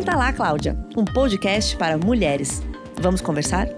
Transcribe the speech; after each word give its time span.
Senta 0.00 0.16
lá, 0.16 0.32
Cláudia, 0.32 0.78
um 0.96 1.04
podcast 1.04 1.76
para 1.76 1.98
mulheres. 1.98 2.62
Vamos 3.02 3.20
conversar? 3.20 3.68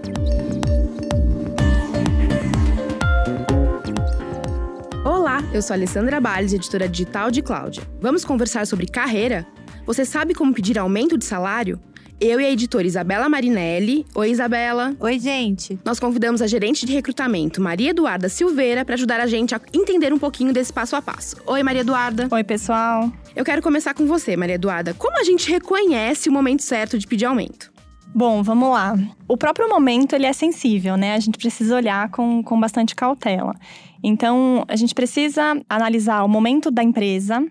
Olá, 5.03 5.43
eu 5.53 5.61
sou 5.61 5.73
Alessandra 5.73 6.21
Bales, 6.21 6.53
editora 6.53 6.87
digital 6.87 7.29
de 7.29 7.41
Cláudia. 7.41 7.83
Vamos 7.99 8.23
conversar 8.23 8.65
sobre 8.65 8.87
carreira? 8.87 9.45
Você 9.85 10.05
sabe 10.05 10.33
como 10.33 10.53
pedir 10.53 10.79
aumento 10.79 11.17
de 11.17 11.25
salário? 11.25 11.77
Eu 12.25 12.39
e 12.39 12.45
a 12.45 12.49
editora 12.49 12.87
Isabela 12.87 13.27
Marinelli. 13.27 14.05
Oi, 14.15 14.29
Isabela. 14.29 14.95
Oi, 14.97 15.19
gente. 15.19 15.77
Nós 15.83 15.99
convidamos 15.99 16.41
a 16.41 16.47
gerente 16.47 16.85
de 16.85 16.93
recrutamento, 16.93 17.61
Maria 17.61 17.89
Eduarda 17.89 18.29
Silveira, 18.29 18.85
para 18.85 18.95
ajudar 18.95 19.19
a 19.19 19.27
gente 19.27 19.53
a 19.53 19.59
entender 19.73 20.13
um 20.13 20.17
pouquinho 20.17 20.53
desse 20.53 20.71
passo 20.71 20.95
a 20.95 21.01
passo. 21.01 21.35
Oi, 21.45 21.61
Maria 21.61 21.81
Eduarda. 21.81 22.29
Oi, 22.31 22.43
pessoal. 22.45 23.11
Eu 23.35 23.43
quero 23.43 23.61
começar 23.61 23.93
com 23.93 24.05
você, 24.05 24.37
Maria 24.37 24.55
Eduarda. 24.55 24.93
Como 24.93 25.19
a 25.19 25.23
gente 25.25 25.51
reconhece 25.51 26.29
o 26.29 26.31
momento 26.31 26.63
certo 26.63 26.97
de 26.97 27.05
pedir 27.05 27.25
aumento? 27.25 27.72
Bom, 28.15 28.43
vamos 28.43 28.69
lá. 28.69 28.95
O 29.27 29.35
próprio 29.35 29.67
momento 29.67 30.13
ele 30.13 30.27
é 30.27 30.33
sensível, 30.33 30.95
né? 30.95 31.15
A 31.15 31.19
gente 31.19 31.37
precisa 31.37 31.75
olhar 31.75 32.09
com, 32.11 32.43
com 32.43 32.59
bastante 32.59 32.95
cautela. 32.95 33.55
Então, 34.03 34.65
a 34.67 34.75
gente 34.75 34.93
precisa 34.93 35.59
analisar 35.67 36.23
o 36.23 36.27
momento 36.27 36.69
da 36.69 36.83
empresa, 36.83 37.43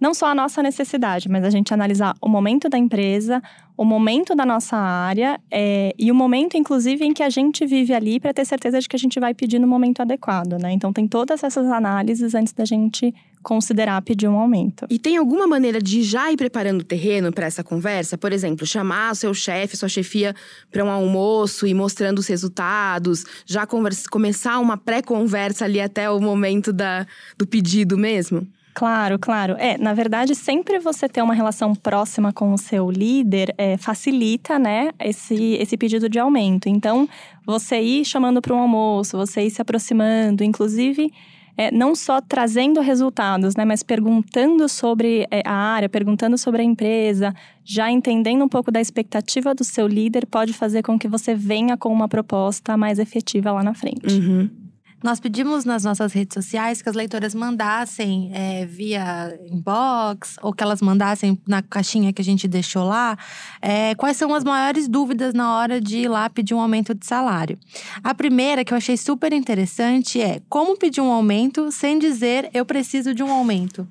não 0.00 0.14
só 0.14 0.26
a 0.26 0.34
nossa 0.34 0.62
necessidade, 0.62 1.28
mas 1.28 1.44
a 1.44 1.50
gente 1.50 1.72
analisar 1.72 2.14
o 2.20 2.28
momento 2.28 2.68
da 2.68 2.78
empresa, 2.78 3.42
o 3.76 3.84
momento 3.84 4.34
da 4.34 4.44
nossa 4.44 4.76
área 4.76 5.38
é, 5.50 5.94
e 5.98 6.10
o 6.10 6.14
momento, 6.14 6.56
inclusive, 6.56 7.04
em 7.04 7.12
que 7.12 7.22
a 7.22 7.28
gente 7.28 7.64
vive 7.66 7.94
ali 7.94 8.18
para 8.18 8.32
ter 8.32 8.44
certeza 8.46 8.80
de 8.80 8.88
que 8.88 8.96
a 8.96 8.98
gente 8.98 9.20
vai 9.20 9.34
pedir 9.34 9.58
no 9.58 9.68
momento 9.68 10.00
adequado, 10.00 10.58
né? 10.58 10.72
Então, 10.72 10.92
tem 10.92 11.06
todas 11.06 11.44
essas 11.44 11.66
análises 11.66 12.34
antes 12.34 12.54
da 12.54 12.64
gente 12.64 13.14
considerar 13.42 14.00
pedir 14.02 14.28
um 14.28 14.38
aumento. 14.38 14.86
E 14.90 14.98
tem 14.98 15.16
alguma 15.16 15.46
maneira 15.46 15.80
de 15.80 16.02
já 16.02 16.30
ir 16.30 16.36
preparando 16.36 16.80
o 16.80 16.84
terreno 16.84 17.32
para 17.32 17.46
essa 17.46 17.64
conversa? 17.64 18.18
Por 18.18 18.32
exemplo, 18.32 18.66
chamar 18.66 19.12
o 19.12 19.14
seu 19.14 19.34
chefe, 19.34 19.76
sua 19.76 19.88
chefia 19.88 20.34
para 20.70 20.84
um 20.84 20.90
almoço 20.90 21.66
e 21.66 21.74
mostrando 21.74 22.18
os 22.18 22.26
resultados, 22.26 23.24
já 23.46 23.66
conversa, 23.66 24.08
começar 24.10 24.58
uma 24.58 24.76
pré-conversa 24.76 25.64
ali 25.64 25.80
até 25.80 26.10
o 26.10 26.20
momento 26.20 26.72
da, 26.72 27.06
do 27.36 27.46
pedido 27.46 27.96
mesmo? 27.96 28.46
Claro, 28.78 29.18
claro. 29.18 29.56
É, 29.58 29.76
na 29.76 29.92
verdade, 29.92 30.36
sempre 30.36 30.78
você 30.78 31.08
ter 31.08 31.20
uma 31.20 31.34
relação 31.34 31.74
próxima 31.74 32.32
com 32.32 32.52
o 32.52 32.56
seu 32.56 32.88
líder 32.88 33.52
é, 33.58 33.76
facilita, 33.76 34.56
né, 34.56 34.90
esse, 35.00 35.54
esse 35.54 35.76
pedido 35.76 36.08
de 36.08 36.16
aumento. 36.16 36.68
Então, 36.68 37.08
você 37.44 37.80
ir 37.80 38.04
chamando 38.04 38.40
para 38.40 38.54
um 38.54 38.58
almoço, 38.58 39.16
você 39.16 39.42
ir 39.42 39.50
se 39.50 39.60
aproximando, 39.60 40.44
inclusive. 40.44 41.12
É, 41.60 41.72
não 41.72 41.96
só 41.96 42.20
trazendo 42.20 42.80
resultados, 42.80 43.56
né, 43.56 43.64
mas 43.64 43.82
perguntando 43.82 44.68
sobre 44.68 45.26
é, 45.28 45.42
a 45.44 45.52
área, 45.52 45.88
perguntando 45.88 46.38
sobre 46.38 46.62
a 46.62 46.64
empresa, 46.64 47.34
já 47.64 47.90
entendendo 47.90 48.44
um 48.44 48.48
pouco 48.48 48.70
da 48.70 48.80
expectativa 48.80 49.52
do 49.52 49.64
seu 49.64 49.88
líder, 49.88 50.24
pode 50.24 50.52
fazer 50.52 50.82
com 50.82 50.96
que 50.96 51.08
você 51.08 51.34
venha 51.34 51.76
com 51.76 51.92
uma 51.92 52.06
proposta 52.06 52.76
mais 52.76 53.00
efetiva 53.00 53.50
lá 53.50 53.64
na 53.64 53.74
frente. 53.74 54.06
Uhum. 54.06 54.67
Nós 55.02 55.20
pedimos 55.20 55.64
nas 55.64 55.84
nossas 55.84 56.12
redes 56.12 56.34
sociais 56.34 56.82
que 56.82 56.88
as 56.88 56.96
leitoras 56.96 57.32
mandassem 57.32 58.32
é, 58.34 58.66
via 58.66 59.38
inbox 59.48 60.36
ou 60.42 60.52
que 60.52 60.62
elas 60.62 60.82
mandassem 60.82 61.38
na 61.46 61.62
caixinha 61.62 62.12
que 62.12 62.20
a 62.20 62.24
gente 62.24 62.48
deixou 62.48 62.84
lá 62.84 63.16
é, 63.62 63.94
quais 63.94 64.16
são 64.16 64.34
as 64.34 64.42
maiores 64.42 64.88
dúvidas 64.88 65.32
na 65.32 65.56
hora 65.56 65.80
de 65.80 65.98
ir 65.98 66.08
lá 66.08 66.28
pedir 66.28 66.52
um 66.52 66.60
aumento 66.60 66.94
de 66.94 67.06
salário. 67.06 67.56
A 68.02 68.12
primeira, 68.12 68.64
que 68.64 68.72
eu 68.72 68.76
achei 68.76 68.96
super 68.96 69.32
interessante, 69.32 70.20
é 70.20 70.40
como 70.48 70.76
pedir 70.76 71.00
um 71.00 71.12
aumento 71.12 71.70
sem 71.70 71.96
dizer 71.96 72.50
eu 72.52 72.66
preciso 72.66 73.14
de 73.14 73.22
um 73.22 73.30
aumento. 73.30 73.86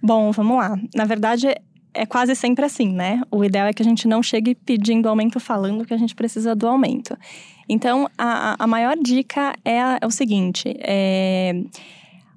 Bom, 0.00 0.30
vamos 0.30 0.56
lá. 0.56 0.78
Na 0.94 1.04
verdade, 1.04 1.48
é 1.92 2.06
quase 2.06 2.36
sempre 2.36 2.64
assim, 2.64 2.92
né? 2.92 3.22
O 3.30 3.44
ideal 3.44 3.66
é 3.66 3.72
que 3.72 3.82
a 3.82 3.84
gente 3.84 4.06
não 4.06 4.22
chegue 4.22 4.54
pedindo 4.54 5.08
aumento 5.08 5.40
falando 5.40 5.84
que 5.84 5.94
a 5.94 5.96
gente 5.96 6.14
precisa 6.14 6.54
do 6.54 6.68
aumento. 6.68 7.16
Então, 7.68 8.08
a, 8.16 8.62
a 8.62 8.66
maior 8.66 8.96
dica 8.96 9.54
é, 9.64 9.78
é 10.00 10.06
o 10.06 10.10
seguinte: 10.10 10.74
é, 10.78 11.52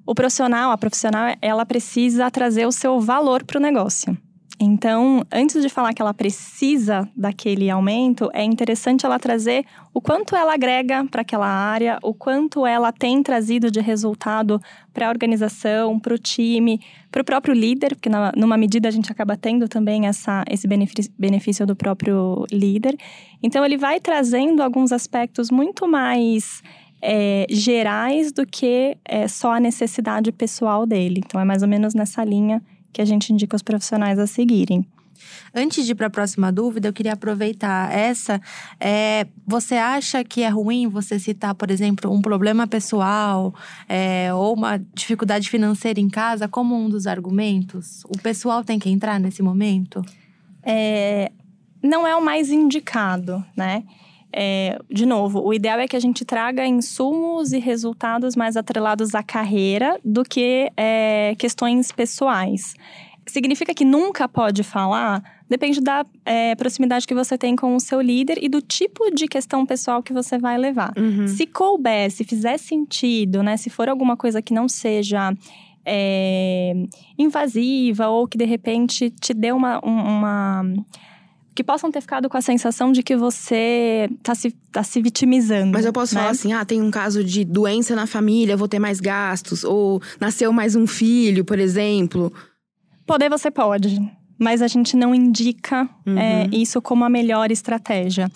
o 0.06 0.14
profissional, 0.14 0.70
a 0.72 0.78
profissional, 0.78 1.36
ela 1.40 1.64
precisa 1.64 2.30
trazer 2.30 2.66
o 2.66 2.72
seu 2.72 3.00
valor 3.00 3.44
para 3.44 3.58
o 3.58 3.60
negócio. 3.60 4.16
Então, 4.62 5.24
antes 5.32 5.62
de 5.62 5.70
falar 5.70 5.94
que 5.94 6.02
ela 6.02 6.12
precisa 6.12 7.08
daquele 7.16 7.70
aumento, 7.70 8.28
é 8.34 8.44
interessante 8.44 9.06
ela 9.06 9.18
trazer 9.18 9.64
o 9.94 10.02
quanto 10.02 10.36
ela 10.36 10.52
agrega 10.52 11.02
para 11.06 11.22
aquela 11.22 11.46
área, 11.46 11.98
o 12.02 12.12
quanto 12.12 12.66
ela 12.66 12.92
tem 12.92 13.22
trazido 13.22 13.70
de 13.70 13.80
resultado 13.80 14.60
para 14.92 15.06
a 15.06 15.08
organização, 15.08 15.98
para 15.98 16.12
o 16.12 16.18
time, 16.18 16.78
para 17.10 17.22
o 17.22 17.24
próprio 17.24 17.54
líder, 17.54 17.94
porque 17.96 18.10
na, 18.10 18.32
numa 18.36 18.58
medida 18.58 18.86
a 18.86 18.90
gente 18.90 19.10
acaba 19.10 19.34
tendo 19.34 19.66
também 19.66 20.06
essa, 20.06 20.44
esse 20.46 20.68
benefício, 20.68 21.66
do 21.66 21.74
próprio 21.74 22.44
líder. 22.52 22.98
Então, 23.42 23.64
ele 23.64 23.78
vai 23.78 23.98
trazendo 23.98 24.62
alguns 24.62 24.92
aspectos 24.92 25.50
muito 25.50 25.88
mais 25.88 26.62
é, 27.00 27.46
gerais 27.48 28.30
do 28.30 28.46
que 28.46 28.94
é, 29.06 29.26
só 29.26 29.54
a 29.54 29.60
necessidade 29.60 30.30
pessoal 30.30 30.84
dele. 30.84 31.22
Então, 31.24 31.40
é 31.40 31.46
mais 31.46 31.62
ou 31.62 31.68
menos 31.68 31.94
nessa 31.94 32.22
linha 32.22 32.62
que 32.92 33.00
a 33.00 33.04
gente 33.04 33.32
indica 33.32 33.56
os 33.56 33.62
profissionais 33.62 34.18
a 34.18 34.26
seguirem. 34.26 34.86
Antes 35.54 35.84
de 35.84 35.92
ir 35.92 35.94
para 35.94 36.06
a 36.06 36.10
próxima 36.10 36.52
dúvida, 36.52 36.88
eu 36.88 36.92
queria 36.92 37.12
aproveitar 37.12 37.92
essa. 37.92 38.40
É, 38.78 39.26
você 39.46 39.74
acha 39.74 40.22
que 40.24 40.42
é 40.42 40.48
ruim 40.48 40.86
você 40.86 41.18
citar, 41.18 41.54
por 41.54 41.70
exemplo, 41.70 42.10
um 42.12 42.22
problema 42.22 42.66
pessoal 42.66 43.54
é, 43.88 44.32
ou 44.32 44.54
uma 44.54 44.78
dificuldade 44.94 45.50
financeira 45.50 46.00
em 46.00 46.08
casa 46.08 46.48
como 46.48 46.76
um 46.76 46.88
dos 46.88 47.06
argumentos? 47.06 48.04
O 48.04 48.18
pessoal 48.18 48.64
tem 48.64 48.78
que 48.78 48.88
entrar 48.88 49.18
nesse 49.18 49.42
momento? 49.42 50.02
É, 50.62 51.32
não 51.82 52.06
é 52.06 52.14
o 52.14 52.24
mais 52.24 52.50
indicado, 52.50 53.44
né? 53.56 53.84
É, 54.32 54.78
de 54.88 55.04
novo, 55.04 55.40
o 55.40 55.52
ideal 55.52 55.78
é 55.80 55.88
que 55.88 55.96
a 55.96 56.00
gente 56.00 56.24
traga 56.24 56.64
insumos 56.66 57.52
e 57.52 57.58
resultados 57.58 58.36
mais 58.36 58.56
atrelados 58.56 59.14
à 59.14 59.22
carreira 59.22 59.98
do 60.04 60.22
que 60.22 60.70
é, 60.76 61.34
questões 61.38 61.90
pessoais. 61.90 62.74
Significa 63.26 63.74
que 63.74 63.84
nunca 63.84 64.28
pode 64.28 64.62
falar? 64.62 65.22
Depende 65.48 65.80
da 65.80 66.06
é, 66.24 66.54
proximidade 66.54 67.06
que 67.06 67.14
você 67.14 67.36
tem 67.36 67.54
com 67.56 67.74
o 67.74 67.80
seu 67.80 68.00
líder 68.00 68.38
e 68.40 68.48
do 68.48 68.62
tipo 68.62 69.10
de 69.10 69.26
questão 69.26 69.66
pessoal 69.66 70.02
que 70.02 70.12
você 70.12 70.38
vai 70.38 70.56
levar. 70.56 70.92
Uhum. 70.96 71.26
Se 71.26 71.46
couber, 71.46 72.10
se 72.10 72.24
fizer 72.24 72.56
sentido, 72.56 73.42
né? 73.42 73.56
Se 73.56 73.68
for 73.68 73.88
alguma 73.88 74.16
coisa 74.16 74.40
que 74.40 74.54
não 74.54 74.68
seja 74.68 75.32
é, 75.84 76.72
invasiva 77.18 78.08
ou 78.08 78.26
que 78.26 78.38
de 78.38 78.44
repente 78.44 79.10
te 79.10 79.34
dê 79.34 79.52
uma, 79.52 79.80
uma 79.80 80.62
que 81.54 81.64
possam 81.64 81.90
ter 81.90 82.00
ficado 82.00 82.28
com 82.28 82.36
a 82.36 82.40
sensação 82.40 82.92
de 82.92 83.02
que 83.02 83.16
você 83.16 84.08
tá 84.22 84.34
se, 84.34 84.50
tá 84.72 84.82
se 84.82 85.00
vitimizando. 85.02 85.72
Mas 85.72 85.84
eu 85.84 85.92
posso 85.92 86.14
né? 86.14 86.20
falar 86.20 86.32
assim: 86.32 86.52
ah, 86.52 86.64
tem 86.64 86.80
um 86.80 86.90
caso 86.90 87.22
de 87.24 87.44
doença 87.44 87.94
na 87.96 88.06
família, 88.06 88.56
vou 88.56 88.68
ter 88.68 88.78
mais 88.78 89.00
gastos. 89.00 89.64
Ou 89.64 90.00
nasceu 90.20 90.52
mais 90.52 90.76
um 90.76 90.86
filho, 90.86 91.44
por 91.44 91.58
exemplo. 91.58 92.32
Poder 93.06 93.28
você 93.28 93.50
pode, 93.50 94.00
mas 94.38 94.62
a 94.62 94.68
gente 94.68 94.96
não 94.96 95.14
indica 95.14 95.88
Uhum. 96.06 96.18
é, 96.18 96.48
isso 96.52 96.80
como 96.80 97.04
a 97.04 97.08
melhor 97.08 97.50
estratégia. 97.50 98.30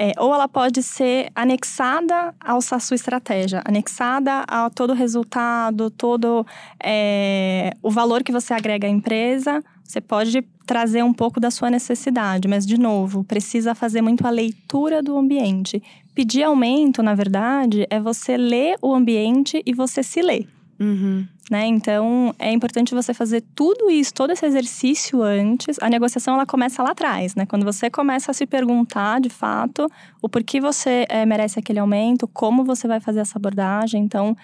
É, 0.00 0.12
ou 0.18 0.32
ela 0.32 0.46
pode 0.46 0.80
ser 0.82 1.28
anexada 1.34 2.32
ao- 2.38 2.58
à 2.58 2.78
sua 2.78 2.94
estratégia, 2.94 3.62
anexada 3.64 4.44
a 4.46 4.70
todo 4.70 4.90
o 4.90 4.94
resultado, 4.94 5.90
todo 5.90 6.46
é, 6.80 7.72
o 7.82 7.90
valor 7.90 8.22
que 8.22 8.30
você 8.30 8.52
agrega 8.54 8.86
à 8.86 8.90
empresa. 8.90 9.62
Você 9.88 10.02
pode 10.02 10.42
trazer 10.66 11.02
um 11.02 11.14
pouco 11.14 11.40
da 11.40 11.50
sua 11.50 11.70
necessidade, 11.70 12.46
mas, 12.46 12.66
de 12.66 12.78
novo, 12.78 13.24
precisa 13.24 13.74
fazer 13.74 14.02
muito 14.02 14.26
a 14.26 14.30
leitura 14.30 15.02
do 15.02 15.16
ambiente. 15.16 15.82
Pedir 16.14 16.42
aumento, 16.42 17.02
na 17.02 17.14
verdade, 17.14 17.86
é 17.88 17.98
você 17.98 18.36
ler 18.36 18.76
o 18.82 18.94
ambiente 18.94 19.62
e 19.64 19.72
você 19.72 20.02
se 20.02 20.20
ler 20.20 20.46
Uhum. 20.78 21.26
né? 21.50 21.66
Então, 21.66 22.32
é 22.38 22.52
importante 22.52 22.94
você 22.94 23.12
fazer 23.12 23.42
tudo 23.54 23.90
isso, 23.90 24.14
todo 24.14 24.30
esse 24.30 24.44
exercício 24.46 25.22
antes. 25.22 25.76
A 25.80 25.88
negociação, 25.88 26.34
ela 26.34 26.46
começa 26.46 26.82
lá 26.82 26.90
atrás, 26.90 27.34
né? 27.34 27.46
Quando 27.46 27.64
você 27.64 27.90
começa 27.90 28.30
a 28.30 28.34
se 28.34 28.46
perguntar, 28.46 29.20
de 29.20 29.30
fato, 29.30 29.90
o 30.22 30.28
porquê 30.28 30.60
você 30.60 31.06
eh, 31.08 31.26
merece 31.26 31.58
aquele 31.58 31.80
aumento, 31.80 32.28
como 32.28 32.62
você 32.62 32.86
vai 32.86 33.00
fazer 33.00 33.20
essa 33.20 33.38
abordagem. 33.38 34.04
Então, 34.04 34.36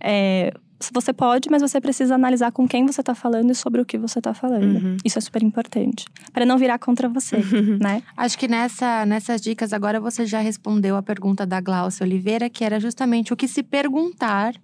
é, 0.00 0.54
você 0.92 1.12
pode, 1.12 1.50
mas 1.50 1.60
você 1.60 1.80
precisa 1.80 2.14
analisar 2.14 2.50
com 2.52 2.66
quem 2.66 2.86
você 2.86 3.00
está 3.00 3.14
falando 3.14 3.50
e 3.50 3.54
sobre 3.54 3.80
o 3.80 3.84
que 3.84 3.98
você 3.98 4.18
está 4.18 4.32
falando. 4.32 4.76
Uhum. 4.76 4.96
Isso 5.04 5.18
é 5.18 5.20
super 5.20 5.42
importante. 5.42 6.06
Para 6.32 6.46
não 6.46 6.56
virar 6.56 6.78
contra 6.78 7.08
você, 7.08 7.36
né? 7.80 8.02
Acho 8.16 8.38
que 8.38 8.48
nessa, 8.48 9.04
nessas 9.04 9.40
dicas 9.40 9.72
agora 9.72 10.00
você 10.00 10.24
já 10.24 10.40
respondeu 10.40 10.96
a 10.96 11.02
pergunta 11.02 11.44
da 11.44 11.60
Glaucia 11.60 12.04
Oliveira, 12.04 12.48
que 12.48 12.64
era 12.64 12.80
justamente 12.80 13.32
o 13.32 13.36
que 13.36 13.46
se 13.46 13.62
perguntar 13.62 14.54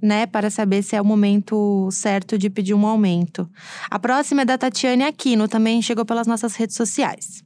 né, 0.00 0.26
para 0.26 0.50
saber 0.50 0.82
se 0.82 0.94
é 0.94 1.00
o 1.00 1.04
momento 1.04 1.88
certo 1.90 2.36
de 2.36 2.50
pedir 2.50 2.74
um 2.74 2.86
aumento. 2.86 3.48
A 3.90 3.98
próxima 3.98 4.42
é 4.42 4.44
da 4.44 4.58
Tatiane 4.58 5.04
Aquino, 5.04 5.48
também 5.48 5.80
chegou 5.80 6.04
pelas 6.04 6.26
nossas 6.26 6.54
redes 6.54 6.76
sociais. 6.76 7.42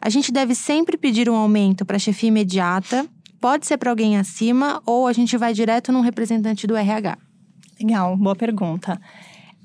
A 0.00 0.10
gente 0.10 0.30
deve 0.32 0.54
sempre 0.54 0.96
pedir 0.96 1.28
um 1.28 1.34
aumento 1.34 1.84
para 1.84 1.96
a 1.96 2.00
chefia 2.00 2.28
imediata, 2.28 3.06
pode 3.40 3.66
ser 3.66 3.76
para 3.76 3.90
alguém 3.90 4.18
acima 4.18 4.82
ou 4.84 5.06
a 5.06 5.12
gente 5.12 5.36
vai 5.36 5.52
direto 5.52 5.92
num 5.92 6.00
representante 6.00 6.66
do 6.66 6.76
RH? 6.76 7.16
Legal, 7.80 8.16
boa 8.16 8.36
pergunta. 8.36 9.00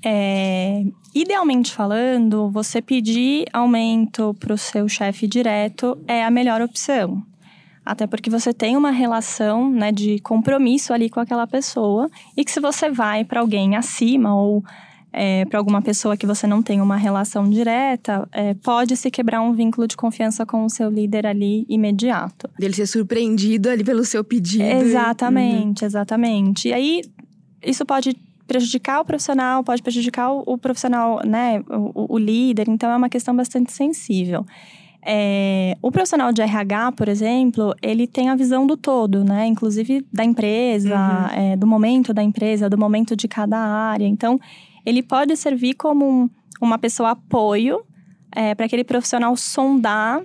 É, 0.04 0.82
idealmente 1.14 1.72
falando, 1.72 2.50
você 2.50 2.80
pedir 2.80 3.46
aumento 3.52 4.34
para 4.40 4.54
o 4.54 4.58
seu 4.58 4.88
chefe 4.88 5.26
direto 5.26 5.98
é 6.08 6.24
a 6.24 6.30
melhor 6.30 6.62
opção. 6.62 7.22
Até 7.84 8.06
porque 8.06 8.30
você 8.30 8.52
tem 8.52 8.76
uma 8.76 8.90
relação 8.90 9.70
né, 9.70 9.90
de 9.90 10.18
compromisso 10.20 10.92
ali 10.92 11.08
com 11.10 11.20
aquela 11.20 11.46
pessoa. 11.46 12.08
E 12.36 12.44
que 12.44 12.50
se 12.50 12.60
você 12.60 12.90
vai 12.90 13.24
para 13.24 13.40
alguém 13.40 13.74
acima 13.74 14.34
ou 14.34 14.62
é, 15.12 15.44
para 15.46 15.58
alguma 15.58 15.82
pessoa 15.82 16.16
que 16.16 16.26
você 16.26 16.46
não 16.46 16.62
tem 16.62 16.80
uma 16.80 16.96
relação 16.96 17.48
direta, 17.48 18.28
é, 18.32 18.54
pode 18.54 18.96
se 18.96 19.10
quebrar 19.10 19.40
um 19.40 19.52
vínculo 19.52 19.86
de 19.86 19.96
confiança 19.96 20.46
com 20.46 20.64
o 20.64 20.70
seu 20.70 20.88
líder 20.88 21.26
ali 21.26 21.66
imediato. 21.68 22.48
Dele 22.58 22.74
ser 22.74 22.86
surpreendido 22.86 23.68
ali 23.68 23.82
pelo 23.82 24.04
seu 24.04 24.22
pedido. 24.22 24.62
Exatamente, 24.62 25.84
exatamente. 25.84 26.68
E 26.68 26.72
aí, 26.72 27.02
isso 27.62 27.84
pode 27.84 28.16
prejudicar 28.46 29.00
o 29.00 29.04
profissional, 29.04 29.62
pode 29.62 29.82
prejudicar 29.82 30.32
o, 30.32 30.42
o 30.44 30.58
profissional, 30.58 31.20
né, 31.24 31.62
o, 31.68 32.14
o, 32.14 32.18
líder. 32.18 32.68
Então, 32.68 32.90
é 32.90 32.96
uma 32.96 33.08
questão 33.08 33.34
bastante 33.34 33.70
sensível. 33.72 34.44
É, 35.02 35.76
o 35.80 35.90
profissional 35.90 36.32
de 36.32 36.42
RH, 36.42 36.92
por 36.92 37.08
exemplo, 37.08 37.74
ele 37.80 38.06
tem 38.06 38.28
a 38.28 38.34
visão 38.34 38.66
do 38.66 38.76
todo, 38.76 39.24
né? 39.24 39.46
Inclusive 39.46 40.04
da 40.12 40.24
empresa, 40.24 40.94
uhum. 40.94 41.52
é, 41.52 41.56
do 41.56 41.66
momento 41.66 42.12
da 42.12 42.22
empresa, 42.22 42.68
do 42.68 42.76
momento 42.76 43.16
de 43.16 43.26
cada 43.26 43.56
área. 43.56 44.06
Então, 44.06 44.38
ele 44.84 45.02
pode 45.02 45.36
servir 45.36 45.74
como 45.74 46.04
um, 46.04 46.30
uma 46.60 46.76
pessoa 46.76 47.10
apoio 47.10 47.80
é, 48.34 48.54
para 48.54 48.66
aquele 48.66 48.84
profissional 48.84 49.34
sondar 49.36 50.22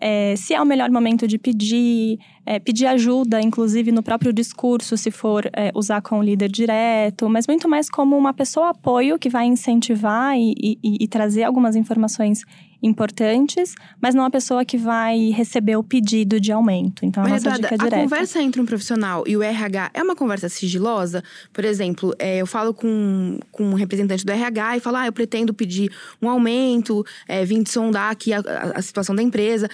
é, 0.00 0.34
se 0.36 0.54
é 0.54 0.60
o 0.60 0.64
melhor 0.64 0.90
momento 0.90 1.26
de 1.28 1.38
pedir, 1.38 2.18
é, 2.46 2.58
pedir 2.58 2.86
ajuda, 2.86 3.40
inclusive 3.40 3.92
no 3.92 4.02
próprio 4.02 4.32
discurso, 4.32 4.96
se 4.96 5.10
for 5.10 5.44
é, 5.52 5.70
usar 5.74 6.00
com 6.00 6.18
o 6.18 6.22
líder 6.22 6.48
direto, 6.48 7.28
mas 7.28 7.46
muito 7.46 7.68
mais 7.68 7.90
como 7.90 8.16
uma 8.16 8.32
pessoa 8.32 8.70
apoio 8.70 9.18
que 9.18 9.28
vai 9.28 9.46
incentivar 9.46 10.36
e, 10.36 10.54
e, 10.58 11.04
e 11.04 11.08
trazer 11.08 11.44
algumas 11.44 11.76
informações 11.76 12.44
importantes, 12.82 13.74
mas 14.00 14.14
não 14.14 14.24
a 14.24 14.30
pessoa 14.30 14.64
que 14.64 14.76
vai 14.76 15.30
receber 15.30 15.76
o 15.76 15.82
pedido 15.82 16.40
de 16.40 16.52
aumento. 16.52 17.04
Então, 17.04 17.22
mas, 17.22 17.44
a 17.44 17.50
nossa 17.50 17.62
dica 17.62 17.74
é 17.74 17.78
direta. 17.78 17.96
A 17.96 18.02
conversa 18.02 18.42
entre 18.42 18.60
um 18.60 18.66
profissional 18.66 19.24
e 19.26 19.36
o 19.36 19.42
RH 19.42 19.90
é 19.94 20.02
uma 20.02 20.16
conversa 20.16 20.48
sigilosa? 20.48 21.22
Por 21.52 21.64
exemplo, 21.64 22.14
é, 22.18 22.38
eu 22.38 22.46
falo 22.46 22.72
com, 22.72 23.38
com 23.50 23.64
um 23.64 23.74
representante 23.74 24.24
do 24.24 24.32
RH 24.32 24.76
e 24.76 24.80
falo, 24.80 24.96
ah, 24.96 25.06
eu 25.06 25.12
pretendo 25.12 25.52
pedir 25.52 25.92
um 26.20 26.28
aumento, 26.28 27.04
é, 27.28 27.44
vim 27.44 27.64
sondar 27.64 28.10
aqui 28.10 28.32
a, 28.32 28.40
a, 28.40 28.78
a 28.78 28.82
situação 28.82 29.14
da 29.14 29.22
empresa. 29.22 29.68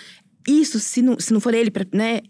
Isso, 0.47 0.79
se 0.79 1.02
não, 1.02 1.19
se 1.19 1.32
não 1.32 1.41
for 1.41 1.55
ele, 1.55 1.73
né, 1.93 2.20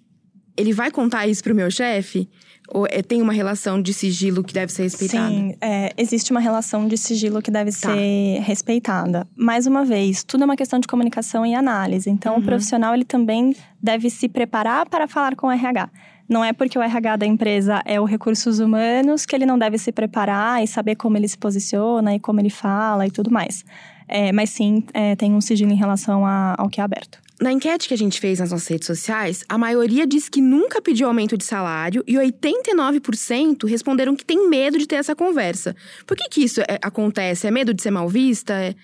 ele 0.57 0.73
vai 0.73 0.91
contar 0.91 1.27
isso 1.27 1.43
pro 1.43 1.55
meu 1.55 1.71
chefe? 1.71 2.29
Ou 2.69 2.87
é, 2.91 3.01
tem 3.01 3.23
uma 3.23 3.33
relação 3.33 3.81
de 3.81 3.93
sigilo 3.93 4.43
que 4.43 4.53
deve 4.53 4.73
ser 4.73 4.83
respeitada? 4.83 5.29
Sim, 5.29 5.55
é, 5.61 5.93
existe 5.97 6.33
uma 6.33 6.41
relação 6.41 6.89
de 6.89 6.97
sigilo 6.97 7.41
que 7.41 7.51
deve 7.51 7.71
tá. 7.71 7.95
ser 7.95 8.41
respeitada. 8.41 9.27
Mais 9.37 9.67
uma 9.67 9.85
vez, 9.85 10.25
tudo 10.25 10.43
é 10.43 10.47
uma 10.47 10.57
questão 10.57 10.81
de 10.81 10.89
comunicação 10.89 11.47
e 11.47 11.55
análise. 11.55 12.11
Então, 12.11 12.35
uhum. 12.35 12.41
o 12.41 12.43
profissional 12.43 12.93
ele 12.93 13.05
também 13.05 13.55
deve 13.81 14.11
se 14.11 14.29
preparar 14.29 14.89
para 14.89 15.07
falar 15.07 15.37
com 15.37 15.47
o 15.47 15.51
RH. 15.51 15.89
Não 16.29 16.45
é 16.45 16.53
porque 16.53 16.77
o 16.77 16.83
RH 16.83 17.19
da 17.19 17.27
empresa 17.27 17.81
é 17.85 18.01
o 18.01 18.05
recursos 18.05 18.59
humanos 18.59 19.25
que 19.25 19.37
ele 19.37 19.47
não 19.47 19.57
deve 19.57 19.79
se 19.79 19.93
preparar 19.93 20.63
e 20.63 20.67
saber 20.67 20.97
como 20.97 21.17
ele 21.17 21.29
se 21.29 21.39
posiciona 21.39 22.17
e 22.17 22.21
como 22.21 22.41
ele 22.41 22.51
fala 22.51 23.07
e 23.07 23.11
tudo 23.13 23.31
mais. 23.31 23.65
É, 24.09 24.33
mas 24.33 24.51
sim, 24.51 24.85
é, 24.93 25.15
tem 25.15 25.33
um 25.35 25.41
sigilo 25.41 25.71
em 25.71 25.77
relação 25.77 26.27
a, 26.27 26.57
ao 26.59 26.69
que 26.69 26.81
é 26.81 26.85
aberto. 26.85 27.21
Na 27.41 27.53
enquete 27.53 27.87
que 27.87 27.95
a 27.95 27.99
gente 27.99 28.19
fez 28.19 28.39
nas 28.39 28.51
nossas 28.51 28.67
redes 28.69 28.87
sociais, 28.87 29.45
a 29.49 29.59
maioria 29.59 30.07
disse 30.07 30.31
que 30.31 30.41
nunca 30.41 30.81
pediu 30.81 31.07
aumento 31.07 31.37
de 31.37 31.45
salário 31.45 32.03
e 32.07 32.15
89% 32.15 33.69
responderam 33.69 34.17
que 34.17 34.25
tem 34.25 34.49
medo 34.49 34.79
de 34.79 34.87
ter 34.87 34.97
essa 34.97 35.15
conversa. 35.15 35.77
Por 36.07 36.17
que, 36.17 36.29
que 36.31 36.43
isso 36.43 36.61
é, 36.63 36.79
acontece? 36.83 37.47
É 37.47 37.51
medo 37.51 37.75
de 37.75 37.83
ser 37.83 37.91
mal 37.91 38.09
vista? 38.09 38.55
É... 38.55 38.75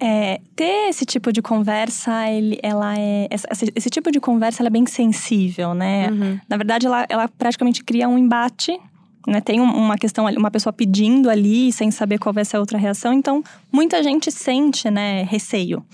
É, 0.00 0.40
ter 0.56 0.88
esse 0.88 1.06
tipo 1.06 1.32
de 1.32 1.40
conversa, 1.40 2.28
ele, 2.28 2.58
ela 2.64 2.98
é. 2.98 3.28
Esse, 3.30 3.72
esse 3.76 3.88
tipo 3.88 4.10
de 4.10 4.18
conversa 4.18 4.64
é 4.64 4.68
bem 4.68 4.84
sensível, 4.86 5.72
né? 5.72 6.10
Uhum. 6.10 6.40
Na 6.48 6.56
verdade, 6.56 6.86
ela, 6.86 7.06
ela 7.08 7.28
praticamente 7.28 7.84
cria 7.84 8.08
um 8.08 8.18
embate 8.18 8.76
né, 9.26 9.40
tem 9.40 9.60
uma 9.60 9.96
questão, 9.96 10.26
uma 10.26 10.50
pessoa 10.50 10.72
pedindo 10.72 11.30
ali 11.30 11.72
sem 11.72 11.90
saber 11.90 12.18
qual 12.18 12.32
vai 12.32 12.44
ser 12.44 12.56
a 12.56 12.60
outra 12.60 12.76
reação, 12.76 13.12
então 13.12 13.42
muita 13.72 14.02
gente 14.02 14.30
sente, 14.30 14.90
né, 14.90 15.22
receio. 15.22 15.84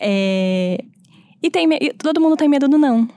É, 0.00 0.82
e, 1.42 1.50
tem, 1.50 1.68
e 1.80 1.92
todo 1.92 2.20
mundo 2.20 2.36
tem 2.36 2.48
medo 2.48 2.68
do 2.68 2.78
não. 2.78 3.08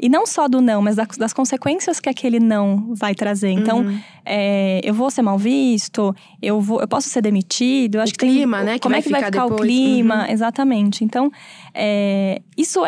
E 0.00 0.08
não 0.10 0.26
só 0.26 0.46
do 0.46 0.60
não, 0.60 0.82
mas 0.82 0.96
das, 0.96 1.08
das 1.16 1.32
consequências 1.32 1.98
que 1.98 2.08
aquele 2.08 2.38
não 2.38 2.94
vai 2.94 3.14
trazer. 3.14 3.48
Então, 3.48 3.78
uhum. 3.78 3.98
é, 4.24 4.80
eu 4.84 4.92
vou 4.92 5.10
ser 5.10 5.22
mal 5.22 5.38
visto, 5.38 6.14
eu, 6.42 6.60
vou, 6.60 6.80
eu 6.80 6.88
posso 6.88 7.08
ser 7.08 7.22
demitido. 7.22 8.00
Acho 8.00 8.12
o 8.12 8.18
que 8.18 8.26
clima, 8.26 8.58
tem, 8.58 8.66
né? 8.66 8.78
Como 8.78 8.94
é 8.94 9.00
que 9.00 9.08
vai 9.08 9.24
ficar 9.24 9.44
depois. 9.44 9.60
o 9.60 9.62
clima? 9.62 10.24
Uhum. 10.26 10.32
Exatamente. 10.32 11.02
Então, 11.02 11.30
é, 11.72 12.42
isso, 12.58 12.80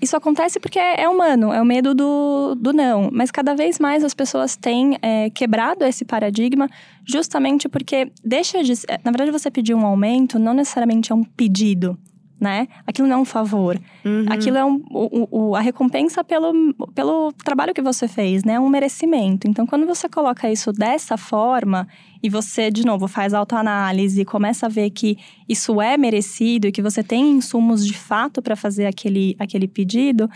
isso 0.00 0.16
acontece 0.16 0.58
porque 0.58 0.78
é, 0.78 1.02
é 1.02 1.08
humano, 1.08 1.52
é 1.52 1.60
o 1.60 1.64
medo 1.64 1.94
do, 1.94 2.54
do 2.54 2.72
não. 2.72 3.10
Mas 3.12 3.30
cada 3.30 3.54
vez 3.54 3.78
mais 3.78 4.02
as 4.02 4.14
pessoas 4.14 4.56
têm 4.56 4.96
é, 5.02 5.28
quebrado 5.28 5.84
esse 5.84 6.06
paradigma, 6.06 6.70
justamente 7.04 7.68
porque 7.68 8.10
deixa 8.24 8.62
de. 8.64 8.72
Na 9.04 9.10
verdade, 9.10 9.30
você 9.30 9.50
pedir 9.50 9.74
um 9.74 9.84
aumento 9.84 10.38
não 10.38 10.54
necessariamente 10.54 11.12
é 11.12 11.14
um 11.14 11.22
pedido 11.22 11.98
né? 12.38 12.68
Aquilo 12.86 13.08
não 13.08 13.16
é 13.16 13.20
um 13.20 13.24
favor. 13.24 13.80
Uhum. 14.04 14.26
Aquilo 14.28 14.56
é 14.58 14.64
um, 14.64 14.82
o, 14.90 15.28
o, 15.30 15.56
a 15.56 15.60
recompensa 15.60 16.22
pelo, 16.22 16.74
pelo 16.94 17.32
trabalho 17.32 17.72
que 17.72 17.80
você 17.80 18.06
fez, 18.06 18.44
né? 18.44 18.54
É 18.54 18.60
um 18.60 18.68
merecimento. 18.68 19.48
Então, 19.48 19.66
quando 19.66 19.86
você 19.86 20.08
coloca 20.08 20.50
isso 20.50 20.72
dessa 20.72 21.16
forma 21.16 21.88
e 22.22 22.28
você, 22.28 22.70
de 22.70 22.84
novo, 22.84 23.08
faz 23.08 23.32
autoanálise 23.32 24.20
e 24.20 24.24
começa 24.24 24.66
a 24.66 24.68
ver 24.68 24.90
que 24.90 25.16
isso 25.48 25.80
é 25.80 25.96
merecido 25.96 26.66
e 26.66 26.72
que 26.72 26.82
você 26.82 27.02
tem 27.02 27.32
insumos 27.32 27.86
de 27.86 27.94
fato 27.94 28.42
para 28.42 28.54
fazer 28.54 28.86
aquele, 28.86 29.34
aquele 29.38 29.66
pedido, 29.66 30.28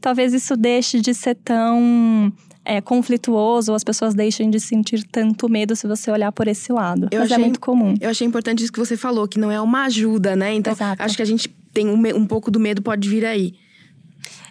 talvez 0.00 0.32
isso 0.32 0.56
deixe 0.56 1.00
de 1.00 1.12
ser 1.12 1.34
tão 1.34 2.32
é, 2.68 2.82
conflituoso, 2.82 3.72
ou 3.72 3.76
as 3.76 3.82
pessoas 3.82 4.14
deixem 4.14 4.50
de 4.50 4.60
sentir 4.60 5.02
tanto 5.10 5.48
medo 5.48 5.74
se 5.74 5.88
você 5.88 6.10
olhar 6.10 6.30
por 6.30 6.46
esse 6.46 6.70
lado. 6.70 7.08
Eu 7.10 7.20
Mas 7.20 7.30
é 7.30 7.34
achei, 7.34 7.36
é 7.36 7.46
muito 7.46 7.58
comum. 7.58 7.94
Eu 7.98 8.10
achei 8.10 8.26
importante 8.26 8.62
isso 8.62 8.70
que 8.70 8.78
você 8.78 8.94
falou, 8.94 9.26
que 9.26 9.38
não 9.38 9.50
é 9.50 9.58
uma 9.58 9.84
ajuda, 9.86 10.36
né? 10.36 10.52
Então, 10.52 10.74
Exato. 10.74 11.02
acho 11.02 11.16
que 11.16 11.22
a 11.22 11.24
gente 11.24 11.48
tem 11.72 11.88
um, 11.88 11.98
um 12.14 12.26
pouco 12.26 12.50
do 12.50 12.60
medo 12.60 12.82
pode 12.82 13.08
vir 13.08 13.24
aí. 13.24 13.54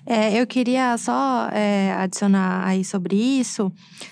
É, 0.09 0.39
eu 0.39 0.47
queria 0.47 0.97
só 0.97 1.49
é, 1.51 1.91
adicionar 1.97 2.65
aí 2.65 2.85
sobre 2.85 3.13
isso, 3.13 3.69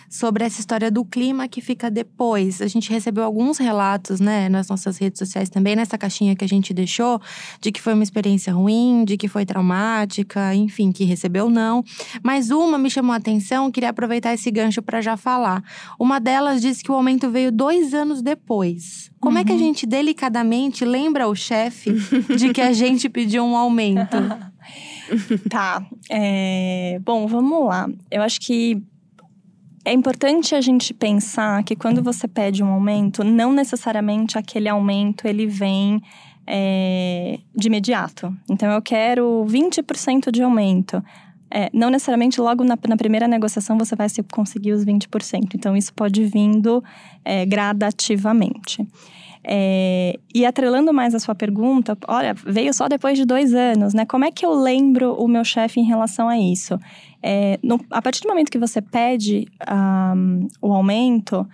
sobre 0.10 0.44
essa 0.44 0.60
história 0.60 0.92
do 0.92 1.06
clima 1.06 1.48
que 1.48 1.62
fica 1.62 1.90
depois. 1.90 2.62
A 2.62 2.68
gente 2.68 2.90
recebeu 2.90 3.24
alguns 3.24 3.58
relatos, 3.58 4.20
né, 4.20 4.50
nas 4.50 4.68
nossas 4.68 4.98
redes 4.98 5.18
sociais 5.18 5.50
também, 5.50 5.74
nessa 5.74 5.98
caixinha 5.98 6.36
que 6.36 6.44
a 6.44 6.48
gente 6.48 6.74
deixou, 6.74 7.22
de 7.62 7.72
que 7.72 7.82
foi 7.82 7.94
uma 7.94 8.04
experiência 8.04 8.52
ruim, 8.52 9.06
de 9.06 9.16
que 9.16 9.30
foi 9.30 9.46
traumática, 9.46 10.54
enfim, 10.54 10.92
que 10.92 11.06
recebeu 11.06 11.50
não. 11.50 11.82
Mas 12.22 12.52
uma 12.52 12.78
me 12.78 12.90
chamou 12.90 13.14
a 13.14 13.18
atenção, 13.18 13.72
queria 13.72 13.92
aproveitar 13.92 14.34
esse 14.34 14.52
gancho 14.52 14.82
para 14.82 15.00
já 15.00 15.16
falar. 15.16 15.64
Uma 15.98 16.20
delas 16.20 16.62
disse 16.62 16.84
que 16.84 16.92
o 16.92 16.96
aumento 16.96 17.32
veio 17.32 17.54
dois 17.54 17.94
anos 17.94 18.22
depois. 18.22 19.10
Como 19.22 19.38
uhum. 19.38 19.42
é 19.42 19.46
que 19.46 19.52
a 19.52 19.56
uhum. 19.56 19.60
gente 19.60 19.86
delicadamente 19.86 20.84
lembra 20.84 21.26
o 21.26 21.34
chefe 21.34 21.94
de 22.36 22.52
que 22.52 22.60
a 22.60 22.74
gente 22.74 23.08
pediu 23.08 23.46
um 23.46 23.56
aumento? 23.56 24.18
tá. 25.50 25.86
É... 26.10 27.00
Bom, 27.04 27.28
vamos 27.28 27.66
lá. 27.66 27.88
Eu 28.10 28.22
acho 28.22 28.40
que 28.42 28.82
é 29.86 29.94
importante 29.94 30.56
a 30.56 30.62
gente 30.62 30.94
pensar 30.94 31.64
que 31.64 31.76
quando 31.76 32.02
você 32.02 32.28
pede 32.28 32.64
um 32.64 32.68
aumento, 32.68 33.24
não 33.24 33.54
necessariamente 33.54 34.38
aquele 34.38 34.68
aumento 34.68 35.28
ele 35.28 35.46
vem 35.46 36.02
é, 36.48 37.40
de 37.56 37.68
imediato. 37.68 38.36
Então, 38.50 38.72
eu 38.72 38.82
quero 38.82 39.46
20% 39.48 40.32
de 40.32 40.42
aumento. 40.42 41.04
É, 41.52 41.70
não 41.72 41.90
necessariamente 41.90 42.42
logo 42.42 42.64
na, 42.64 42.78
na, 42.88 42.98
primeira 42.98 43.28
negociação 43.28 43.78
você 43.78 43.96
vai 43.96 44.08
conseguir 44.32 44.74
os 44.74 44.84
20%. 44.84 45.54
Então, 45.54 45.78
isso 45.78 45.94
pode 45.94 46.24
vindo 46.26 46.84
é, 47.24 47.46
gradativamente. 47.46 48.86
É, 49.48 50.20
e 50.34 50.44
atrelando 50.44 50.92
mais 50.92 51.14
a 51.14 51.20
sua 51.20 51.36
pergunta, 51.36 51.96
olha, 52.08 52.34
veio 52.34 52.74
só 52.74 52.88
depois 52.88 53.16
de 53.16 53.26
dois 53.26 53.54
anos, 53.54 53.94
né? 53.94 54.04
Como 54.04 54.26
é 54.26 54.32
que 54.32 54.44
eu 54.44 54.52
lembro 54.52 55.14
o 55.14 55.28
meu 55.28 55.44
chefe 55.44 55.80
em 55.80 55.84
relação 55.84 56.28
a 56.28 56.36
isso? 56.38 56.80
É, 57.22 57.60
no, 57.62 57.80
a 57.92 58.02
partir 58.02 58.22
do 58.22 58.28
momento 58.28 58.50
que 58.50 58.58
você 58.58 58.82
pede 58.82 59.48
um, 59.72 60.48
o 60.60 60.74
aumento, 60.74 61.48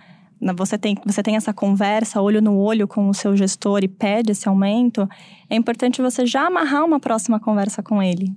você 0.56 0.78
tem, 0.78 0.96
você 1.04 1.22
tem 1.22 1.36
essa 1.36 1.52
conversa 1.52 2.22
olho 2.22 2.40
no 2.40 2.56
olho 2.56 2.88
com 2.88 3.10
o 3.10 3.14
seu 3.14 3.36
gestor 3.36 3.80
e 3.84 3.88
pede 3.88 4.32
esse 4.32 4.48
aumento, 4.48 5.06
é 5.50 5.54
importante 5.54 6.00
você 6.00 6.24
já 6.24 6.46
amarrar 6.46 6.86
uma 6.86 6.98
próxima 6.98 7.38
conversa 7.38 7.82
com 7.82 8.02
ele. 8.02 8.34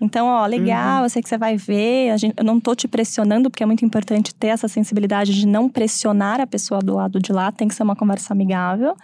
Então, 0.00 0.26
ó, 0.26 0.44
legal, 0.46 0.98
uhum. 0.98 1.04
eu 1.04 1.10
sei 1.10 1.22
que 1.22 1.28
você 1.28 1.38
vai 1.38 1.56
ver, 1.56 2.16
gente, 2.18 2.34
eu 2.36 2.44
não 2.44 2.60
tô 2.60 2.74
te 2.74 2.86
pressionando, 2.86 3.50
porque 3.50 3.62
é 3.62 3.66
muito 3.66 3.84
importante 3.84 4.34
ter 4.34 4.48
essa 4.48 4.68
sensibilidade 4.68 5.34
de 5.34 5.46
não 5.46 5.68
pressionar 5.68 6.40
a 6.40 6.46
pessoa 6.46 6.80
do 6.80 6.94
lado 6.94 7.20
de 7.20 7.32
lá, 7.32 7.50
tem 7.50 7.66
que 7.66 7.74
ser 7.74 7.82
uma 7.82 7.96
conversa 7.96 8.32
amigável. 8.32 8.94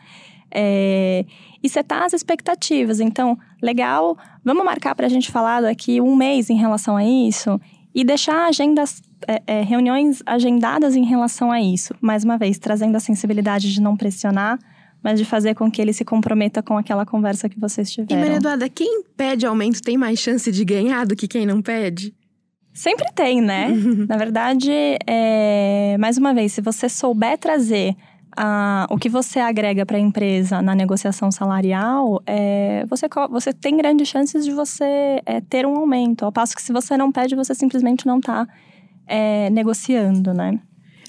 É, 0.55 1.25
e 1.63 1.69
setar 1.69 2.03
as 2.03 2.13
expectativas. 2.13 3.01
Então, 3.01 3.39
legal, 3.63 4.19
vamos 4.45 4.63
marcar 4.65 4.95
para 4.95 5.07
a 5.07 5.09
gente 5.09 5.31
falar 5.31 5.63
daqui 5.63 5.99
um 5.99 6.15
mês 6.15 6.51
em 6.51 6.57
relação 6.57 6.95
a 6.95 7.05
isso 7.05 7.59
e 7.95 8.05
deixar 8.05 8.49
agendas, 8.49 9.01
é, 9.27 9.43
é, 9.47 9.63
reuniões 9.63 10.23
agendadas 10.27 10.95
em 10.95 11.05
relação 11.05 11.51
a 11.51 11.61
isso. 11.61 11.95
Mais 12.03 12.25
uma 12.25 12.37
vez, 12.37 12.59
trazendo 12.59 12.97
a 12.97 13.01
sensibilidade 13.01 13.73
de 13.73 13.81
não 13.81 13.97
pressionar, 13.97 14.59
mas 15.03 15.19
de 15.19 15.25
fazer 15.25 15.55
com 15.55 15.71
que 15.71 15.83
ele 15.83 15.93
se 15.93 16.05
comprometa 16.05 16.63
com 16.63 16.79
aquela 16.79 17.05
conversa 17.05 17.49
que 17.49 17.59
vocês 17.59 17.89
E 17.91 17.93
tiveram. 17.93 18.21
Maria 18.21 18.37
Eduarda, 18.37 18.69
quem 18.69 19.03
pede 19.17 19.45
aumento 19.45 19.83
tem 19.83 19.97
mais 19.97 20.19
chance 20.19 20.51
de 20.51 20.65
ganhar 20.65 21.05
do 21.07 21.17
que 21.17 21.27
quem 21.27 21.45
não 21.45 21.61
pede? 21.61 22.15
Sempre 22.73 23.07
tem, 23.15 23.41
né? 23.43 23.69
Na 24.09 24.17
verdade, 24.17 24.71
é, 25.07 25.97
mais 25.99 26.17
uma 26.17 26.33
vez, 26.33 26.53
se 26.53 26.61
você 26.61 26.89
souber 26.89 27.37
trazer 27.37 27.95
ah, 28.35 28.87
o 28.89 28.97
que 28.97 29.11
você 29.11 29.41
agrega 29.41 29.85
para 29.85 29.99
a 29.99 30.01
empresa 30.01 30.63
na 30.63 30.75
negociação 30.75 31.31
salarial, 31.31 32.23
é, 32.27 32.87
você, 32.89 33.07
você 33.31 33.53
tem 33.53 33.77
grandes 33.77 34.09
chances 34.09 34.45
de 34.45 34.53
você 34.53 35.21
é, 35.27 35.41
ter 35.43 35.67
um 35.67 35.77
aumento. 35.77 36.25
Ao 36.25 36.33
passo 36.33 36.55
que 36.55 36.63
se 36.63 36.73
você 36.73 36.97
não 36.97 37.13
pede, 37.13 37.35
você 37.35 37.55
simplesmente 37.55 38.07
não 38.07 38.19
está 38.19 38.47
negociando, 39.51 40.33
né? 40.33 40.59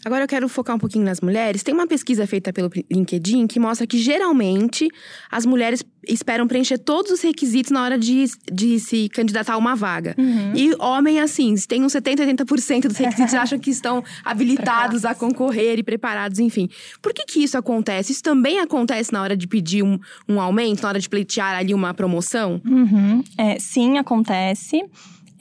Agora 0.06 0.24
eu 0.24 0.28
quero 0.28 0.48
focar 0.50 0.76
um 0.76 0.80
pouquinho 0.80 1.06
nas 1.06 1.22
mulheres. 1.22 1.64
Tem 1.64 1.74
uma 1.74 1.88
pesquisa 1.88 2.28
feita 2.28 2.52
pelo 2.52 2.70
LinkedIn 2.92 3.48
que 3.48 3.60
mostra 3.60 3.88
que 3.88 3.98
geralmente 3.98 4.88
as 5.32 5.46
mulheres 5.46 5.84
esperam 6.08 6.48
preencher 6.48 6.78
todos 6.78 7.12
os 7.12 7.22
requisitos 7.22 7.72
na 7.72 7.84
hora 7.84 7.98
de, 7.98 8.26
de 8.52 8.80
se 8.80 9.08
candidatar 9.10 9.54
a 9.54 9.58
uma 9.58 9.76
vaga. 9.76 10.16
E 10.56 10.74
homem, 10.80 11.20
assim, 11.20 11.56
tem 11.68 11.84
uns 11.84 11.94
70, 11.94 12.26
80% 12.26 12.88
dos 12.88 12.98
requisitos 12.98 13.34
acham 13.36 13.58
que 13.58 13.70
estão 13.70 14.04
habilitados 14.24 15.06
a 15.06 15.16
concorrer 15.16 15.80
e 15.80 15.84
preparados, 15.84 16.40
enfim. 16.40 16.70
Por 17.02 17.14
que 17.14 17.26
que 17.26 17.44
isso 17.44 17.58
acontece? 17.58 18.12
Isso 18.12 18.24
também 18.24 18.60
acontece 18.60 19.14
na 19.14 19.22
hora 19.22 19.38
de 19.38 19.48
pedir 19.48 19.84
um, 19.84 19.98
um 20.28 20.40
aumento, 20.40 20.84
na 20.84 20.90
hora 20.90 21.00
de 21.00 21.10
pleitear 21.10 21.58
ali 21.58 21.74
uma 21.74 21.94
promoção? 21.94 22.62
Uhum. 22.66 23.24
É, 23.38 23.58
sim, 23.60 23.98
acontece. 23.98 24.84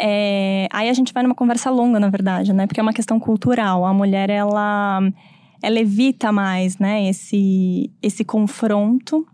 É, 0.04 0.66
aí 0.72 0.88
a 0.88 0.92
gente 0.92 1.12
vai 1.12 1.22
numa 1.22 1.34
conversa 1.34 1.70
longa, 1.70 2.00
na 2.00 2.08
verdade, 2.08 2.52
né? 2.52 2.66
Porque 2.66 2.80
é 2.80 2.82
uma 2.82 2.92
questão 2.92 3.20
cultural. 3.20 3.84
A 3.84 3.94
mulher, 3.94 4.28
ela, 4.30 5.00
ela 5.62 5.78
evita 5.78 6.32
mais, 6.32 6.76
né? 6.76 7.08
Esse, 7.08 7.88
esse 8.02 8.24
confronto. 8.24 9.24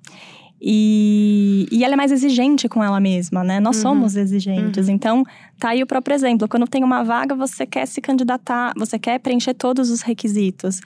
E, 0.61 1.67
e 1.73 1.85
ela 1.85 1.95
é 1.95 1.97
mais 1.97 2.13
exigente 2.13 2.69
com 2.69 2.85
ela 2.85 3.01
mesma, 3.01 3.43
né? 3.43 3.61
Nós 3.61 3.77
somos 3.77 4.15
exigentes. 4.15 4.91
Então, 4.91 5.25
tá 5.59 5.71
aí 5.71 5.83
o 5.83 5.87
próprio 5.87 6.15
exemplo. 6.15 6.47
Quando 6.47 6.67
tem 6.67 6.85
uma 6.85 7.03
vaga, 7.03 7.35
você 7.35 7.65
quer 7.65 7.87
se 7.87 8.03
candidatar, 8.03 8.75
você 8.77 8.99
quer 8.99 9.19
preencher 9.21 9.55
todos 9.55 9.89
os 9.89 10.03
requisitos. 10.03 10.81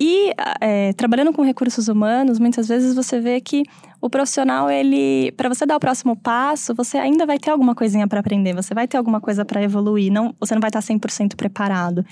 E 0.00 0.32
é, 0.60 0.92
trabalhando 0.94 1.32
com 1.32 1.42
recursos 1.42 1.86
humanos, 1.86 2.40
muitas 2.40 2.66
vezes 2.66 2.94
você 2.94 3.20
vê 3.20 3.40
que 3.40 3.62
o 4.00 4.10
profissional, 4.10 4.70
ele, 4.70 5.32
para 5.32 5.48
você 5.48 5.64
dar 5.64 5.76
o 5.76 5.80
próximo 5.80 6.16
passo, 6.16 6.74
você 6.74 6.98
ainda 6.98 7.26
vai 7.26 7.38
ter 7.38 7.50
alguma 7.50 7.74
coisinha 7.74 8.06
para 8.06 8.20
aprender, 8.20 8.54
você 8.54 8.74
vai 8.74 8.86
ter 8.86 8.96
alguma 8.96 9.20
coisa 9.20 9.44
para 9.44 9.62
evoluir, 9.62 10.12
não, 10.12 10.34
você 10.38 10.54
não 10.54 10.60
vai 10.60 10.68
estar 10.68 10.80
100% 10.80 11.34
preparado. 11.34 12.04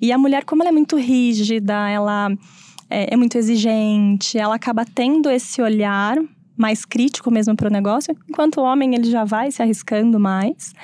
E 0.00 0.12
a 0.12 0.18
mulher, 0.18 0.44
como 0.44 0.62
ela 0.62 0.70
é 0.70 0.72
muito 0.72 0.96
rígida, 0.96 1.88
ela 1.88 2.30
é, 2.88 3.14
é 3.14 3.16
muito 3.16 3.36
exigente, 3.36 4.38
ela 4.38 4.54
acaba 4.54 4.84
tendo 4.84 5.30
esse 5.30 5.60
olhar 5.62 6.16
mais 6.56 6.84
crítico 6.84 7.30
mesmo 7.30 7.56
para 7.56 7.68
o 7.68 7.72
negócio, 7.72 8.14
enquanto 8.28 8.60
o 8.60 8.64
homem 8.64 8.94
ele 8.94 9.10
já 9.10 9.24
vai 9.24 9.50
se 9.50 9.62
arriscando 9.62 10.20
mais. 10.20 10.74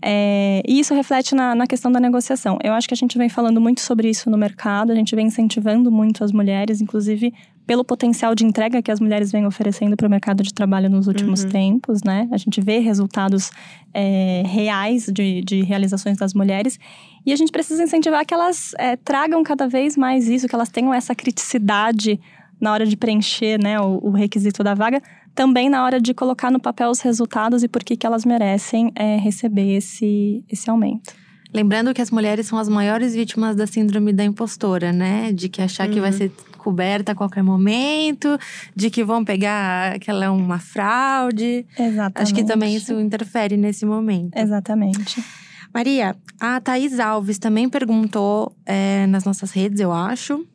É, 0.00 0.62
e 0.66 0.78
isso 0.78 0.94
reflete 0.94 1.34
na, 1.34 1.54
na 1.54 1.66
questão 1.66 1.90
da 1.90 1.98
negociação. 1.98 2.56
Eu 2.62 2.72
acho 2.72 2.86
que 2.86 2.94
a 2.94 2.96
gente 2.96 3.18
vem 3.18 3.28
falando 3.28 3.60
muito 3.60 3.80
sobre 3.80 4.08
isso 4.08 4.30
no 4.30 4.38
mercado, 4.38 4.92
a 4.92 4.94
gente 4.94 5.14
vem 5.14 5.26
incentivando 5.26 5.90
muito 5.90 6.22
as 6.22 6.32
mulheres, 6.32 6.80
inclusive 6.80 7.34
pelo 7.68 7.84
potencial 7.84 8.34
de 8.34 8.46
entrega 8.46 8.80
que 8.80 8.90
as 8.90 8.98
mulheres 8.98 9.30
vêm 9.30 9.44
oferecendo 9.44 9.94
para 9.94 10.06
o 10.06 10.10
mercado 10.10 10.42
de 10.42 10.54
trabalho 10.54 10.88
nos 10.88 11.06
últimos 11.06 11.44
tempos, 11.44 12.02
né? 12.02 12.26
A 12.32 12.38
gente 12.38 12.62
vê 12.62 12.78
resultados 12.78 13.50
é, 13.92 14.42
reais 14.46 15.04
de, 15.04 15.42
de 15.42 15.60
realizações 15.64 16.16
das 16.16 16.32
mulheres. 16.32 16.78
E 17.26 17.32
a 17.32 17.36
gente 17.36 17.52
precisa 17.52 17.84
incentivar 17.84 18.24
que 18.24 18.32
elas 18.32 18.72
é, 18.78 18.96
tragam 18.96 19.42
cada 19.42 19.68
vez 19.68 19.98
mais 19.98 20.28
isso, 20.28 20.48
que 20.48 20.54
elas 20.54 20.70
tenham 20.70 20.94
essa 20.94 21.14
criticidade 21.14 22.18
na 22.58 22.72
hora 22.72 22.86
de 22.86 22.96
preencher 22.96 23.62
né, 23.62 23.78
o, 23.78 24.00
o 24.02 24.10
requisito 24.12 24.64
da 24.64 24.72
vaga, 24.72 25.02
também 25.34 25.68
na 25.68 25.84
hora 25.84 26.00
de 26.00 26.14
colocar 26.14 26.50
no 26.50 26.58
papel 26.58 26.88
os 26.88 27.00
resultados 27.00 27.62
e 27.62 27.68
por 27.68 27.84
que, 27.84 27.98
que 27.98 28.06
elas 28.06 28.24
merecem 28.24 28.90
é, 28.94 29.16
receber 29.18 29.76
esse, 29.76 30.42
esse 30.48 30.70
aumento. 30.70 31.12
Lembrando 31.52 31.92
que 31.92 32.00
as 32.00 32.10
mulheres 32.10 32.46
são 32.46 32.58
as 32.58 32.68
maiores 32.68 33.14
vítimas 33.14 33.56
da 33.56 33.66
síndrome 33.66 34.12
da 34.12 34.24
impostora, 34.24 34.92
né? 34.92 35.32
De 35.32 35.48
que 35.48 35.62
achar 35.62 35.88
que 35.88 35.98
vai 35.98 36.12
ser 36.12 36.30
coberta 36.68 37.12
a 37.12 37.14
qualquer 37.14 37.42
momento, 37.42 38.38
de 38.76 38.90
que 38.90 39.02
vão 39.02 39.24
pegar 39.24 39.98
que 39.98 40.10
ela 40.10 40.26
é 40.26 40.30
uma 40.30 40.58
fraude. 40.58 41.64
Exatamente. 41.78 42.22
Acho 42.22 42.34
que 42.34 42.44
também 42.44 42.74
isso 42.76 42.92
interfere 43.00 43.56
nesse 43.56 43.86
momento. 43.86 44.36
Exatamente. 44.36 45.24
Maria, 45.72 46.14
a 46.38 46.60
Thaís 46.60 46.98
Alves 47.00 47.38
também 47.38 47.68
perguntou 47.68 48.54
é, 48.66 49.06
nas 49.06 49.24
nossas 49.24 49.50
redes, 49.50 49.80
eu 49.80 49.92
acho. 49.92 50.46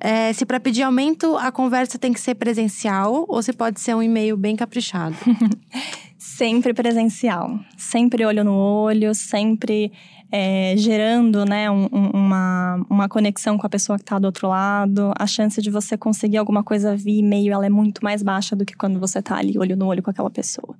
é, 0.00 0.32
se 0.32 0.44
para 0.46 0.58
pedir 0.60 0.82
aumento 0.82 1.36
a 1.36 1.50
conversa 1.52 1.98
tem 1.98 2.12
que 2.12 2.20
ser 2.20 2.34
presencial 2.34 3.24
ou 3.28 3.42
se 3.42 3.52
pode 3.52 3.80
ser 3.80 3.94
um 3.94 4.02
e-mail 4.02 4.36
bem 4.36 4.56
caprichado. 4.56 5.16
Sempre 6.18 6.72
presencial, 6.74 7.60
sempre 7.76 8.24
olho 8.24 8.42
no 8.42 8.54
olho, 8.54 9.14
sempre 9.14 9.92
é, 10.36 10.74
gerando 10.76 11.44
né, 11.44 11.70
um- 11.70 11.88
um- 11.92 12.10
uma, 12.12 12.84
uma 12.90 13.08
conexão 13.08 13.56
com 13.56 13.64
a 13.64 13.70
pessoa 13.70 13.96
que 13.96 14.02
está 14.02 14.18
do 14.18 14.24
outro 14.24 14.48
lado. 14.48 15.12
A 15.16 15.28
chance 15.28 15.62
de 15.62 15.70
você 15.70 15.96
conseguir 15.96 16.38
alguma 16.38 16.64
coisa 16.64 16.96
via 16.96 17.20
e-mail 17.20 17.52
ela 17.52 17.64
é 17.66 17.70
muito 17.70 18.02
mais 18.02 18.20
baixa 18.20 18.56
do 18.56 18.64
que 18.64 18.74
quando 18.74 18.98
você 18.98 19.20
está 19.20 19.36
ali 19.36 19.56
olho 19.56 19.76
no 19.76 19.86
olho 19.86 20.02
com 20.02 20.10
aquela 20.10 20.30
pessoa. 20.30 20.74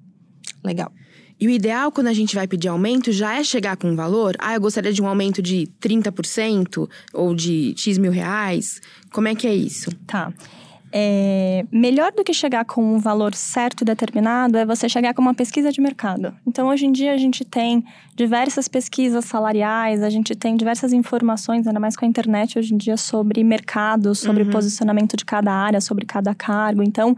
Legal. 0.65 0.91
E 1.39 1.47
o 1.47 1.51
ideal 1.51 1.93
quando 1.93 2.09
a 2.09 2.13
gente 2.13 2.35
vai 2.35 2.49
pedir 2.49 2.67
aumento 2.67 3.13
já 3.13 3.39
é 3.39 3.45
chegar 3.45 3.77
com 3.77 3.89
um 3.91 3.95
valor. 3.95 4.35
Ah, 4.41 4.55
eu 4.55 4.61
gostaria 4.61 4.93
de 4.93 5.01
um 5.01 5.07
aumento 5.07 5.41
de 5.41 5.69
30% 5.81 6.89
ou 7.13 7.33
de 7.33 7.75
X 7.77 7.97
mil 7.97 8.11
reais. 8.11 8.81
Como 9.13 9.29
é 9.29 9.35
que 9.37 9.47
é 9.47 9.55
isso? 9.55 9.91
Tá. 10.05 10.33
É, 10.97 11.67
melhor 11.73 12.13
do 12.13 12.23
que 12.23 12.33
chegar 12.33 12.65
com 12.65 12.95
um 12.95 12.99
valor 13.01 13.35
certo 13.35 13.83
e 13.83 13.85
determinado 13.85 14.57
é 14.57 14.65
você 14.65 14.89
chegar 14.89 15.13
com 15.13 15.21
uma 15.21 15.35
pesquisa 15.35 15.73
de 15.73 15.81
mercado. 15.81 16.33
Então, 16.47 16.69
hoje 16.69 16.87
em 16.87 16.93
dia, 16.93 17.13
a 17.13 17.17
gente 17.17 17.45
tem 17.45 17.85
diversas 18.15 18.69
pesquisas 18.69 19.25
salariais, 19.25 20.05
a 20.05 20.09
gente 20.09 20.37
tem 20.37 20.57
diversas 20.57 20.93
informações, 20.93 21.67
ainda 21.67 21.81
mais 21.81 21.97
com 21.97 22.05
a 22.05 22.09
internet 22.09 22.57
hoje 22.61 22.73
em 22.73 22.77
dia, 22.77 22.97
sobre 22.97 23.43
mercado, 23.43 24.15
sobre 24.15 24.45
posicionamento 24.45 25.17
de 25.17 25.25
cada 25.25 25.53
área, 25.53 25.81
sobre 25.81 26.07
cada 26.07 26.33
cargo. 26.33 26.81
Então, 26.81 27.17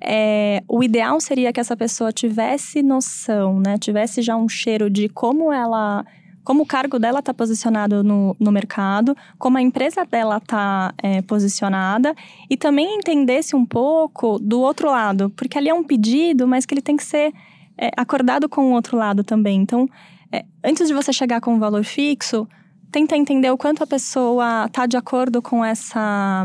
é, 0.00 0.60
o 0.66 0.82
ideal 0.82 1.20
seria 1.20 1.52
que 1.52 1.60
essa 1.60 1.76
pessoa 1.76 2.10
tivesse 2.10 2.82
noção, 2.82 3.60
né? 3.60 3.78
Tivesse 3.78 4.20
já 4.20 4.36
um 4.36 4.48
cheiro 4.48 4.90
de 4.90 5.08
como 5.08 5.52
ela 5.52 6.04
como 6.44 6.62
o 6.62 6.66
cargo 6.66 6.98
dela 6.98 7.20
está 7.20 7.32
posicionado 7.32 8.02
no, 8.02 8.36
no 8.38 8.50
mercado, 8.50 9.16
como 9.38 9.58
a 9.58 9.62
empresa 9.62 10.04
dela 10.04 10.38
está 10.38 10.92
posicionada 11.26 12.14
e 12.50 12.56
também 12.56 12.96
entendesse 12.96 13.54
um 13.54 13.64
pouco 13.64 14.38
do 14.38 14.60
outro 14.60 14.90
lado, 14.90 15.30
porque 15.30 15.56
ali 15.56 15.68
é 15.68 15.74
um 15.74 15.84
pedido, 15.84 16.46
mas 16.46 16.66
que 16.66 16.74
ele 16.74 16.82
tem 16.82 16.96
que 16.96 17.04
ser 17.04 17.32
é, 17.78 17.90
acordado 17.96 18.48
com 18.48 18.70
o 18.70 18.72
outro 18.72 18.96
lado 18.96 19.24
também. 19.24 19.60
Então, 19.60 19.88
é, 20.30 20.44
antes 20.64 20.88
de 20.88 20.94
você 20.94 21.12
chegar 21.12 21.40
com 21.40 21.54
um 21.54 21.58
valor 21.58 21.84
fixo, 21.84 22.46
tenta 22.90 23.16
entender 23.16 23.50
o 23.50 23.56
quanto 23.56 23.82
a 23.82 23.86
pessoa 23.86 24.66
está 24.66 24.86
de 24.86 24.96
acordo 24.96 25.40
com 25.40 25.64
essa 25.64 26.44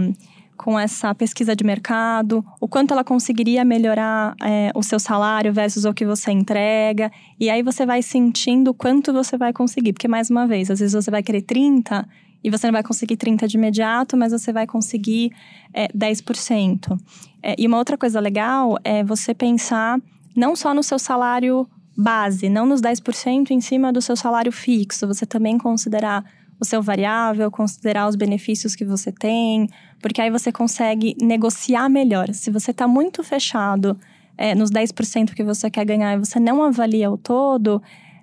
com 0.67 0.77
essa 0.77 1.15
pesquisa 1.15 1.55
de 1.55 1.63
mercado, 1.63 2.45
o 2.59 2.67
quanto 2.67 2.91
ela 2.91 3.01
conseguiria 3.01 3.63
melhorar 3.63 4.36
é, 4.43 4.69
o 4.75 4.83
seu 4.83 5.00
salário 5.00 5.53
versus 5.53 5.86
o 5.86 5.93
que 5.93 6.05
você 6.05 6.29
entrega. 6.29 7.09
E 7.39 7.50
aí 7.50 7.63
você 7.63 7.86
vai 7.86 8.01
sentindo 8.01 8.74
quanto 8.74 9.13
você 9.13 9.38
vai 9.38 9.53
conseguir. 9.53 9.93
Porque, 9.93 10.09
mais 10.09 10.29
uma 10.29 10.45
vez, 10.45 10.69
às 10.69 10.81
vezes 10.81 10.93
você 10.93 11.09
vai 11.09 11.24
querer 11.24 11.43
30 11.43 12.05
e 12.43 12.50
você 12.50 12.67
não 12.67 12.74
vai 12.74 12.83
conseguir 12.83 13.15
30 13.15 13.47
de 13.47 13.55
imediato, 13.55 14.17
mas 14.17 14.33
você 14.33 14.51
vai 14.51 14.67
conseguir 14.67 15.31
é, 15.74 15.88
10%. 15.88 17.00
É, 17.41 17.55
e 17.57 17.65
uma 17.65 17.77
outra 17.77 17.97
coisa 17.97 18.19
legal 18.19 18.77
é 18.83 19.05
você 19.05 19.33
pensar 19.33 19.97
não 20.36 20.53
só 20.53 20.74
no 20.74 20.83
seu 20.83 21.00
salário 21.00 21.65
base, 21.97 22.50
não 22.50 22.65
nos 22.65 22.81
10% 22.81 23.51
em 23.51 23.62
cima 23.62 23.93
do 23.93 24.01
seu 24.01 24.17
salário 24.17 24.51
fixo, 24.51 25.07
você 25.07 25.25
também 25.25 25.57
considerar 25.57 26.25
o 26.59 26.65
seu 26.65 26.81
variável, 26.81 27.50
considerar 27.51 28.07
os 28.07 28.15
benefícios 28.15 28.75
que 28.75 28.83
você 28.83 29.12
tem, 29.12 29.69
porque 30.01 30.22
aí 30.22 30.30
você 30.30 30.51
consegue 30.51 31.16
negociar 31.22 31.89
melhor. 31.89 32.34
Se 32.34 32.50
você 32.51 32.72
está 32.72 32.88
muito 32.88 33.24
fechado 33.24 33.98
é, 34.38 34.54
nos 34.56 34.70
10% 34.72 35.34
que 35.34 35.44
você 35.44 35.70
quer 35.70 35.86
ganhar 35.86 36.13
e 36.16 36.20
você 36.20 36.39
não 36.39 36.63
avalia 36.63 37.10
o 37.10 37.18
todo, 37.18 37.82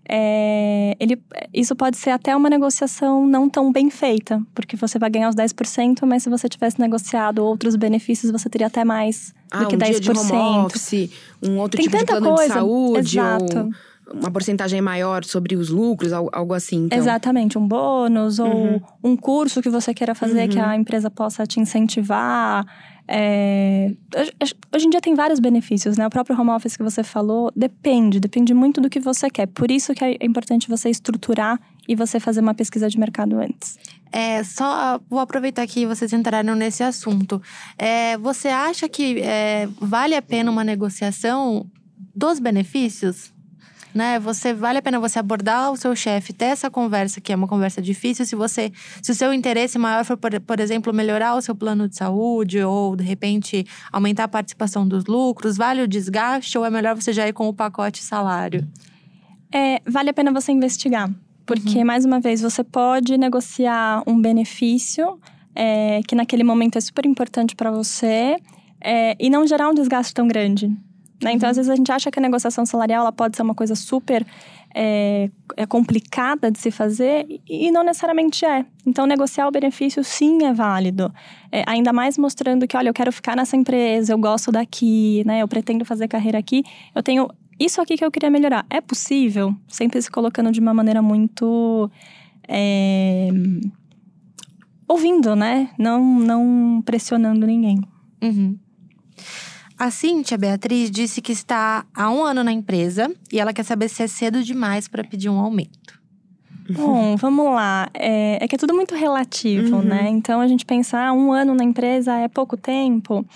é, 0.08 0.94
ele, 1.00 1.20
isso 1.52 1.74
pode 1.74 1.96
ser 1.96 2.10
até 2.10 2.36
uma 2.36 2.50
negociação 2.50 3.26
não 3.26 3.48
tão 3.48 3.72
bem 3.72 3.88
feita, 3.90 4.40
porque 4.54 4.76
você 4.76 4.98
vai 4.98 5.08
ganhar 5.08 5.28
os 5.30 5.34
10%, 5.34 6.04
mas 6.06 6.22
se 6.22 6.28
você 6.30 6.48
tivesse 6.48 6.78
negociado 6.80 7.38
outros 7.38 7.74
benefícios, 7.74 8.30
você 8.30 8.48
teria 8.50 8.66
até 8.66 8.84
mais 8.84 9.34
Ah, 9.50 9.60
do 9.60 9.68
que 9.68 9.76
um 9.76 9.78
10%. 9.78 9.90
dia 9.90 10.00
de 10.00 10.10
home 10.10 10.66
office, 10.66 11.10
um 11.42 11.58
outro 11.58 11.78
Tem 11.78 11.86
tipo 11.88 11.96
de 11.96 12.04
tanta 12.04 12.20
plano 12.20 12.36
coisa. 12.36 12.48
de 12.48 12.54
saúde. 12.54 13.18
Exato. 13.18 13.58
Ou... 13.58 13.70
uma 14.12 14.30
porcentagem 14.30 14.80
maior 14.80 15.24
sobre 15.24 15.56
os 15.56 15.70
lucros, 15.70 16.12
algo 16.12 16.54
assim. 16.54 16.86
Então. 16.86 16.98
Exatamente, 16.98 17.58
um 17.58 17.66
bônus 17.66 18.38
ou 18.38 18.48
uhum. 18.48 18.80
um 19.02 19.16
curso 19.16 19.62
que 19.62 19.68
você 19.68 19.94
queira 19.94 20.14
fazer 20.14 20.42
uhum. 20.42 20.48
que 20.48 20.58
a 20.58 20.76
empresa 20.76 21.10
possa 21.10 21.46
te 21.46 21.60
incentivar. 21.60 22.66
É... 23.06 23.92
Hoje 24.74 24.86
em 24.86 24.90
dia 24.90 25.00
tem 25.00 25.14
vários 25.14 25.38
benefícios, 25.38 25.96
né? 25.96 26.06
O 26.06 26.10
próprio 26.10 26.38
home 26.38 26.50
office 26.50 26.76
que 26.76 26.82
você 26.82 27.02
falou 27.02 27.50
depende, 27.54 28.18
depende 28.18 28.54
muito 28.54 28.80
do 28.80 28.88
que 28.88 28.98
você 28.98 29.28
quer. 29.28 29.46
Por 29.46 29.70
isso 29.70 29.94
que 29.94 30.04
é 30.04 30.24
importante 30.24 30.68
você 30.68 30.88
estruturar 30.88 31.60
e 31.86 31.94
você 31.94 32.18
fazer 32.18 32.40
uma 32.40 32.54
pesquisa 32.54 32.88
de 32.88 32.98
mercado 32.98 33.38
antes. 33.38 33.78
É, 34.10 34.42
só 34.44 35.00
vou 35.10 35.18
aproveitar 35.18 35.66
que 35.66 35.84
vocês 35.86 36.12
entraram 36.12 36.54
nesse 36.54 36.82
assunto. 36.82 37.42
É, 37.76 38.16
você 38.16 38.48
acha 38.48 38.88
que 38.88 39.20
é, 39.20 39.68
vale 39.80 40.14
a 40.14 40.22
pena 40.22 40.50
uma 40.50 40.64
negociação 40.64 41.66
dos 42.14 42.38
benefícios? 42.38 43.33
Né? 43.94 44.18
Você 44.18 44.52
vale 44.52 44.78
a 44.78 44.82
pena 44.82 44.98
você 44.98 45.20
abordar 45.20 45.70
o 45.70 45.76
seu 45.76 45.94
chefe, 45.94 46.32
ter 46.32 46.46
essa 46.46 46.68
conversa, 46.68 47.20
que 47.20 47.32
é 47.32 47.36
uma 47.36 47.46
conversa 47.46 47.80
difícil, 47.80 48.26
se 48.26 48.34
você, 48.34 48.72
se 49.00 49.12
o 49.12 49.14
seu 49.14 49.32
interesse 49.32 49.78
maior 49.78 50.04
for, 50.04 50.16
por, 50.16 50.40
por 50.40 50.58
exemplo, 50.58 50.92
melhorar 50.92 51.36
o 51.36 51.40
seu 51.40 51.54
plano 51.54 51.88
de 51.88 51.94
saúde 51.94 52.60
ou 52.60 52.96
de 52.96 53.04
repente 53.04 53.64
aumentar 53.92 54.24
a 54.24 54.28
participação 54.28 54.86
dos 54.86 55.04
lucros, 55.04 55.56
vale 55.56 55.80
o 55.82 55.86
desgaste 55.86 56.58
ou 56.58 56.64
é 56.64 56.70
melhor 56.70 56.96
você 56.96 57.12
já 57.12 57.28
ir 57.28 57.32
com 57.32 57.48
o 57.48 57.54
pacote 57.54 58.02
salário? 58.02 58.66
É, 59.52 59.80
vale 59.86 60.10
a 60.10 60.12
pena 60.12 60.32
você 60.32 60.50
investigar. 60.50 61.08
Porque, 61.46 61.78
uhum. 61.78 61.84
mais 61.84 62.04
uma 62.04 62.18
vez, 62.18 62.40
você 62.40 62.64
pode 62.64 63.16
negociar 63.16 64.02
um 64.06 64.20
benefício 64.20 65.20
é, 65.54 66.00
que 66.02 66.14
naquele 66.14 66.42
momento 66.42 66.76
é 66.76 66.80
super 66.80 67.06
importante 67.06 67.54
para 67.54 67.70
você 67.70 68.36
é, 68.80 69.16
e 69.20 69.30
não 69.30 69.46
gerar 69.46 69.68
um 69.68 69.74
desgaste 69.74 70.12
tão 70.12 70.26
grande. 70.26 70.70
Né? 71.24 71.32
Então, 71.32 71.48
às 71.48 71.56
vezes, 71.56 71.70
a 71.70 71.74
gente 71.74 71.90
acha 71.90 72.10
que 72.10 72.18
a 72.18 72.22
negociação 72.22 72.66
salarial 72.66 73.00
ela 73.00 73.12
pode 73.12 73.34
ser 73.34 73.42
uma 73.42 73.54
coisa 73.54 73.74
super 73.74 74.26
é, 74.74 75.30
é, 75.56 75.64
complicada 75.64 76.50
de 76.50 76.58
se 76.58 76.70
fazer 76.70 77.26
e 77.48 77.70
não 77.70 77.82
necessariamente 77.82 78.44
é. 78.44 78.66
Então, 78.86 79.06
negociar 79.06 79.48
o 79.48 79.50
benefício 79.50 80.04
sim 80.04 80.44
é 80.44 80.52
válido. 80.52 81.10
É, 81.50 81.64
ainda 81.66 81.94
mais 81.94 82.18
mostrando 82.18 82.66
que, 82.68 82.76
olha, 82.76 82.90
eu 82.90 82.94
quero 82.94 83.10
ficar 83.10 83.34
nessa 83.34 83.56
empresa, 83.56 84.12
eu 84.12 84.18
gosto 84.18 84.52
daqui, 84.52 85.22
né? 85.24 85.40
Eu 85.40 85.48
pretendo 85.48 85.82
fazer 85.84 86.08
carreira 86.08 86.38
aqui. 86.38 86.62
Eu 86.94 87.02
tenho 87.02 87.26
isso 87.58 87.80
aqui 87.80 87.96
que 87.96 88.04
eu 88.04 88.10
queria 88.10 88.28
melhorar. 88.28 88.66
É 88.68 88.82
possível? 88.82 89.54
Sempre 89.66 90.02
se 90.02 90.10
colocando 90.10 90.52
de 90.52 90.60
uma 90.60 90.74
maneira 90.74 91.00
muito. 91.00 91.90
É, 92.46 93.30
ouvindo, 94.86 95.34
né? 95.34 95.70
Não, 95.78 96.04
não 96.18 96.82
pressionando 96.84 97.46
ninguém. 97.46 97.80
Uhum. 98.22 98.58
A 99.78 99.90
Cíntia 99.90 100.38
Beatriz 100.38 100.90
disse 100.90 101.20
que 101.20 101.32
está 101.32 101.84
há 101.94 102.10
um 102.10 102.22
ano 102.22 102.44
na 102.44 102.52
empresa 102.52 103.12
e 103.32 103.40
ela 103.40 103.52
quer 103.52 103.64
saber 103.64 103.88
se 103.88 104.02
é 104.02 104.06
cedo 104.06 104.42
demais 104.42 104.86
para 104.86 105.02
pedir 105.02 105.28
um 105.28 105.38
aumento. 105.38 106.00
Bom, 106.70 107.16
vamos 107.16 107.46
lá. 107.46 107.90
É, 107.92 108.42
é, 108.42 108.48
que 108.48 108.54
é 108.54 108.58
tudo 108.58 108.74
muito 108.74 108.94
relativo, 108.94 109.76
uhum. 109.76 109.82
né? 109.82 110.08
Então 110.08 110.40
a 110.40 110.46
gente 110.46 110.64
pensar 110.64 111.08
ah, 111.08 111.12
um 111.12 111.32
ano 111.32 111.54
na 111.54 111.64
empresa 111.64 112.14
é 112.16 112.28
pouco 112.28 112.56
tempo. 112.56 113.26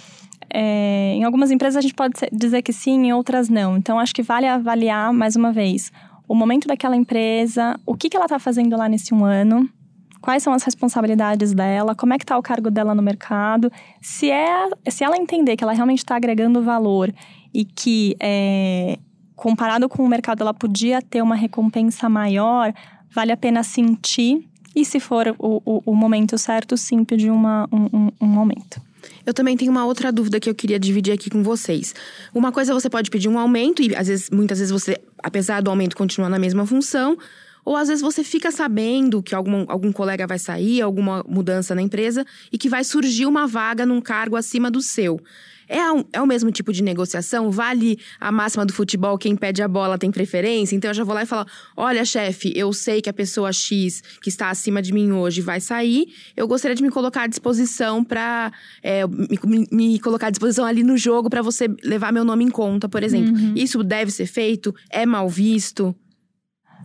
É, 0.51 1.13
em 1.15 1.25
algumas 1.25 1.51
empresas 1.51 1.77
a 1.77 1.81
gente 1.81 1.95
pode 1.95 2.15
dizer 2.33 2.63
que 2.63 2.73
sim, 2.73 3.07
em 3.07 3.13
outras 3.13 3.49
não. 3.49 3.77
Então 3.77 3.99
acho 3.99 4.15
que 4.15 4.23
vale 4.23 4.47
avaliar 4.47 5.13
mais 5.13 5.37
uma 5.37 5.53
vez 5.53 5.93
o 6.27 6.35
momento 6.35 6.69
daquela 6.69 6.95
empresa, 6.95 7.79
o 7.87 7.95
que, 7.95 8.09
que 8.09 8.17
ela 8.17 8.27
está 8.27 8.39
fazendo 8.39 8.77
lá 8.77 8.89
nesse 8.89 9.15
um 9.15 9.25
ano, 9.25 9.69
quais 10.21 10.43
são 10.43 10.53
as 10.53 10.63
responsabilidades 10.63 11.53
dela, 11.53 11.95
como 11.95 12.13
é 12.13 12.19
que 12.19 12.25
está 12.25 12.37
o 12.37 12.43
cargo 12.43 12.71
dela 12.71 12.95
no 12.95 13.03
mercado. 13.03 13.71
Se, 14.01 14.31
é, 14.31 14.69
se 14.89 15.05
ela 15.05 15.17
entender 15.17 15.57
que 15.57 15.65
ela 15.65 15.73
realmente 15.73 15.99
está 15.99 16.17
agregando 16.17 16.63
valor 16.63 17.13
e 17.53 17.65
que, 17.65 18.17
é, 18.21 18.99
comparado 19.35 19.89
com 19.89 20.03
o 20.03 20.09
mercado, 20.09 20.43
ela 20.43 20.55
podia 20.55 21.01
ter 21.01 21.23
uma 21.23 21.35
recompensa 21.35 22.09
maior, 22.09 22.73
vale 23.11 23.33
a 23.33 23.37
pena 23.37 23.63
sentir. 23.63 24.47
E 24.75 24.85
se 24.85 25.01
for 25.01 25.35
o, 25.39 25.63
o, 25.65 25.83
o 25.87 25.95
momento 25.95 26.37
certo, 26.37 26.77
sim, 26.77 27.05
pedir 27.05 27.31
uma, 27.31 27.69
um, 27.73 28.11
um 28.21 28.39
aumento. 28.39 28.81
Eu 29.25 29.35
também 29.35 29.57
tenho 29.57 29.71
uma 29.71 29.85
outra 29.85 30.11
dúvida 30.11 30.41
que 30.41 30.49
eu 30.49 30.55
queria 30.55 30.79
dividir 30.79 31.13
aqui 31.13 31.31
com 31.31 31.43
vocês. 31.43 31.95
Uma 32.35 32.51
coisa 32.51 32.75
você 32.75 32.89
pode 32.89 33.11
pedir 33.11 33.29
um 33.29 33.39
aumento 33.39 33.83
e 33.83 33.95
às 33.95 34.09
vezes, 34.09 34.31
muitas 34.31 34.59
vezes 34.59 34.73
você, 34.73 34.99
apesar 35.23 35.63
do 35.63 35.71
aumento, 35.71 35.97
continua 35.97 36.29
na 36.29 36.39
mesma 36.39 36.65
função, 36.67 37.17
ou 37.69 37.77
às 37.77 37.89
vezes 37.89 38.01
você 38.01 38.25
fica 38.25 38.51
sabendo 38.51 39.23
que 39.23 39.35
algum, 39.35 39.67
algum 39.69 39.93
colega 39.93 40.27
vai 40.27 40.39
sair, 40.39 40.81
alguma 40.81 41.23
mudança 41.29 41.75
na 41.75 41.83
empresa 41.83 42.25
e 42.51 42.57
que 42.57 42.67
vai 42.67 42.83
surgir 42.83 43.27
uma 43.27 43.47
vaga 43.47 43.85
num 43.85 44.01
cargo 44.01 44.37
acima 44.37 44.71
do 44.71 44.81
seu. 44.81 45.21
É, 45.69 45.93
um, 45.93 46.03
é 46.15 46.23
o 46.23 46.27
mesmo 46.27 46.51
tipo 46.51 46.73
de 46.73 46.83
negociação? 46.83 47.51
Vale 47.51 47.99
a 48.19 48.33
máxima 48.33 48.65
do 48.65 48.73
futebol, 48.73 49.19
quem 49.19 49.37
pede 49.37 49.63
a 49.63 49.69
bola 49.69 49.99
tem 49.99 50.11
preferência? 50.11 50.75
Então 50.75 50.89
eu 50.89 50.95
já 50.95 51.05
vou 51.05 51.15
lá 51.15 51.25
e 51.25 51.27
falo: 51.27 51.47
olha, 51.77 52.07
chefe, 52.07 52.55
eu 52.57 52.73
sei 52.73 53.03
que 53.03 53.11
a 53.11 53.13
pessoa 53.13 53.53
X 53.53 54.03
que 54.23 54.31
está 54.31 54.49
acima 54.49 54.81
de 54.81 54.91
mim 54.95 55.13
hoje 55.13 55.43
vai 55.43 55.61
sair, 55.61 56.07
eu 56.35 56.49
gostaria 56.49 56.75
de 56.75 56.83
me 56.83 56.89
colocar 56.89 57.25
à 57.25 57.27
disposição 57.27 58.03
para. 58.03 58.51
É, 58.83 59.07
me, 59.07 59.69
me, 59.71 60.01
colocar 60.01 60.29
à 60.29 60.31
disposição 60.31 60.65
ali 60.65 60.83
no 60.83 60.97
jogo 60.97 61.29
para 61.29 61.43
você 61.43 61.69
levar 61.85 62.15
meu 62.15 62.25
nome 62.25 62.47
em 62.47 62.51
conta, 62.51 62.89
por 62.89 63.03
exemplo. 63.03 63.35
Uhum. 63.35 63.53
Isso 63.55 63.85
deve 63.85 64.11
ser 64.11 64.25
feito? 64.25 64.75
É 64.91 65.05
mal 65.05 65.29
visto? 65.29 65.95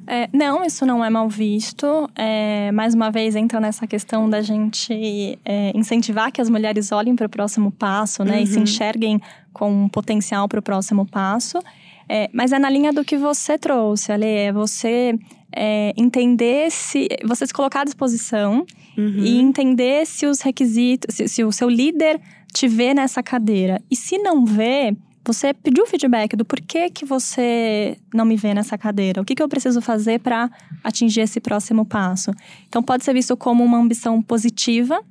É, 0.06 0.30
não, 0.34 0.64
isso 0.64 0.86
não 0.86 1.04
é 1.04 1.10
mal 1.10 1.30
visto. 1.30 2.10
É, 2.16 2.72
mais 2.72 2.94
uma 2.94 3.10
vez, 3.10 3.36
entra 3.36 3.60
nessa 3.60 3.88
questão 3.88 4.30
da 4.30 4.42
gente 4.42 5.40
é, 5.46 5.72
incentivar 5.76 6.32
que 6.32 6.42
as 6.42 6.50
mulheres 6.50 6.92
olhem 6.92 7.16
para 7.16 7.26
o 7.26 7.30
próximo 7.30 7.72
passo, 7.72 8.24
né? 8.24 8.38
Uhum. 8.38 8.44
E 8.44 8.48
se 8.48 8.58
uhum. 8.58 8.64
enxerguem 8.64 9.20
com 9.54 9.72
um 9.72 9.90
potencial 9.90 10.48
para 10.48 10.60
o 10.60 10.64
próximo 10.64 11.06
passo. 11.06 11.60
É, 12.08 12.30
mas 12.34 12.52
é 12.52 12.60
na 12.60 12.70
linha 12.70 12.92
do 12.92 13.04
que 13.04 13.18
você 13.18 13.58
trouxe, 13.58 14.12
Ale. 14.12 14.26
É 14.26 14.52
você 14.52 15.18
é, 15.56 15.94
entender 15.96 16.70
se. 16.72 17.08
Você 17.26 17.48
se 17.48 17.54
colocar 17.54 17.82
à 17.82 17.86
disposição 17.86 18.66
uhum. 18.98 19.20
e 19.20 19.40
entender 19.40 20.06
se 20.06 20.26
os 20.26 20.42
requisitos. 20.42 21.16
Se, 21.16 21.28
se 21.28 21.44
o 21.44 21.52
seu 21.52 21.70
líder 21.70 22.20
te 22.54 22.68
vê 22.68 22.94
nessa 22.94 23.24
cadeira. 23.24 23.82
E 23.90 23.96
se 23.96 24.18
não 24.18 24.46
vê, 24.46 24.96
você 25.26 25.54
pediu 25.54 25.86
feedback 25.88 26.36
do 26.36 26.44
porquê 26.44 26.90
que 26.90 27.06
você 27.06 27.98
não 28.14 28.26
me 28.26 28.36
vê 28.36 28.54
nessa 28.54 28.78
cadeira, 28.78 29.22
o 29.22 29.26
que, 29.26 29.36
que 29.36 29.42
eu 29.42 29.48
preciso 29.48 29.82
fazer 29.82 30.20
para 30.20 30.50
atingir 30.84 31.22
esse 31.22 31.40
próximo 31.40 31.86
passo. 31.86 32.32
Então, 32.68 32.84
pode 32.84 33.04
ser 33.04 33.14
visto 33.14 33.36
como 33.38 33.64
uma 33.64 33.78
ambição 33.78 34.22
positiva, 34.22 35.02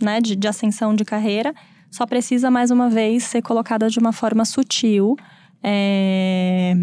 né, 0.00 0.20
de, 0.20 0.36
de 0.36 0.48
ascensão 0.48 0.94
de 0.94 1.04
carreira, 1.04 1.54
só 1.90 2.06
precisa, 2.06 2.50
mais 2.50 2.70
uma 2.70 2.88
vez, 2.88 3.24
ser 3.24 3.42
colocada 3.42 3.88
de 3.88 3.98
uma 3.98 4.12
forma 4.12 4.44
sutil 4.44 5.16
é, 5.62 6.74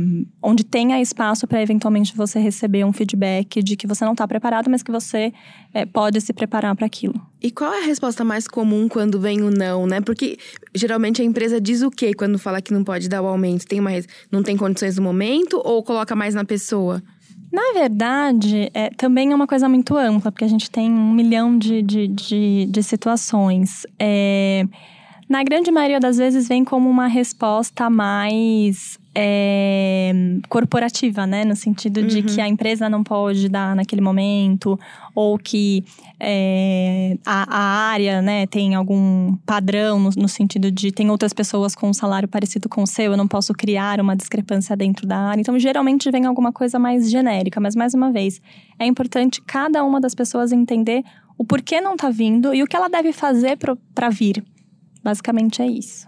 onde 0.41 0.63
tenha 0.63 1.01
espaço 1.01 1.45
para 1.45 1.61
eventualmente 1.61 2.15
você 2.15 2.39
receber 2.39 2.85
um 2.85 2.93
feedback 2.93 3.61
de 3.61 3.75
que 3.75 3.85
você 3.85 4.05
não 4.05 4.13
está 4.13 4.27
preparado, 4.27 4.69
mas 4.69 4.81
que 4.81 4.91
você 4.91 5.33
é, 5.73 5.85
pode 5.85 6.21
se 6.21 6.31
preparar 6.31 6.75
para 6.75 6.85
aquilo. 6.85 7.19
E 7.41 7.51
qual 7.51 7.73
é 7.73 7.83
a 7.83 7.85
resposta 7.85 8.23
mais 8.23 8.47
comum 8.47 8.87
quando 8.87 9.19
vem 9.19 9.41
o 9.41 9.49
não, 9.49 9.85
né? 9.85 9.99
Porque 9.99 10.37
geralmente 10.73 11.21
a 11.21 11.25
empresa 11.25 11.59
diz 11.59 11.81
o 11.81 11.91
quê 11.91 12.13
quando 12.13 12.39
fala 12.39 12.61
que 12.61 12.73
não 12.73 12.83
pode 12.83 13.09
dar 13.09 13.21
o 13.21 13.27
aumento? 13.27 13.65
Tem 13.65 13.79
uma, 13.79 13.91
não 14.31 14.41
tem 14.41 14.55
condições 14.55 14.97
no 14.97 15.03
momento 15.03 15.61
ou 15.63 15.83
coloca 15.83 16.15
mais 16.15 16.33
na 16.33 16.45
pessoa? 16.45 17.03
Na 17.51 17.73
verdade, 17.73 18.69
é, 18.73 18.91
também 18.91 19.31
é 19.31 19.35
uma 19.35 19.47
coisa 19.47 19.67
muito 19.67 19.97
ampla, 19.97 20.31
porque 20.31 20.45
a 20.45 20.47
gente 20.47 20.69
tem 20.69 20.89
um 20.91 21.11
milhão 21.11 21.57
de, 21.57 21.81
de, 21.81 22.07
de, 22.07 22.67
de 22.69 22.83
situações. 22.83 23.87
É, 23.97 24.65
na 25.29 25.43
grande 25.43 25.71
maioria 25.71 25.99
das 25.99 26.17
vezes 26.17 26.47
vem 26.47 26.65
como 26.65 26.89
uma 26.89 27.05
resposta 27.05 27.87
mais 27.87 28.97
é, 29.13 30.11
corporativa, 30.49 31.27
né? 31.27 31.45
No 31.45 31.55
sentido 31.55 32.01
de 32.01 32.17
uhum. 32.17 32.25
que 32.25 32.41
a 32.41 32.47
empresa 32.47 32.89
não 32.89 33.03
pode 33.03 33.47
dar 33.47 33.75
naquele 33.75 34.01
momento, 34.01 34.79
ou 35.13 35.37
que 35.37 35.83
é, 36.19 37.15
a, 37.23 37.43
a, 37.47 37.89
área 37.91 38.23
né, 38.23 38.47
tem 38.47 38.73
algum 38.73 39.35
padrão, 39.45 39.99
no, 39.99 40.09
no, 40.17 40.27
sentido 40.27 40.71
de 40.71 40.91
tem 40.91 41.11
outras 41.11 41.31
pessoas 41.31 41.75
com 41.75 41.89
um 41.89 41.93
salário 41.93 42.27
parecido 42.27 42.67
com 42.67 42.81
o 42.81 42.87
seu, 42.87 43.11
eu 43.11 43.17
não 43.17 43.27
posso 43.27 43.53
criar 43.53 44.01
uma 44.01 44.15
discrepância 44.15 44.75
dentro 44.75 45.05
da 45.05 45.17
área. 45.17 45.41
Então, 45.41 45.59
geralmente 45.59 46.09
vem 46.09 46.25
alguma 46.25 46.51
coisa 46.51 46.79
mais 46.79 47.07
genérica, 47.07 47.59
mas 47.59 47.75
mais 47.75 47.93
uma 47.93 48.11
vez, 48.11 48.41
é 48.79 48.85
importante 48.87 49.41
cada 49.41 49.83
uma 49.83 50.01
das 50.01 50.15
pessoas 50.15 50.51
entender 50.51 51.03
o 51.37 51.45
porquê 51.45 51.79
não 51.79 51.93
está 51.93 52.09
vindo 52.09 52.51
e 52.51 52.63
o 52.63 52.67
que 52.67 52.75
ela 52.75 52.89
deve 52.89 53.13
fazer 53.13 53.59
para 53.93 54.09
vir. 54.09 54.43
Basicamente 55.03 55.61
é 55.61 55.67
isso. 55.67 56.07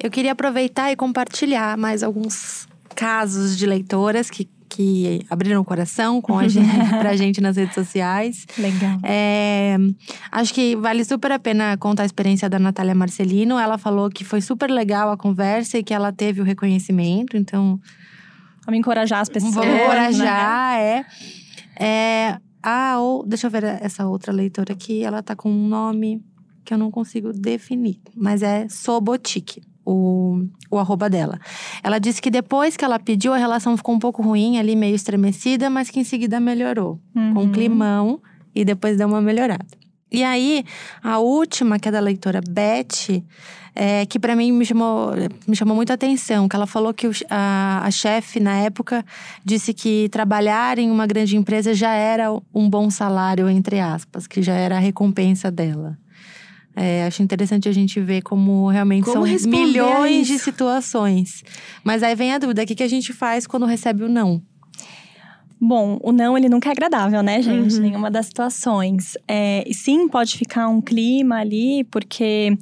Eu 0.00 0.10
queria 0.10 0.32
aproveitar 0.32 0.92
e 0.92 0.96
compartilhar 0.96 1.76
mais 1.76 2.02
alguns 2.02 2.68
casos 2.94 3.56
de 3.56 3.66
leitoras 3.66 4.30
que, 4.30 4.48
que 4.68 5.24
abriram 5.28 5.60
o 5.60 5.64
coração 5.64 6.20
com 6.20 6.38
a 6.38 6.46
gente, 6.48 6.88
pra 7.00 7.16
gente 7.16 7.40
nas 7.40 7.56
redes 7.56 7.74
sociais. 7.74 8.46
Legal. 8.56 8.98
É, 9.02 9.76
acho 10.30 10.54
que 10.54 10.76
vale 10.76 11.04
super 11.04 11.32
a 11.32 11.38
pena 11.38 11.76
contar 11.76 12.04
a 12.04 12.06
experiência 12.06 12.48
da 12.48 12.58
Natália 12.60 12.94
Marcelino. 12.94 13.58
Ela 13.58 13.76
falou 13.76 14.08
que 14.08 14.24
foi 14.24 14.40
super 14.40 14.70
legal 14.70 15.10
a 15.10 15.16
conversa 15.16 15.78
e 15.78 15.82
que 15.82 15.92
ela 15.92 16.12
teve 16.12 16.40
o 16.40 16.44
reconhecimento, 16.44 17.36
então. 17.36 17.80
Vamos 18.64 18.78
encorajar 18.78 19.20
as 19.20 19.28
pessoas. 19.28 19.54
Vamos 19.54 19.74
encorajar, 19.74 20.78
né? 20.78 21.04
é. 21.76 21.84
é. 21.84 22.38
Ah, 22.62 22.98
ou, 22.98 23.24
deixa 23.26 23.46
eu 23.46 23.50
ver 23.50 23.64
essa 23.64 24.06
outra 24.06 24.32
leitora 24.32 24.74
aqui. 24.74 25.02
Ela 25.02 25.22
tá 25.22 25.34
com 25.34 25.50
um 25.50 25.68
nome 25.68 26.22
que 26.68 26.74
eu 26.74 26.78
não 26.78 26.90
consigo 26.90 27.32
definir, 27.32 27.98
mas 28.14 28.42
é 28.42 28.68
Sobotique. 28.68 29.62
o, 29.86 30.44
o 30.70 30.76
arroba 30.76 31.08
dela. 31.08 31.40
Ela 31.82 31.98
disse 31.98 32.20
que 32.20 32.30
depois 32.30 32.76
que 32.76 32.84
ela 32.84 32.98
pediu, 32.98 33.32
a 33.32 33.38
relação 33.38 33.74
ficou 33.74 33.94
um 33.94 33.98
pouco 33.98 34.20
ruim, 34.20 34.58
ali 34.58 34.76
meio 34.76 34.94
estremecida, 34.94 35.70
mas 35.70 35.88
que 35.88 35.98
em 35.98 36.04
seguida 36.04 36.38
melhorou. 36.38 37.00
Uhum. 37.16 37.32
Com 37.32 37.42
um 37.44 37.52
climão 37.52 38.20
e 38.54 38.66
depois 38.66 38.98
deu 38.98 39.08
uma 39.08 39.22
melhorada. 39.22 39.64
E 40.12 40.22
aí, 40.22 40.62
a 41.02 41.18
última, 41.20 41.78
que 41.78 41.88
é 41.88 41.90
da 41.90 42.00
leitora 42.00 42.42
Beth, 42.46 43.22
é, 43.74 44.04
que 44.04 44.18
para 44.18 44.36
mim 44.36 44.52
me 44.52 44.66
chamou, 44.66 45.12
me 45.46 45.56
chamou 45.56 45.74
muito 45.74 45.90
a 45.90 45.94
atenção, 45.94 46.46
que 46.46 46.54
ela 46.54 46.66
falou 46.66 46.92
que 46.92 47.06
o, 47.06 47.12
a, 47.30 47.80
a 47.82 47.90
chefe, 47.90 48.40
na 48.40 48.56
época, 48.56 49.02
disse 49.42 49.72
que 49.72 50.10
trabalhar 50.10 50.78
em 50.78 50.90
uma 50.90 51.06
grande 51.06 51.34
empresa 51.34 51.72
já 51.72 51.94
era 51.94 52.30
um 52.54 52.68
bom 52.68 52.90
salário, 52.90 53.48
entre 53.48 53.80
aspas, 53.80 54.26
que 54.26 54.42
já 54.42 54.52
era 54.52 54.76
a 54.76 54.80
recompensa 54.80 55.50
dela. 55.50 55.96
É, 56.80 57.04
acho 57.06 57.22
interessante 57.22 57.68
a 57.68 57.72
gente 57.72 58.00
ver 58.00 58.22
como 58.22 58.68
realmente 58.68 59.04
Como 59.04 59.26
são 59.26 59.50
milhões 59.50 60.26
de 60.26 60.38
situações. 60.38 61.42
Mas 61.82 62.02
aí 62.02 62.14
vem 62.14 62.32
a 62.32 62.38
dúvida: 62.38 62.62
o 62.62 62.66
que, 62.66 62.74
que 62.74 62.82
a 62.82 62.88
gente 62.88 63.12
faz 63.12 63.46
quando 63.46 63.66
recebe 63.66 64.04
o 64.04 64.08
não? 64.08 64.40
Bom, 65.60 65.98
o 66.02 66.12
não, 66.12 66.38
ele 66.38 66.48
nunca 66.48 66.68
é 66.68 66.72
agradável, 66.72 67.20
né, 67.20 67.42
gente? 67.42 67.74
Uhum. 67.74 67.82
Nenhuma 67.82 68.10
das 68.10 68.26
situações. 68.26 69.18
É, 69.26 69.64
sim, 69.72 70.06
pode 70.08 70.36
ficar 70.38 70.68
um 70.68 70.80
clima 70.80 71.40
ali, 71.40 71.82
porque 71.90 72.56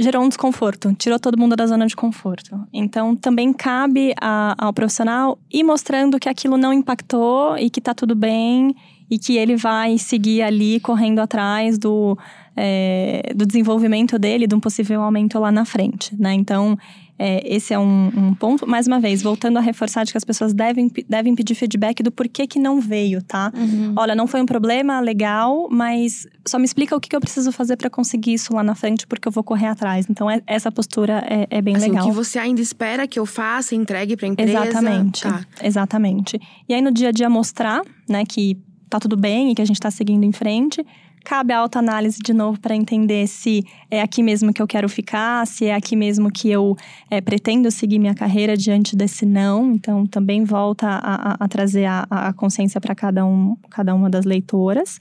gerou 0.00 0.24
um 0.24 0.28
desconforto, 0.28 0.92
tirou 0.98 1.20
todo 1.20 1.38
mundo 1.38 1.54
da 1.54 1.64
zona 1.66 1.86
de 1.86 1.94
conforto. 1.94 2.58
Então, 2.72 3.14
também 3.14 3.52
cabe 3.52 4.12
a- 4.20 4.56
ao 4.58 4.72
profissional 4.72 5.38
ir 5.52 5.62
mostrando 5.62 6.18
que 6.18 6.28
aquilo 6.28 6.56
não 6.56 6.72
impactou 6.72 7.56
e 7.56 7.70
que 7.70 7.80
tá 7.80 7.94
tudo 7.94 8.16
bem 8.16 8.74
e 9.08 9.16
que 9.18 9.36
ele 9.36 9.54
vai 9.56 9.96
seguir 9.98 10.42
ali 10.42 10.80
correndo 10.80 11.20
atrás 11.20 11.78
do, 11.78 12.18
é, 12.56 13.32
do 13.34 13.46
desenvolvimento 13.46 14.18
dele, 14.18 14.46
de 14.46 14.54
um 14.54 14.60
possível 14.60 15.00
aumento 15.02 15.38
lá 15.38 15.50
na 15.52 15.64
frente, 15.64 16.14
né? 16.20 16.34
Então, 16.34 16.76
é, 17.18 17.42
esse 17.44 17.74
é 17.74 17.78
um, 17.78 18.06
um 18.16 18.34
ponto. 18.34 18.66
Mais 18.66 18.86
uma 18.86 18.98
vez, 18.98 19.22
voltando 19.22 19.58
a 19.58 19.60
reforçar 19.60 20.04
de 20.04 20.10
que 20.12 20.16
as 20.16 20.24
pessoas 20.24 20.54
devem, 20.54 20.90
devem 21.06 21.34
pedir 21.34 21.54
feedback 21.54 22.02
do 22.02 22.10
porquê 22.10 22.46
que 22.46 22.58
não 22.58 22.80
veio, 22.80 23.22
tá? 23.22 23.52
Olha, 23.94 24.14
não 24.14 24.26
foi 24.26 24.40
um 24.40 24.46
problema, 24.46 25.00
legal, 25.00 25.68
mas 25.70 26.26
só 26.48 26.58
me 26.58 26.64
explica 26.64 26.96
o 26.96 27.00
que, 27.00 27.10
que 27.10 27.16
eu 27.16 27.20
preciso 27.20 27.52
fazer 27.52 27.76
para 27.76 27.90
conseguir 27.90 28.32
isso 28.32 28.54
lá 28.54 28.62
na 28.62 28.74
frente, 28.74 29.06
porque 29.06 29.28
eu 29.28 29.32
vou 29.32 29.44
correr 29.44 29.66
atrás. 29.66 30.06
Então, 30.08 30.30
é- 30.30 30.40
essa 30.46 30.72
postura 30.72 31.22
é, 31.28 31.46
é 31.50 31.60
bem 31.60 31.76
Assim, 31.76 31.90
legal. 31.90 32.06
o 32.06 32.08
que 32.08 32.14
você 32.14 32.38
ainda 32.38 32.62
espera 32.62 33.06
que 33.06 33.18
eu 33.18 33.26
faça, 33.26 33.74
entregue 33.74 34.16
pra 34.16 34.26
empresa. 34.26 34.64
Exatamente. 34.66 35.22
Tá. 35.22 35.44
Exatamente. 35.62 36.40
E 36.66 36.72
aí, 36.72 36.80
no 36.80 36.90
dia 36.90 37.08
a 37.08 37.12
dia, 37.12 37.28
mostrar, 37.28 37.82
né, 38.08 38.24
que 38.24 38.56
tá 38.88 38.98
tudo 38.98 39.16
bem 39.16 39.52
e 39.52 39.54
que 39.54 39.60
a 39.60 39.64
gente 39.66 39.78
tá 39.78 39.90
seguindo 39.90 40.24
em 40.24 40.32
frente. 40.32 40.84
Cabe 41.30 41.52
a 41.52 41.58
autoanálise 41.58 42.18
de 42.18 42.34
novo 42.34 42.58
para 42.58 42.74
entender 42.74 43.24
se 43.28 43.64
é 43.88 44.02
aqui 44.02 44.20
mesmo 44.20 44.52
que 44.52 44.60
eu 44.60 44.66
quero 44.66 44.88
ficar, 44.88 45.46
se 45.46 45.66
é 45.66 45.72
aqui 45.72 45.94
mesmo 45.94 46.28
que 46.28 46.50
eu 46.50 46.76
é, 47.08 47.20
pretendo 47.20 47.70
seguir 47.70 48.00
minha 48.00 48.16
carreira 48.16 48.56
diante 48.56 48.96
desse 48.96 49.24
não. 49.24 49.70
Então, 49.72 50.04
também 50.04 50.42
volta 50.42 50.88
a, 50.88 51.34
a- 51.34 51.36
a 51.38 51.46
trazer 51.46 51.84
a, 51.84 52.04
a 52.10 52.32
consciência 52.32 52.80
para 52.80 52.96
cada, 52.96 53.24
um, 53.24 53.56
cada 53.70 53.94
uma 53.94 54.10
das 54.10 54.24
leitoras. 54.24 54.98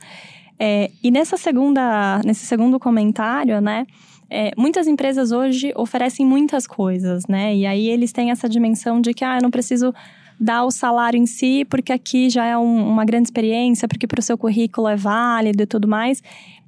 É, 0.59 0.91
e 1.01 1.09
nessa 1.09 1.35
segunda, 1.35 2.21
nesse 2.23 2.45
segundo 2.45 2.79
comentário, 2.79 3.59
né? 3.59 3.87
é, 4.29 4.51
muitas 4.55 4.87
empresas 4.87 5.31
hoje 5.31 5.73
oferecem 5.75 6.23
muitas 6.25 6.67
coisas, 6.67 7.25
né? 7.27 7.55
E 7.55 7.65
aí 7.65 7.89
eles 7.89 8.11
têm 8.11 8.29
essa 8.29 8.47
dimensão 8.47 9.01
de 9.01 9.13
que, 9.13 9.25
ah, 9.25 9.37
eu 9.37 9.41
não 9.41 9.49
preciso 9.49 9.91
dar 10.39 10.63
o 10.63 10.71
salário 10.71 11.17
em 11.17 11.25
si, 11.25 11.65
porque 11.69 11.91
aqui 11.91 12.29
já 12.29 12.45
é 12.45 12.57
um- 12.57 12.87
uma 12.87 13.03
grande 13.03 13.27
experiência, 13.27 13.87
porque 13.87 14.07
para 14.07 14.19
o 14.19 14.23
seu 14.23 14.37
currículo 14.37 14.87
é 14.87 14.95
válido 14.95 15.63
e 15.63 15.65
tudo 15.65 15.87
mais. 15.87 16.21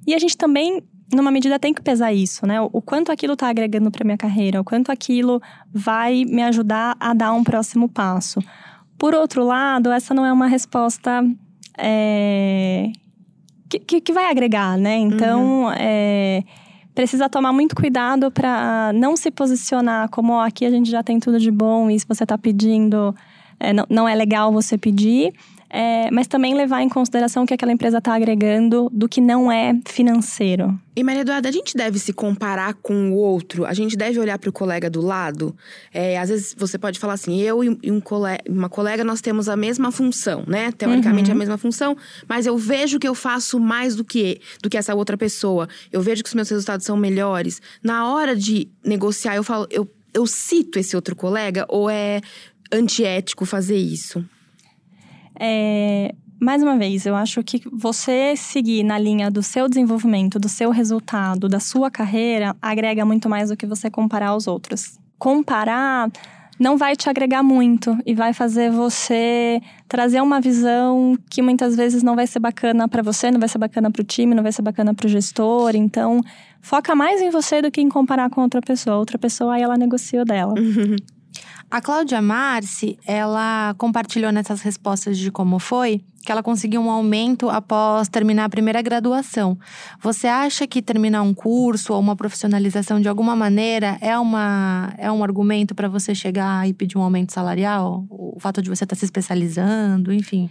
E 0.06 0.14
a 0.14 0.18
gente 0.18 0.36
também, 0.36 0.82
numa 1.12 1.30
medida, 1.30 1.58
tem 1.58 1.72
que 1.72 1.80
pesar 1.80 2.12
isso, 2.12 2.46
né? 2.46 2.60
O, 2.60 2.68
o 2.74 2.82
quanto 2.82 3.10
aquilo 3.10 3.32
está 3.32 3.48
agregando 3.48 3.90
para 3.90 4.04
minha 4.04 4.18
carreira, 4.18 4.60
o 4.60 4.64
quanto 4.64 4.92
aquilo 4.92 5.40
vai 5.72 6.24
me 6.24 6.42
ajudar 6.42 6.96
a 7.00 7.14
dar 7.14 7.32
um 7.32 7.42
próximo 7.42 7.88
passo. 7.88 8.40
Por 8.98 9.14
outro 9.14 9.44
lado, 9.44 9.90
essa 9.90 10.12
não 10.12 10.24
é 10.26 10.32
uma 10.32 10.46
resposta 10.46 11.24
é, 11.78 12.90
que, 13.68 13.78
que, 13.78 14.00
que 14.00 14.12
vai 14.12 14.30
agregar, 14.30 14.76
né? 14.76 14.96
Então, 14.96 15.72
é, 15.72 16.42
precisa 16.94 17.28
tomar 17.28 17.52
muito 17.52 17.74
cuidado 17.74 18.30
para 18.30 18.92
não 18.94 19.16
se 19.16 19.30
posicionar 19.30 20.08
como 20.10 20.34
ó, 20.34 20.40
aqui 20.44 20.66
a 20.66 20.70
gente 20.70 20.90
já 20.90 21.02
tem 21.02 21.18
tudo 21.18 21.38
de 21.38 21.50
bom 21.50 21.88
e 21.90 21.98
se 21.98 22.06
você 22.06 22.22
está 22.24 22.36
pedindo, 22.36 23.14
é, 23.62 23.72
não, 23.72 23.86
não 23.88 24.08
é 24.08 24.14
legal 24.14 24.52
você 24.52 24.76
pedir. 24.76 25.32
É, 25.74 26.10
mas 26.10 26.26
também 26.26 26.52
levar 26.54 26.82
em 26.82 26.88
consideração 26.90 27.44
o 27.44 27.46
que 27.46 27.54
aquela 27.54 27.72
empresa 27.72 27.96
está 27.96 28.14
agregando 28.14 28.90
do 28.92 29.08
que 29.08 29.22
não 29.22 29.50
é 29.50 29.72
financeiro. 29.88 30.78
E 30.94 31.02
Maria 31.02 31.22
Eduarda, 31.22 31.48
a 31.48 31.52
gente 31.52 31.74
deve 31.74 31.98
se 31.98 32.12
comparar 32.12 32.74
com 32.74 33.10
o 33.12 33.14
outro? 33.14 33.64
A 33.64 33.72
gente 33.72 33.96
deve 33.96 34.20
olhar 34.20 34.38
para 34.38 34.50
o 34.50 34.52
colega 34.52 34.90
do 34.90 35.00
lado? 35.00 35.56
É, 35.90 36.18
às 36.18 36.28
vezes 36.28 36.54
você 36.58 36.76
pode 36.76 36.98
falar 36.98 37.14
assim, 37.14 37.40
eu 37.40 37.64
e 37.64 37.90
um 37.90 38.00
cole- 38.02 38.36
uma 38.46 38.68
colega, 38.68 39.02
nós 39.02 39.22
temos 39.22 39.48
a 39.48 39.56
mesma 39.56 39.90
função, 39.90 40.44
né? 40.46 40.70
Teoricamente 40.72 41.30
Uhum. 41.30 41.36
a 41.36 41.38
mesma 41.38 41.56
função, 41.56 41.96
mas 42.28 42.44
eu 42.44 42.58
vejo 42.58 42.98
que 42.98 43.08
eu 43.08 43.14
faço 43.14 43.58
mais 43.58 43.96
do 43.96 44.04
que, 44.04 44.42
do 44.62 44.68
que 44.68 44.76
essa 44.76 44.94
outra 44.94 45.16
pessoa. 45.16 45.66
Eu 45.90 46.02
vejo 46.02 46.22
que 46.22 46.28
os 46.28 46.34
meus 46.34 46.50
resultados 46.50 46.84
são 46.84 46.98
melhores. 46.98 47.62
Na 47.82 48.12
hora 48.12 48.36
de 48.36 48.68
negociar, 48.84 49.36
eu 49.36 49.42
falo, 49.42 49.66
eu, 49.70 49.88
eu 50.12 50.26
cito 50.26 50.78
esse 50.78 50.94
outro 50.94 51.16
colega 51.16 51.64
ou 51.70 51.88
é 51.88 52.20
antiético 52.72 53.44
fazer 53.44 53.76
isso? 53.76 54.24
É, 55.38 56.14
mais 56.40 56.62
uma 56.62 56.76
vez, 56.76 57.06
eu 57.06 57.14
acho 57.14 57.42
que 57.44 57.62
você 57.72 58.34
seguir 58.36 58.82
na 58.82 58.98
linha 58.98 59.30
do 59.30 59.42
seu 59.42 59.68
desenvolvimento, 59.68 60.38
do 60.38 60.48
seu 60.48 60.70
resultado, 60.70 61.48
da 61.48 61.60
sua 61.60 61.90
carreira, 61.90 62.56
agrega 62.60 63.04
muito 63.04 63.28
mais 63.28 63.50
do 63.50 63.56
que 63.56 63.66
você 63.66 63.88
comparar 63.88 64.28
aos 64.28 64.46
outros. 64.46 64.98
Comparar 65.18 66.10
não 66.58 66.76
vai 66.76 66.94
te 66.94 67.08
agregar 67.08 67.42
muito 67.42 67.96
e 68.04 68.14
vai 68.14 68.32
fazer 68.32 68.70
você 68.70 69.60
trazer 69.88 70.20
uma 70.20 70.40
visão 70.40 71.16
que 71.30 71.42
muitas 71.42 71.74
vezes 71.74 72.02
não 72.02 72.14
vai 72.14 72.26
ser 72.26 72.38
bacana 72.38 72.88
para 72.88 73.02
você, 73.02 73.30
não 73.30 73.40
vai 73.40 73.48
ser 73.48 73.58
bacana 73.58 73.90
para 73.90 74.00
o 74.00 74.04
time, 74.04 74.34
não 74.34 74.42
vai 74.42 74.52
ser 74.52 74.62
bacana 74.62 74.94
para 74.94 75.06
o 75.06 75.08
gestor. 75.08 75.74
Então, 75.74 76.20
foca 76.60 76.94
mais 76.94 77.20
em 77.20 77.30
você 77.30 77.62
do 77.62 77.70
que 77.70 77.80
em 77.80 77.88
comparar 77.88 78.30
com 78.30 78.42
outra 78.42 78.60
pessoa. 78.60 78.96
Outra 78.96 79.18
pessoa 79.18 79.54
aí 79.54 79.62
ela 79.62 79.76
negocia 79.76 80.24
dela. 80.24 80.54
A 81.70 81.80
Cláudia 81.80 82.20
Marci, 82.20 82.98
ela 83.06 83.74
compartilhou 83.78 84.30
nessas 84.30 84.60
respostas 84.60 85.16
de 85.16 85.30
como 85.30 85.58
foi 85.58 86.02
que 86.24 86.30
ela 86.30 86.42
conseguiu 86.42 86.80
um 86.80 86.90
aumento 86.90 87.50
após 87.50 88.08
terminar 88.08 88.44
a 88.44 88.48
primeira 88.48 88.80
graduação. 88.80 89.58
Você 90.00 90.28
acha 90.28 90.66
que 90.66 90.80
terminar 90.80 91.22
um 91.22 91.34
curso 91.34 91.94
ou 91.94 92.00
uma 92.00 92.14
profissionalização 92.14 93.00
de 93.00 93.08
alguma 93.08 93.34
maneira 93.34 93.98
é, 94.00 94.16
uma, 94.16 94.94
é 94.98 95.10
um 95.10 95.24
argumento 95.24 95.74
para 95.74 95.88
você 95.88 96.14
chegar 96.14 96.68
e 96.68 96.72
pedir 96.72 96.96
um 96.96 97.02
aumento 97.02 97.32
salarial? 97.32 98.06
O 98.08 98.38
fato 98.38 98.62
de 98.62 98.68
você 98.68 98.84
estar 98.84 98.94
se 98.94 99.04
especializando, 99.04 100.12
enfim. 100.12 100.48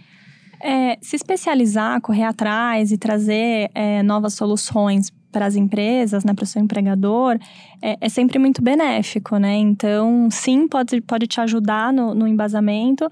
É, 0.60 0.98
se 1.00 1.16
especializar, 1.16 2.00
correr 2.00 2.24
atrás 2.24 2.92
e 2.92 2.98
trazer 2.98 3.70
é, 3.74 4.02
novas 4.02 4.34
soluções 4.34 5.10
para 5.32 5.46
as 5.46 5.56
empresas, 5.56 6.24
né, 6.24 6.34
para 6.34 6.44
o 6.44 6.46
seu 6.46 6.62
empregador, 6.62 7.38
é, 7.80 7.96
é 8.00 8.08
sempre 8.08 8.38
muito 8.38 8.62
benéfico, 8.62 9.38
né? 9.38 9.56
Então, 9.56 10.28
sim, 10.30 10.68
pode, 10.68 11.00
pode 11.00 11.26
te 11.26 11.40
ajudar 11.40 11.92
no, 11.92 12.14
no 12.14 12.28
embasamento, 12.28 13.08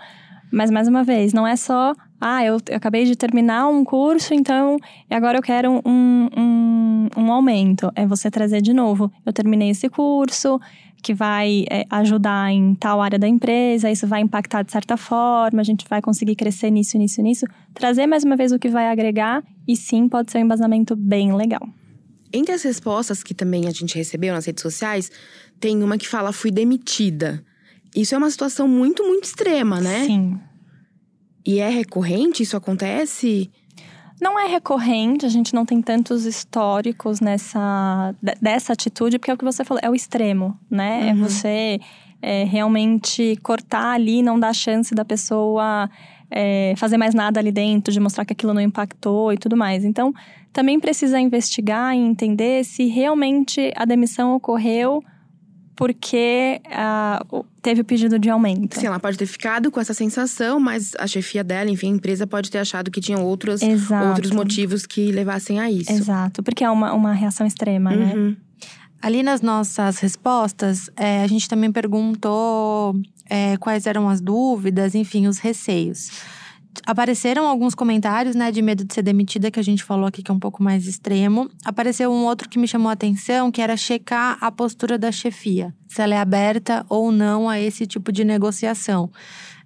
mas 0.52 0.70
mais 0.70 0.86
uma 0.86 1.02
vez, 1.02 1.32
não 1.32 1.46
é 1.46 1.56
só, 1.56 1.94
ah, 2.20 2.44
eu, 2.44 2.58
eu 2.68 2.76
acabei 2.76 3.04
de 3.04 3.16
terminar 3.16 3.68
um 3.68 3.84
curso, 3.84 4.34
então 4.34 4.76
agora 5.08 5.38
eu 5.38 5.42
quero 5.42 5.80
um, 5.84 6.28
um, 6.36 7.08
um 7.16 7.32
aumento. 7.32 7.90
É 7.94 8.06
você 8.06 8.30
trazer 8.30 8.60
de 8.60 8.74
novo, 8.74 9.10
eu 9.24 9.32
terminei 9.32 9.70
esse 9.70 9.88
curso, 9.88 10.60
que 11.02 11.14
vai 11.14 11.64
é, 11.70 11.86
ajudar 11.88 12.52
em 12.52 12.74
tal 12.74 13.00
área 13.00 13.18
da 13.18 13.26
empresa, 13.26 13.90
isso 13.90 14.06
vai 14.06 14.20
impactar 14.20 14.62
de 14.62 14.70
certa 14.70 14.96
forma, 14.96 15.60
a 15.60 15.64
gente 15.64 15.86
vai 15.88 16.02
conseguir 16.02 16.36
crescer 16.36 16.70
nisso, 16.70 16.98
nisso, 16.98 17.22
nisso. 17.22 17.46
Trazer 17.72 18.06
mais 18.06 18.22
uma 18.24 18.36
vez 18.36 18.52
o 18.52 18.58
que 18.58 18.68
vai 18.68 18.88
agregar, 18.88 19.42
e 19.66 19.74
sim, 19.76 20.08
pode 20.08 20.30
ser 20.30 20.38
um 20.38 20.42
embasamento 20.42 20.94
bem 20.94 21.34
legal. 21.34 21.66
Entre 22.32 22.52
as 22.52 22.62
respostas 22.62 23.22
que 23.22 23.34
também 23.34 23.66
a 23.66 23.70
gente 23.70 23.96
recebeu 23.96 24.32
nas 24.34 24.44
redes 24.46 24.62
sociais, 24.62 25.10
tem 25.58 25.82
uma 25.82 25.98
que 25.98 26.06
fala 26.06 26.32
fui 26.32 26.50
demitida. 26.50 27.44
Isso 27.94 28.14
é 28.14 28.18
uma 28.18 28.30
situação 28.30 28.68
muito, 28.68 29.02
muito 29.02 29.24
extrema, 29.24 29.80
né? 29.80 30.04
Sim. 30.04 30.38
E 31.44 31.58
é 31.58 31.68
recorrente? 31.68 32.42
Isso 32.42 32.56
acontece? 32.56 33.50
Não 34.20 34.38
é 34.38 34.46
recorrente, 34.46 35.24
a 35.24 35.28
gente 35.30 35.54
não 35.54 35.64
tem 35.64 35.80
tantos 35.80 36.26
históricos 36.26 37.20
nessa 37.20 38.14
de- 38.22 38.34
dessa 38.40 38.74
atitude, 38.74 39.18
porque 39.18 39.30
é 39.30 39.34
o 39.34 39.38
que 39.38 39.44
você 39.44 39.64
falou, 39.64 39.80
é 39.82 39.88
o 39.90 39.94
extremo, 39.94 40.58
né? 40.70 41.08
É 41.08 41.12
Uhum. 41.14 41.22
você 41.22 41.80
é, 42.22 42.44
realmente 42.44 43.38
cortar 43.42 43.92
ali, 43.92 44.22
não 44.22 44.38
dar 44.38 44.54
chance 44.54 44.94
da 44.94 45.04
pessoa 45.04 45.88
é, 46.30 46.74
fazer 46.76 46.96
mais 46.96 47.14
nada 47.14 47.40
ali 47.40 47.50
dentro, 47.50 47.92
de 47.92 47.98
mostrar 47.98 48.24
que 48.24 48.32
aquilo 48.32 48.54
não 48.54 48.60
impactou 48.60 49.32
e 49.32 49.38
tudo 49.38 49.56
mais. 49.56 49.84
Então, 49.84 50.14
também 50.52 50.78
precisa 50.78 51.18
investigar 51.18 51.94
e 51.94 51.98
entender 51.98 52.64
se 52.64 52.86
realmente 52.86 53.72
a 53.76 53.84
demissão 53.84 54.34
ocorreu 54.34 55.02
porque 55.76 56.60
ah, 56.70 57.24
teve 57.62 57.80
o 57.80 57.84
pedido 57.84 58.18
de 58.18 58.28
aumento. 58.28 58.78
Sim, 58.78 58.88
ela 58.88 59.00
pode 59.00 59.16
ter 59.16 59.24
ficado 59.24 59.70
com 59.70 59.80
essa 59.80 59.94
sensação, 59.94 60.60
mas 60.60 60.92
a 60.98 61.06
chefia 61.06 61.42
dela, 61.42 61.70
enfim, 61.70 61.92
a 61.92 61.96
empresa 61.96 62.26
pode 62.26 62.50
ter 62.50 62.58
achado 62.58 62.90
que 62.90 63.00
tinham 63.00 63.24
outros, 63.24 63.62
Exato. 63.62 64.08
outros 64.08 64.30
motivos 64.30 64.84
que 64.84 65.10
levassem 65.10 65.58
a 65.58 65.70
isso. 65.70 65.90
Exato, 65.90 66.42
porque 66.42 66.62
é 66.62 66.70
uma, 66.70 66.92
uma 66.92 67.14
reação 67.14 67.46
extrema, 67.46 67.96
né? 67.96 68.36
Ali 69.02 69.22
nas 69.22 69.40
nossas 69.40 69.98
respostas, 69.98 70.90
é, 70.94 71.22
a 71.22 71.26
gente 71.26 71.48
também 71.48 71.72
perguntou 71.72 72.94
é, 73.28 73.56
quais 73.56 73.86
eram 73.86 74.08
as 74.08 74.20
dúvidas, 74.20 74.94
enfim, 74.94 75.26
os 75.26 75.38
receios. 75.38 76.10
Apareceram 76.86 77.46
alguns 77.46 77.74
comentários, 77.74 78.34
né, 78.34 78.52
de 78.52 78.60
medo 78.60 78.84
de 78.84 78.92
ser 78.92 79.02
demitida, 79.02 79.50
que 79.50 79.58
a 79.58 79.62
gente 79.62 79.82
falou 79.82 80.06
aqui 80.06 80.22
que 80.22 80.30
é 80.30 80.34
um 80.34 80.38
pouco 80.38 80.62
mais 80.62 80.86
extremo. 80.86 81.50
Apareceu 81.64 82.12
um 82.12 82.24
outro 82.24 82.48
que 82.48 82.58
me 82.58 82.68
chamou 82.68 82.90
a 82.90 82.92
atenção, 82.92 83.50
que 83.50 83.62
era 83.62 83.76
checar 83.76 84.36
a 84.40 84.52
postura 84.52 84.98
da 84.98 85.10
chefia, 85.10 85.74
se 85.88 86.02
ela 86.02 86.14
é 86.14 86.18
aberta 86.18 86.84
ou 86.88 87.10
não 87.10 87.48
a 87.48 87.58
esse 87.58 87.86
tipo 87.86 88.12
de 88.12 88.22
negociação. 88.22 89.10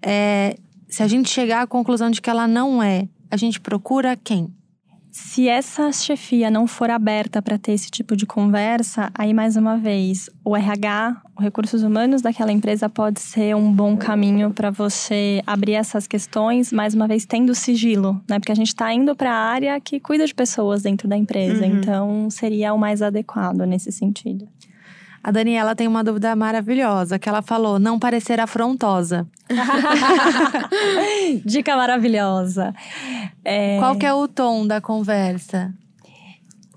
É, 0.01 0.57
se 0.89 1.03
a 1.03 1.09
gente 1.09 1.29
chegar 1.29 1.63
à 1.63 1.67
conclusão 1.67 2.11
de 2.11 2.23
que 2.23 2.31
ela 2.31 2.47
não 2.47 2.83
é, 2.83 3.09
a 3.31 3.37
gente 3.37 3.61
procura 3.61 4.17
quem? 4.17 4.49
Se 5.17 5.49
essa 5.49 5.93
chefia 5.93 6.51
não 6.51 6.67
for 6.67 6.91
aberta 6.91 7.41
para 7.41 7.57
ter 7.57 7.71
esse 7.71 7.89
tipo 7.89 8.17
de 8.17 8.27
conversa, 8.27 9.13
aí 9.15 9.33
mais 9.33 9.55
uma 9.55 9.77
vez, 9.77 10.29
o 10.45 10.57
RH, 10.57 11.23
os 11.37 11.45
recursos 11.45 11.85
humanos 11.85 12.21
daquela 12.21 12.51
empresa 12.51 12.89
pode 12.89 13.21
ser 13.21 13.55
um 13.55 13.73
bom 13.73 13.97
caminho 13.97 14.51
para 14.51 14.73
você 14.73 15.41
abrir 15.47 15.75
essas 15.75 16.09
questões, 16.09 16.73
mais 16.73 16.95
uma 16.95 17.07
vez 17.07 17.25
tendo 17.25 17.55
sigilo, 17.55 18.21
né? 18.29 18.41
Porque 18.41 18.51
a 18.51 18.57
gente 18.57 18.67
está 18.67 18.93
indo 18.93 19.15
para 19.15 19.31
a 19.31 19.37
área 19.37 19.81
que 19.81 20.01
cuida 20.01 20.27
de 20.27 20.35
pessoas 20.35 20.83
dentro 20.83 21.07
da 21.07 21.17
empresa, 21.17 21.65
uhum. 21.65 21.79
então 21.79 22.29
seria 22.29 22.75
o 22.75 22.79
mais 22.79 23.01
adequado 23.01 23.61
nesse 23.61 23.93
sentido. 23.93 24.49
A 25.25 25.31
Daniela 25.31 25.75
tem 25.75 25.89
uma 25.89 26.05
dúvida 26.05 26.37
maravilhosa, 26.37 27.19
que 27.19 27.27
ela 27.27 27.41
falou, 27.41 27.79
não 27.79 27.99
parecer 27.99 28.39
afrontosa. 28.39 29.27
Dica 31.47 31.75
maravilhosa. 31.75 32.75
É... 33.43 33.79
Qual 33.79 33.97
que 33.97 34.05
é 34.05 34.13
o 34.13 34.29
tom 34.29 34.67
da 34.67 34.83
conversa? 34.83 35.73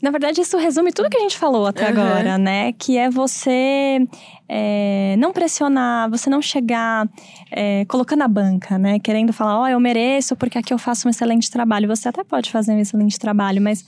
Na 0.01 0.11
verdade, 0.11 0.39
isso 0.39 0.57
resume 0.57 0.93
tudo 0.93 1.09
que 1.09 1.17
a 1.17 1.19
gente 1.19 1.37
falou 1.37 1.65
até 1.65 1.83
uhum. 1.83 1.89
agora, 1.89 2.37
né? 2.37 2.71
Que 2.71 2.97
é 2.97 3.09
você 3.09 3.99
é, 4.47 5.15
não 5.17 5.33
pressionar, 5.33 6.09
você 6.09 6.29
não 6.29 6.41
chegar 6.41 7.05
é, 7.51 7.83
colocando 7.85 8.21
a 8.21 8.29
banca, 8.29 8.77
né? 8.77 8.97
Querendo 8.99 9.33
falar, 9.33 9.59
ó, 9.59 9.63
oh, 9.63 9.67
eu 9.67 9.79
mereço 9.79 10.37
porque 10.37 10.57
aqui 10.57 10.73
eu 10.73 10.77
faço 10.77 11.05
um 11.07 11.11
excelente 11.11 11.51
trabalho. 11.51 11.87
Você 11.89 12.07
até 12.07 12.23
pode 12.23 12.49
fazer 12.49 12.71
um 12.71 12.79
excelente 12.79 13.19
trabalho, 13.19 13.61
mas 13.61 13.83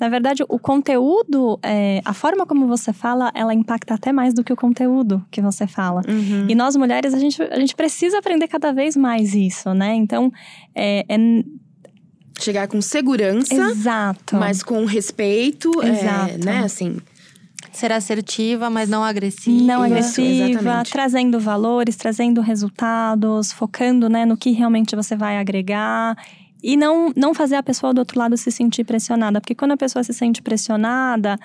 na 0.00 0.08
verdade, 0.08 0.44
o 0.48 0.58
conteúdo, 0.58 1.58
é, 1.62 2.00
a 2.04 2.14
forma 2.14 2.46
como 2.46 2.66
você 2.66 2.92
fala, 2.92 3.30
ela 3.34 3.52
impacta 3.52 3.94
até 3.94 4.12
mais 4.12 4.32
do 4.32 4.44
que 4.44 4.52
o 4.52 4.56
conteúdo 4.56 5.24
que 5.30 5.40
você 5.40 5.66
fala. 5.66 6.02
Uhum. 6.08 6.46
E 6.48 6.54
nós 6.54 6.76
mulheres, 6.76 7.12
a 7.14 7.18
gente, 7.18 7.42
a 7.42 7.58
gente 7.58 7.74
precisa 7.74 8.18
aprender 8.18 8.48
cada 8.48 8.72
vez 8.72 8.96
mais 8.96 9.34
isso, 9.34 9.74
né? 9.74 9.94
Então, 9.94 10.32
é, 10.74 11.04
é 11.08 11.18
chegar 12.38 12.68
com 12.68 12.80
segurança, 12.80 13.52
Exato. 13.52 14.36
mas 14.36 14.62
com 14.62 14.84
respeito, 14.84 15.70
é, 15.82 15.88
Exato. 15.88 16.34
É, 16.34 16.38
né? 16.38 16.58
Assim, 16.60 16.98
ser 17.72 17.92
assertiva, 17.92 18.70
mas 18.70 18.88
não 18.88 19.02
agressiva. 19.02 19.64
Não 19.64 19.82
agressiva, 19.82 20.82
trazendo 20.90 21.40
valores, 21.40 21.96
trazendo 21.96 22.40
resultados, 22.40 23.52
focando, 23.52 24.08
né, 24.08 24.24
no 24.24 24.36
que 24.36 24.50
realmente 24.50 24.94
você 24.94 25.16
vai 25.16 25.38
agregar 25.38 26.16
e 26.62 26.76
não, 26.76 27.12
não 27.16 27.34
fazer 27.34 27.56
a 27.56 27.62
pessoa 27.62 27.94
do 27.94 27.98
outro 27.98 28.18
lado 28.18 28.36
se 28.36 28.50
sentir 28.50 28.84
pressionada. 28.84 29.40
Porque 29.40 29.54
quando 29.54 29.72
a 29.72 29.76
pessoa 29.76 30.02
se 30.02 30.12
sente 30.12 30.42
pressionada, 30.42 31.38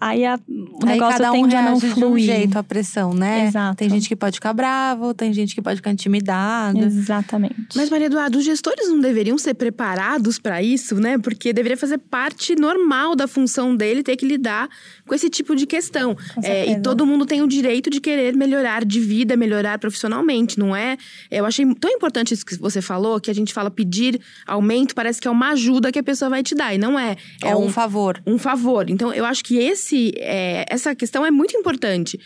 aí 0.00 0.24
a, 0.24 0.38
o 0.48 0.86
aí 0.86 0.92
negócio 0.92 1.18
cada 1.18 1.32
um 1.32 1.42
tende 1.42 1.56
a 1.56 1.62
não 1.62 1.80
fluir. 1.80 1.94
de 1.94 2.04
um 2.04 2.18
jeito 2.18 2.58
a 2.58 2.62
pressão, 2.62 3.12
né? 3.12 3.46
Exato. 3.46 3.76
Tem 3.76 3.88
gente 3.88 4.08
que 4.08 4.16
pode 4.16 4.36
ficar 4.36 4.52
bravo, 4.52 5.12
tem 5.14 5.32
gente 5.32 5.54
que 5.54 5.62
pode 5.62 5.76
ficar 5.76 5.90
intimidada. 5.90 6.78
Exatamente. 6.78 7.68
Mas 7.74 7.90
Maria 7.90 8.06
Eduardo, 8.06 8.38
os 8.38 8.44
gestores 8.44 8.88
não 8.88 9.00
deveriam 9.00 9.36
ser 9.38 9.54
preparados 9.54 10.38
para 10.38 10.62
isso, 10.62 10.96
né? 10.96 11.18
Porque 11.18 11.52
deveria 11.52 11.76
fazer 11.76 11.98
parte 11.98 12.54
normal 12.56 13.14
da 13.14 13.26
função 13.26 13.76
dele 13.76 14.02
ter 14.02 14.16
que 14.16 14.26
lidar 14.26 14.68
com 15.06 15.14
esse 15.14 15.28
tipo 15.28 15.54
de 15.54 15.66
questão. 15.66 16.16
É, 16.42 16.70
e 16.70 16.80
todo 16.80 17.04
mundo 17.06 17.26
tem 17.26 17.42
o 17.42 17.48
direito 17.48 17.90
de 17.90 18.00
querer 18.00 18.34
melhorar 18.34 18.84
de 18.84 19.00
vida, 19.00 19.36
melhorar 19.36 19.78
profissionalmente, 19.78 20.58
não 20.58 20.74
é? 20.74 20.96
Eu 21.30 21.44
achei 21.44 21.66
tão 21.74 21.90
importante 21.90 22.32
isso 22.32 22.44
que 22.44 22.56
você 22.56 22.80
falou, 22.80 23.20
que 23.20 23.30
a 23.30 23.34
gente 23.34 23.52
fala 23.52 23.70
pedir 23.70 24.20
aumento, 24.46 24.94
parece 24.94 25.20
que 25.20 25.28
é 25.28 25.30
uma 25.30 25.50
ajuda 25.50 25.92
que 25.92 25.98
a 25.98 26.02
pessoa 26.02 26.28
vai 26.28 26.42
te 26.42 26.54
dar, 26.54 26.74
e 26.74 26.78
não 26.78 26.98
é. 26.98 27.16
É 27.42 27.54
um, 27.54 27.66
um 27.66 27.70
favor. 27.70 28.22
Um 28.26 28.38
favor. 28.38 28.88
Então, 28.88 29.12
eu 29.12 29.24
acho 29.24 29.44
que 29.44 29.56
esse, 29.58 29.89
é, 30.16 30.64
essa 30.68 30.94
questão 30.94 31.24
é 31.24 31.30
muito 31.30 31.56
importante. 31.56 32.18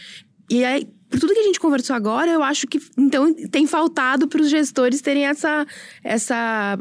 E 0.50 0.64
aí, 0.64 0.86
por 1.08 1.20
tudo 1.20 1.32
que 1.32 1.40
a 1.40 1.44
gente 1.44 1.60
conversou 1.60 1.94
agora, 1.94 2.30
eu 2.30 2.42
acho 2.42 2.66
que 2.66 2.80
então 2.98 3.32
tem 3.50 3.66
faltado 3.66 4.28
para 4.28 4.40
os 4.40 4.50
gestores 4.50 5.00
terem 5.00 5.26
essa, 5.26 5.66
essa 6.02 6.78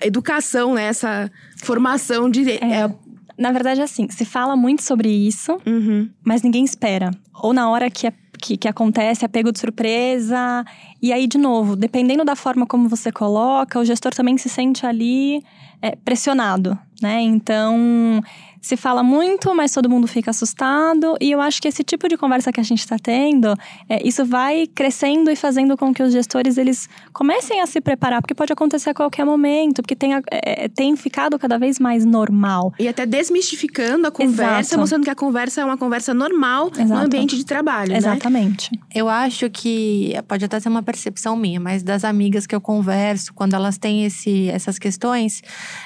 educação, 0.00 0.74
né? 0.74 0.84
essa 0.84 1.30
formação 1.62 2.30
de. 2.30 2.50
É. 2.50 2.82
É, 2.82 2.94
na 3.36 3.50
verdade, 3.50 3.82
assim, 3.82 4.08
se 4.10 4.24
fala 4.24 4.56
muito 4.56 4.84
sobre 4.84 5.08
isso, 5.08 5.58
uhum. 5.66 6.08
mas 6.24 6.42
ninguém 6.42 6.64
espera. 6.64 7.10
Ou 7.42 7.52
na 7.52 7.68
hora 7.68 7.90
que, 7.90 8.06
é, 8.06 8.12
que, 8.38 8.56
que, 8.56 8.68
acontece, 8.68 9.24
é 9.24 9.28
pego 9.28 9.50
de 9.50 9.58
surpresa. 9.58 10.64
E 11.02 11.12
aí, 11.12 11.26
de 11.26 11.36
novo, 11.36 11.74
dependendo 11.74 12.24
da 12.24 12.36
forma 12.36 12.64
como 12.64 12.88
você 12.88 13.10
coloca, 13.10 13.80
o 13.80 13.84
gestor 13.84 14.14
também 14.14 14.38
se 14.38 14.48
sente 14.48 14.86
ali 14.86 15.42
é, 15.82 15.96
pressionado, 15.96 16.78
né? 17.02 17.20
Então, 17.22 18.22
se 18.64 18.78
fala 18.78 19.02
muito, 19.02 19.54
mas 19.54 19.72
todo 19.72 19.90
mundo 19.90 20.06
fica 20.06 20.30
assustado. 20.30 21.18
E 21.20 21.30
eu 21.30 21.38
acho 21.38 21.60
que 21.60 21.68
esse 21.68 21.84
tipo 21.84 22.08
de 22.08 22.16
conversa 22.16 22.50
que 22.50 22.58
a 22.58 22.62
gente 22.62 22.78
está 22.78 22.96
tendo, 22.98 23.54
é, 23.86 24.00
isso 24.08 24.24
vai 24.24 24.66
crescendo 24.66 25.30
e 25.30 25.36
fazendo 25.36 25.76
com 25.76 25.92
que 25.92 26.02
os 26.02 26.14
gestores 26.14 26.56
eles 26.56 26.88
comecem 27.12 27.60
a 27.60 27.66
se 27.66 27.78
preparar, 27.78 28.22
porque 28.22 28.34
pode 28.34 28.54
acontecer 28.54 28.88
a 28.88 28.94
qualquer 28.94 29.26
momento, 29.26 29.82
porque 29.82 29.94
tem, 29.94 30.12
é, 30.30 30.66
tem 30.68 30.96
ficado 30.96 31.38
cada 31.38 31.58
vez 31.58 31.78
mais 31.78 32.06
normal. 32.06 32.72
E 32.78 32.88
até 32.88 33.04
desmistificando 33.04 34.06
a 34.06 34.10
conversa, 34.10 34.60
Exato. 34.60 34.80
mostrando 34.80 35.04
que 35.04 35.10
a 35.10 35.14
conversa 35.14 35.60
é 35.60 35.64
uma 35.66 35.76
conversa 35.76 36.14
normal 36.14 36.68
Exato. 36.68 36.88
no 36.88 36.96
ambiente 36.96 37.36
de 37.36 37.44
trabalho. 37.44 37.92
Né? 37.92 37.98
Exatamente. 37.98 38.70
Né? 38.72 38.80
Eu 38.94 39.10
acho 39.10 39.50
que 39.50 40.14
pode 40.26 40.42
até 40.42 40.58
ser 40.58 40.70
uma 40.70 40.82
percepção 40.82 41.36
minha, 41.36 41.60
mas 41.60 41.82
das 41.82 42.02
amigas 42.02 42.46
que 42.46 42.54
eu 42.54 42.62
converso, 42.62 43.34
quando 43.34 43.52
elas 43.52 43.76
têm 43.76 44.06
esse, 44.06 44.48
essas 44.48 44.78
questões, 44.78 45.42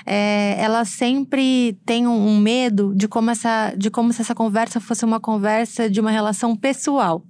é, 0.07 0.55
elas 0.61 0.91
sempre 0.91 1.77
têm 1.85 2.07
um 2.07 2.39
medo 2.39 2.68
medo 2.69 2.95
de 2.95 3.09
como, 3.09 3.31
essa, 3.31 3.73
de 3.77 3.91
como 3.91 4.13
se 4.13 4.21
essa 4.21 4.35
conversa 4.35 4.81
fosse 4.81 5.05
uma 5.05 5.19
conversa 5.19 5.89
de 5.89 6.01
uma 6.01 6.11
relação 6.11 6.55
pessoal 6.55 7.25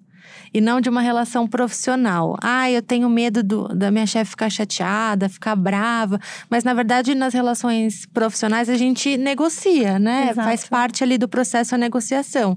e 0.53 0.61
não 0.61 0.81
de 0.81 0.89
uma 0.89 1.01
relação 1.01 1.47
profissional. 1.47 2.37
Ah, 2.43 2.71
eu 2.71 2.83
tenho 2.83 3.09
medo 3.09 3.43
do, 3.43 3.69
da 3.69 3.91
minha 3.91 4.07
chefe 4.07 4.31
ficar 4.31 4.51
chateada, 4.51 5.29
ficar 5.29 5.55
brava. 5.55 6.19
Mas, 6.51 6.65
na 6.65 6.75
verdade, 6.75 7.15
nas 7.15 7.35
relações 7.35 8.07
profissionais, 8.07 8.69
a 8.69 8.77
gente 8.77 9.17
negocia, 9.17 9.99
né? 9.99 10.31
Exato. 10.31 10.49
Faz 10.49 10.65
parte 10.67 11.05
ali 11.05 11.19
do 11.19 11.29
processo 11.29 11.75
a 11.75 11.79
negociação. 11.79 12.57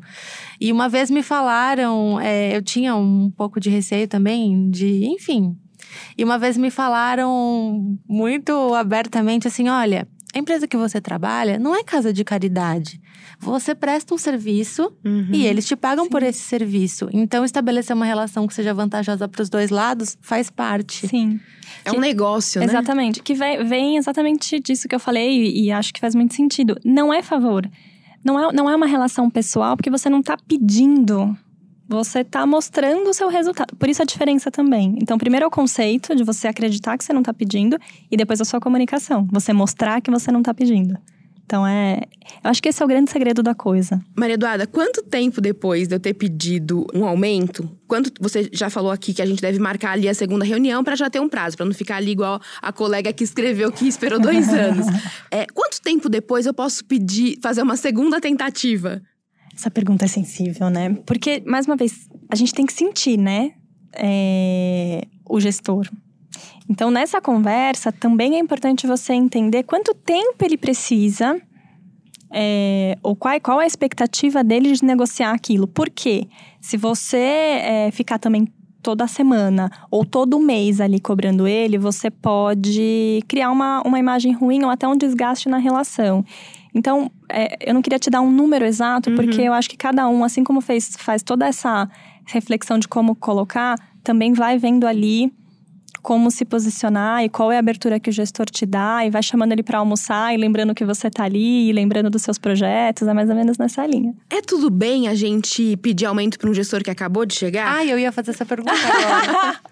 E 0.60 0.72
uma 0.72 0.88
vez 0.88 1.10
me 1.12 1.22
falaram, 1.22 2.20
é, 2.20 2.56
eu 2.56 2.62
tinha 2.62 2.96
um 2.96 3.30
pouco 3.30 3.60
de 3.60 3.70
receio 3.70 4.08
também, 4.08 4.70
de, 4.70 5.06
enfim. 5.06 5.56
E 6.17 6.24
uma 6.24 6.38
vez 6.38 6.58
me 6.58 6.72
falaram 6.72 7.98
muito 8.08 8.74
abertamente 8.74 9.48
assim: 9.48 9.67
olha, 9.67 10.08
a 10.34 10.39
empresa 10.39 10.67
que 10.67 10.78
você 10.78 11.02
trabalha 11.02 11.60
não 11.60 11.76
é 11.76 11.84
casa 11.84 12.13
de 12.13 12.24
caridade. 12.24 13.02
Você 13.39 13.76
presta 13.76 14.13
um 14.13 14.17
serviço 14.17 14.91
uhum. 15.04 15.30
e 15.34 15.46
eles 15.46 15.65
te 15.65 15.76
pagam 15.76 16.06
Sim. 16.06 16.10
por 16.10 16.24
esse 16.24 16.39
serviço. 16.39 17.10
Então, 17.12 17.44
estabelecer 17.44 17.96
uma 17.96 18.06
relação 18.06 18.48
que 18.48 18.54
seja 18.54 18.74
vantajosa 18.74 19.28
para 19.28 19.41
os 19.41 19.50
dois 19.50 19.70
lados 19.70 20.17
faz 20.22 20.50
parte. 20.50 21.08
Sim. 21.08 21.39
É 21.84 21.89
que, 21.89 21.98
um 21.98 22.00
negócio, 22.00 22.60
né? 22.60 22.65
Exatamente. 22.65 23.22
Que 23.22 23.34
vem, 23.34 23.63
vem 23.65 23.98
exatamente 23.98 24.60
disso 24.60 24.88
que 24.88 24.96
eu 24.96 25.00
falei 25.00 25.44
e, 25.44 25.65
e 25.65 25.72
acho 25.72 25.94
que 25.94 26.00
faz 26.00 26.15
muito 26.15 26.34
sentido. 26.34 26.78
Não 26.86 27.13
é 27.13 27.22
favor. 27.22 27.70
Não 28.24 28.39
é, 28.39 28.54
não 28.54 28.70
é 28.70 28.76
uma 28.76 28.86
relação 28.86 29.30
pessoal, 29.30 29.76
porque 29.76 29.89
você 29.89 30.10
não 30.10 30.20
está 30.20 30.38
pedindo 30.38 31.36
você 31.91 32.19
está 32.19 32.45
mostrando 32.45 33.10
o 33.10 33.13
seu 33.13 33.27
resultado. 33.30 33.75
Por 33.75 33.89
isso 33.89 34.01
a 34.01 34.06
diferença 34.06 34.49
também. 34.49 34.95
Então, 35.01 35.17
primeiro 35.17 35.43
é 35.43 35.47
o 35.47 35.51
conceito 35.51 36.15
de 36.15 36.23
você 36.23 36.47
acreditar 36.47 36.97
que 36.97 37.04
você 37.04 37.13
não 37.13 37.21
está 37.21 37.34
pedindo, 37.34 37.77
e 38.10 38.17
depois 38.17 38.41
a 38.41 38.45
sua 38.45 38.60
comunicação. 38.60 39.27
Você 39.32 39.54
mostrar 39.54 40.01
que 40.01 40.10
você 40.10 40.32
não 40.32 40.39
está 40.39 40.54
pedindo. 40.54 40.97
Então 41.51 41.67
é. 41.67 41.99
Eu 42.41 42.49
acho 42.49 42.63
que 42.63 42.69
esse 42.69 42.82
é 42.82 42.86
o 42.86 42.88
grande 42.88 43.12
segredo 43.12 43.43
da 43.43 43.54
coisa. 43.54 44.01
Maria 44.15 44.36
Eduarda, 44.36 44.65
quanto 44.65 45.04
tempo 45.04 45.41
depois 45.41 45.86
de 45.86 45.93
eu 45.93 45.99
ter 45.99 46.13
pedido 46.13 46.88
um 46.93 47.04
aumento? 47.04 47.69
Quanto 47.86 48.10
você 48.21 48.49
já 48.54 48.69
falou 48.69 48.89
aqui 48.89 49.13
que 49.13 49.21
a 49.21 49.25
gente 49.25 49.41
deve 49.41 49.60
marcar 49.60 49.91
ali 49.91 50.08
a 50.08 50.13
segunda 50.13 50.45
reunião 50.45 50.82
para 50.82 50.95
já 50.95 51.10
ter 51.10 51.19
um 51.19 51.27
prazo, 51.27 51.58
para 51.58 51.65
não 51.65 51.73
ficar 51.73 51.97
ali 51.97 52.12
igual 52.12 52.39
a 52.62 52.71
colega 52.71 53.12
que 53.12 53.25
escreveu 53.25 53.69
que 53.69 53.86
esperou 53.86 54.17
dois 54.17 54.47
anos. 54.54 54.86
É, 55.30 55.45
quanto 55.54 55.82
tempo 55.82 56.08
depois 56.08 56.45
eu 56.45 56.54
posso 56.54 56.86
pedir, 56.86 57.38
fazer 57.41 57.62
uma 57.62 57.75
segunda 57.75 58.21
tentativa? 58.21 59.01
Essa 59.55 59.69
pergunta 59.69 60.05
é 60.05 60.07
sensível, 60.07 60.69
né? 60.69 60.95
Porque, 61.05 61.43
mais 61.45 61.65
uma 61.65 61.75
vez, 61.75 62.09
a 62.29 62.35
gente 62.35 62.53
tem 62.53 62.65
que 62.65 62.73
sentir, 62.73 63.17
né? 63.17 63.53
É, 63.93 65.05
o 65.27 65.39
gestor. 65.39 65.89
Então, 66.69 66.89
nessa 66.89 67.19
conversa, 67.19 67.91
também 67.91 68.35
é 68.35 68.39
importante 68.39 68.87
você 68.87 69.13
entender 69.13 69.63
quanto 69.63 69.93
tempo 69.93 70.43
ele 70.45 70.57
precisa 70.57 71.39
é, 72.31 72.97
ou 73.03 73.15
qual, 73.15 73.39
qual 73.41 73.59
a 73.59 73.65
expectativa 73.65 74.43
dele 74.43 74.71
de 74.71 74.83
negociar 74.83 75.33
aquilo. 75.33 75.67
Porque 75.67 76.27
se 76.61 76.77
você 76.77 77.17
é, 77.17 77.89
ficar 77.91 78.17
também 78.17 78.47
toda 78.81 79.07
semana 79.07 79.69
ou 79.91 80.05
todo 80.05 80.39
mês 80.39 80.81
ali 80.81 80.99
cobrando 80.99 81.47
ele, 81.47 81.77
você 81.77 82.09
pode 82.09 83.21
criar 83.27 83.51
uma, 83.51 83.81
uma 83.85 83.99
imagem 83.99 84.33
ruim 84.33 84.63
ou 84.63 84.69
até 84.69 84.87
um 84.87 84.95
desgaste 84.95 85.49
na 85.49 85.57
relação. 85.57 86.25
Então, 86.73 87.12
é, 87.29 87.57
eu 87.69 87.73
não 87.73 87.81
queria 87.81 87.99
te 87.99 88.10
dar 88.10 88.21
um 88.21 88.31
número 88.31 88.65
exato, 88.65 89.10
Uhum. 89.10 89.15
porque 89.15 89.41
eu 89.41 89.53
acho 89.53 89.69
que 89.69 89.77
cada 89.77 90.07
um, 90.07 90.23
assim 90.23 90.43
como 90.43 90.62
fez, 90.62 90.95
faz 90.97 91.21
toda 91.21 91.45
essa 91.45 91.89
reflexão 92.25 92.79
de 92.79 92.88
como 92.88 93.15
colocar, 93.15 93.75
também 94.03 94.34
vai 94.34 94.57
vendo 94.57 94.88
ali 94.88 95.31
como 96.01 96.31
se 96.31 96.43
posicionar 96.45 97.23
e 97.23 97.29
qual 97.29 97.51
é 97.51 97.57
a 97.57 97.60
abertura 97.60 97.99
que 97.99 98.10
o 98.10 98.13
gestor 98.13 98.47
te 98.49 98.65
dá 98.65 99.05
e 99.05 99.12
vai 99.12 99.21
chamando 99.21 99.51
ele 99.51 99.62
para 99.62 99.77
almoçar 99.77 100.34
e 100.34 100.38
lembrando 100.38 100.73
que 100.73 100.84
você 100.84 101.12
tá 101.12 101.25
ali 101.25 101.69
e 101.69 101.71
lembrando 101.73 102.10
dos 102.10 102.23
seus 102.23 102.39
projetos, 102.39 103.07
é 103.07 103.13
mais 103.13 103.29
ou 103.29 103.36
menos 103.36 103.57
nessa 103.60 103.86
linha. 103.86 104.15
É 104.27 104.41
tudo 104.41 104.71
bem 104.71 105.07
a 105.07 105.13
gente 105.13 105.77
pedir 105.77 106.05
aumento 106.07 106.39
para 106.39 106.49
um 106.49 106.53
gestor 106.55 106.84
que 106.84 106.89
acabou 106.89 107.23
de 107.23 107.36
chegar? 107.36 107.67
Ai, 107.67 107.91
eu 107.91 107.99
ia 107.99 108.12
fazer 108.12 108.31
essa 108.31 108.45
pergunta 108.45 108.71
agora. 108.73 109.60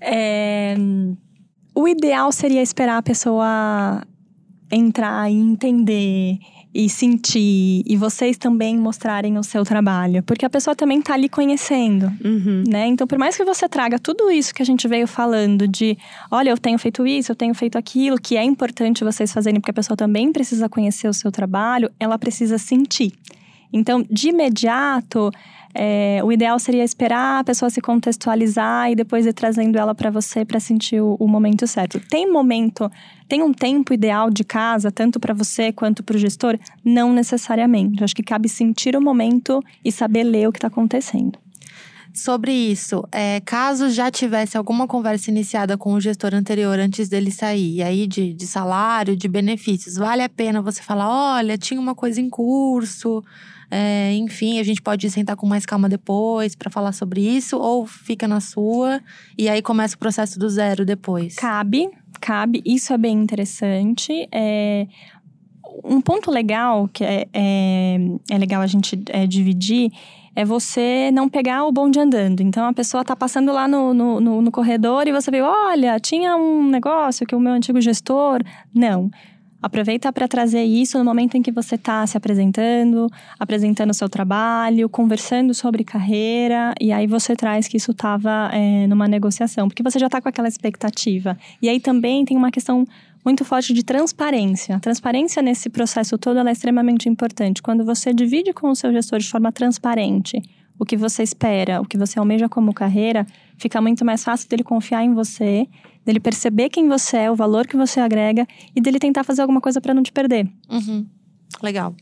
É, 0.00 0.74
o 1.74 1.86
ideal 1.86 2.32
seria 2.32 2.62
esperar 2.62 2.96
a 2.96 3.02
pessoa 3.02 4.02
entrar 4.70 5.30
e 5.30 5.34
entender 5.34 6.38
e 6.72 6.88
sentir 6.88 7.82
e 7.84 7.96
vocês 7.96 8.38
também 8.38 8.78
mostrarem 8.78 9.36
o 9.36 9.42
seu 9.42 9.64
trabalho, 9.64 10.22
porque 10.22 10.46
a 10.46 10.50
pessoa 10.50 10.76
também 10.76 11.02
tá 11.02 11.14
ali 11.14 11.28
conhecendo, 11.28 12.06
Uhum. 12.24 12.62
né? 12.68 12.86
Então, 12.86 13.06
por 13.08 13.18
mais 13.18 13.36
que 13.36 13.44
você 13.44 13.68
traga 13.68 13.98
tudo 13.98 14.30
isso 14.30 14.54
que 14.54 14.62
a 14.62 14.66
gente 14.66 14.86
veio 14.86 15.08
falando 15.08 15.66
de, 15.66 15.98
olha, 16.30 16.50
eu 16.50 16.56
tenho 16.58 16.78
feito 16.78 17.04
isso, 17.04 17.32
eu 17.32 17.36
tenho 17.36 17.54
feito 17.54 17.76
aquilo, 17.76 18.20
que 18.20 18.36
é 18.36 18.44
importante 18.44 19.02
vocês 19.02 19.32
fazerem, 19.32 19.60
porque 19.60 19.72
a 19.72 19.74
pessoa 19.74 19.96
também 19.96 20.30
precisa 20.32 20.68
conhecer 20.68 21.08
o 21.08 21.12
seu 21.12 21.32
trabalho, 21.32 21.90
ela 21.98 22.16
precisa 22.16 22.56
sentir. 22.56 23.12
Então, 23.72 24.04
de 24.10 24.28
imediato, 24.28 25.30
é, 25.74 26.20
o 26.24 26.32
ideal 26.32 26.58
seria 26.58 26.82
esperar 26.82 27.40
a 27.40 27.44
pessoa 27.44 27.70
se 27.70 27.80
contextualizar 27.80 28.90
e 28.90 28.96
depois 28.96 29.26
ir 29.26 29.32
trazendo 29.32 29.78
ela 29.78 29.94
para 29.94 30.10
você 30.10 30.44
para 30.44 30.58
sentir 30.58 31.00
o, 31.00 31.16
o 31.18 31.28
momento 31.28 31.66
certo. 31.66 32.00
Tem 32.08 32.30
momento, 32.30 32.90
tem 33.30 33.44
um 33.44 33.52
tempo 33.52 33.94
ideal 33.94 34.28
de 34.28 34.42
casa, 34.42 34.90
tanto 34.90 35.20
para 35.20 35.32
você 35.32 35.72
quanto 35.72 36.02
para 36.02 36.16
o 36.16 36.18
gestor? 36.18 36.58
Não 36.84 37.12
necessariamente. 37.12 38.02
Acho 38.02 38.16
que 38.16 38.24
cabe 38.24 38.48
sentir 38.48 38.96
o 38.96 39.00
momento 39.00 39.62
e 39.84 39.92
saber 39.92 40.24
ler 40.24 40.48
o 40.48 40.52
que 40.52 40.58
está 40.58 40.66
acontecendo. 40.66 41.38
Sobre 42.12 42.50
isso, 42.50 43.04
é, 43.12 43.40
caso 43.42 43.88
já 43.88 44.10
tivesse 44.10 44.56
alguma 44.56 44.88
conversa 44.88 45.30
iniciada 45.30 45.78
com 45.78 45.92
o 45.92 46.00
gestor 46.00 46.34
anterior 46.34 46.76
antes 46.80 47.08
dele 47.08 47.30
sair, 47.30 47.76
e 47.76 47.82
aí 47.84 48.04
de, 48.04 48.34
de 48.34 48.46
salário, 48.48 49.16
de 49.16 49.28
benefícios, 49.28 49.94
vale 49.94 50.24
a 50.24 50.28
pena 50.28 50.60
você 50.60 50.82
falar: 50.82 51.08
olha, 51.36 51.56
tinha 51.56 51.80
uma 51.80 51.94
coisa 51.94 52.20
em 52.20 52.28
curso, 52.28 53.22
é, 53.70 54.14
enfim, 54.14 54.58
a 54.58 54.62
gente 54.62 54.82
pode 54.82 55.08
sentar 55.10 55.36
com 55.36 55.46
mais 55.46 55.64
calma 55.64 55.88
depois 55.88 56.56
para 56.56 56.70
falar 56.70 56.92
sobre 56.92 57.20
isso, 57.20 57.56
ou 57.56 57.86
fica 57.86 58.26
na 58.26 58.40
sua 58.40 59.00
e 59.38 59.48
aí 59.48 59.62
começa 59.62 59.94
o 59.94 59.98
processo 59.98 60.38
do 60.38 60.48
zero 60.48 60.84
depois. 60.84 61.36
Cabe, 61.36 61.88
cabe. 62.20 62.62
Isso 62.64 62.92
é 62.92 62.98
bem 62.98 63.16
interessante. 63.16 64.28
É, 64.32 64.86
um 65.84 66.00
ponto 66.00 66.30
legal 66.30 66.88
que 66.92 67.04
é, 67.04 67.28
é, 67.32 67.96
é 68.28 68.38
legal 68.38 68.60
a 68.60 68.66
gente 68.66 69.00
é, 69.08 69.26
dividir 69.26 69.92
é 70.34 70.44
você 70.44 71.10
não 71.12 71.28
pegar 71.28 71.64
o 71.64 71.72
bonde 71.72 71.98
andando. 71.98 72.40
Então 72.40 72.66
a 72.66 72.72
pessoa 72.72 73.04
tá 73.04 73.14
passando 73.14 73.52
lá 73.52 73.68
no, 73.68 73.92
no, 73.92 74.20
no, 74.20 74.42
no 74.42 74.50
corredor 74.50 75.06
e 75.06 75.12
você 75.12 75.30
vê, 75.30 75.42
olha, 75.42 75.98
tinha 76.00 76.36
um 76.36 76.68
negócio 76.68 77.26
que 77.26 77.34
o 77.34 77.40
meu 77.40 77.52
antigo 77.52 77.80
gestor. 77.80 78.40
Não. 78.74 79.10
Aproveita 79.62 80.10
para 80.10 80.26
trazer 80.26 80.64
isso 80.64 80.96
no 80.96 81.04
momento 81.04 81.36
em 81.36 81.42
que 81.42 81.52
você 81.52 81.74
está 81.74 82.06
se 82.06 82.16
apresentando, 82.16 83.08
apresentando 83.38 83.90
o 83.90 83.94
seu 83.94 84.08
trabalho, 84.08 84.88
conversando 84.88 85.52
sobre 85.52 85.84
carreira, 85.84 86.72
e 86.80 86.90
aí 86.90 87.06
você 87.06 87.36
traz 87.36 87.68
que 87.68 87.76
isso 87.76 87.90
estava 87.90 88.50
é, 88.54 88.86
numa 88.86 89.06
negociação, 89.06 89.68
porque 89.68 89.82
você 89.82 89.98
já 89.98 90.06
está 90.06 90.20
com 90.20 90.28
aquela 90.28 90.48
expectativa. 90.48 91.36
E 91.60 91.68
aí 91.68 91.78
também 91.78 92.24
tem 92.24 92.36
uma 92.36 92.50
questão 92.50 92.86
muito 93.22 93.44
forte 93.44 93.74
de 93.74 93.84
transparência. 93.84 94.76
A 94.76 94.80
transparência 94.80 95.42
nesse 95.42 95.68
processo 95.68 96.16
todo 96.16 96.38
é 96.38 96.52
extremamente 96.52 97.06
importante. 97.06 97.62
Quando 97.62 97.84
você 97.84 98.14
divide 98.14 98.54
com 98.54 98.70
o 98.70 98.74
seu 98.74 98.90
gestor 98.90 99.18
de 99.18 99.28
forma 99.28 99.52
transparente 99.52 100.42
o 100.80 100.86
que 100.86 100.96
você 100.96 101.22
espera, 101.22 101.78
o 101.78 101.84
que 101.84 101.98
você 101.98 102.18
almeja 102.18 102.48
como 102.48 102.72
carreira, 102.72 103.26
fica 103.58 103.82
muito 103.82 104.02
mais 104.02 104.24
fácil 104.24 104.48
dele 104.48 104.64
confiar 104.64 105.04
em 105.04 105.12
você, 105.12 105.68
dele 106.04 106.20
perceber 106.20 106.68
quem 106.68 106.88
você 106.88 107.16
é, 107.18 107.30
o 107.30 107.36
valor 107.36 107.66
que 107.66 107.76
você 107.76 108.00
agrega 108.00 108.46
e 108.74 108.80
dele 108.80 108.98
tentar 108.98 109.24
fazer 109.24 109.42
alguma 109.42 109.60
coisa 109.60 109.80
para 109.80 109.94
não 109.94 110.02
te 110.02 110.12
perder. 110.12 110.48
Uhum. 110.70 111.06
Legal. 111.62 111.94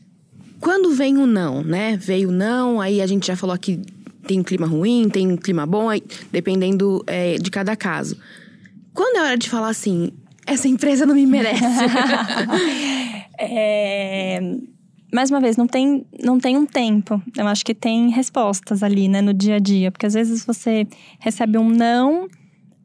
Quando 0.59 0.93
vem 0.93 1.17
o 1.17 1.25
não, 1.25 1.63
né? 1.63 1.97
Veio 1.97 2.29
o 2.29 2.31
não, 2.31 2.81
aí 2.81 3.01
a 3.01 3.07
gente 3.07 3.27
já 3.27 3.35
falou 3.35 3.57
que 3.57 3.81
tem 4.27 4.39
um 4.39 4.43
clima 4.43 4.67
ruim, 4.67 5.09
tem 5.09 5.31
um 5.31 5.37
clima 5.37 5.65
bom, 5.65 5.89
aí, 5.89 6.03
dependendo 6.31 7.03
é, 7.07 7.35
de 7.35 7.49
cada 7.49 7.75
caso. 7.75 8.17
Quando 8.93 9.17
é 9.17 9.21
hora 9.21 9.37
de 9.37 9.49
falar 9.49 9.69
assim, 9.69 10.11
essa 10.45 10.67
empresa 10.67 11.05
não 11.05 11.15
me 11.15 11.25
merece? 11.25 11.63
É, 13.41 14.41
Mais 15.13 15.31
uma 15.31 15.39
vez, 15.39 15.55
não 15.55 15.65
tem, 15.65 16.05
não 16.21 16.37
tem 16.37 16.57
um 16.57 16.65
tempo. 16.65 17.21
Eu 17.37 17.47
acho 17.47 17.63
que 17.63 17.73
tem 17.73 18.09
respostas 18.09 18.83
ali, 18.83 19.07
né, 19.07 19.21
no 19.21 19.33
dia 19.33 19.55
a 19.55 19.59
dia. 19.59 19.91
Porque 19.91 20.05
às 20.05 20.13
vezes 20.13 20.45
você 20.45 20.85
recebe 21.19 21.57
um 21.57 21.69
não, 21.69 22.27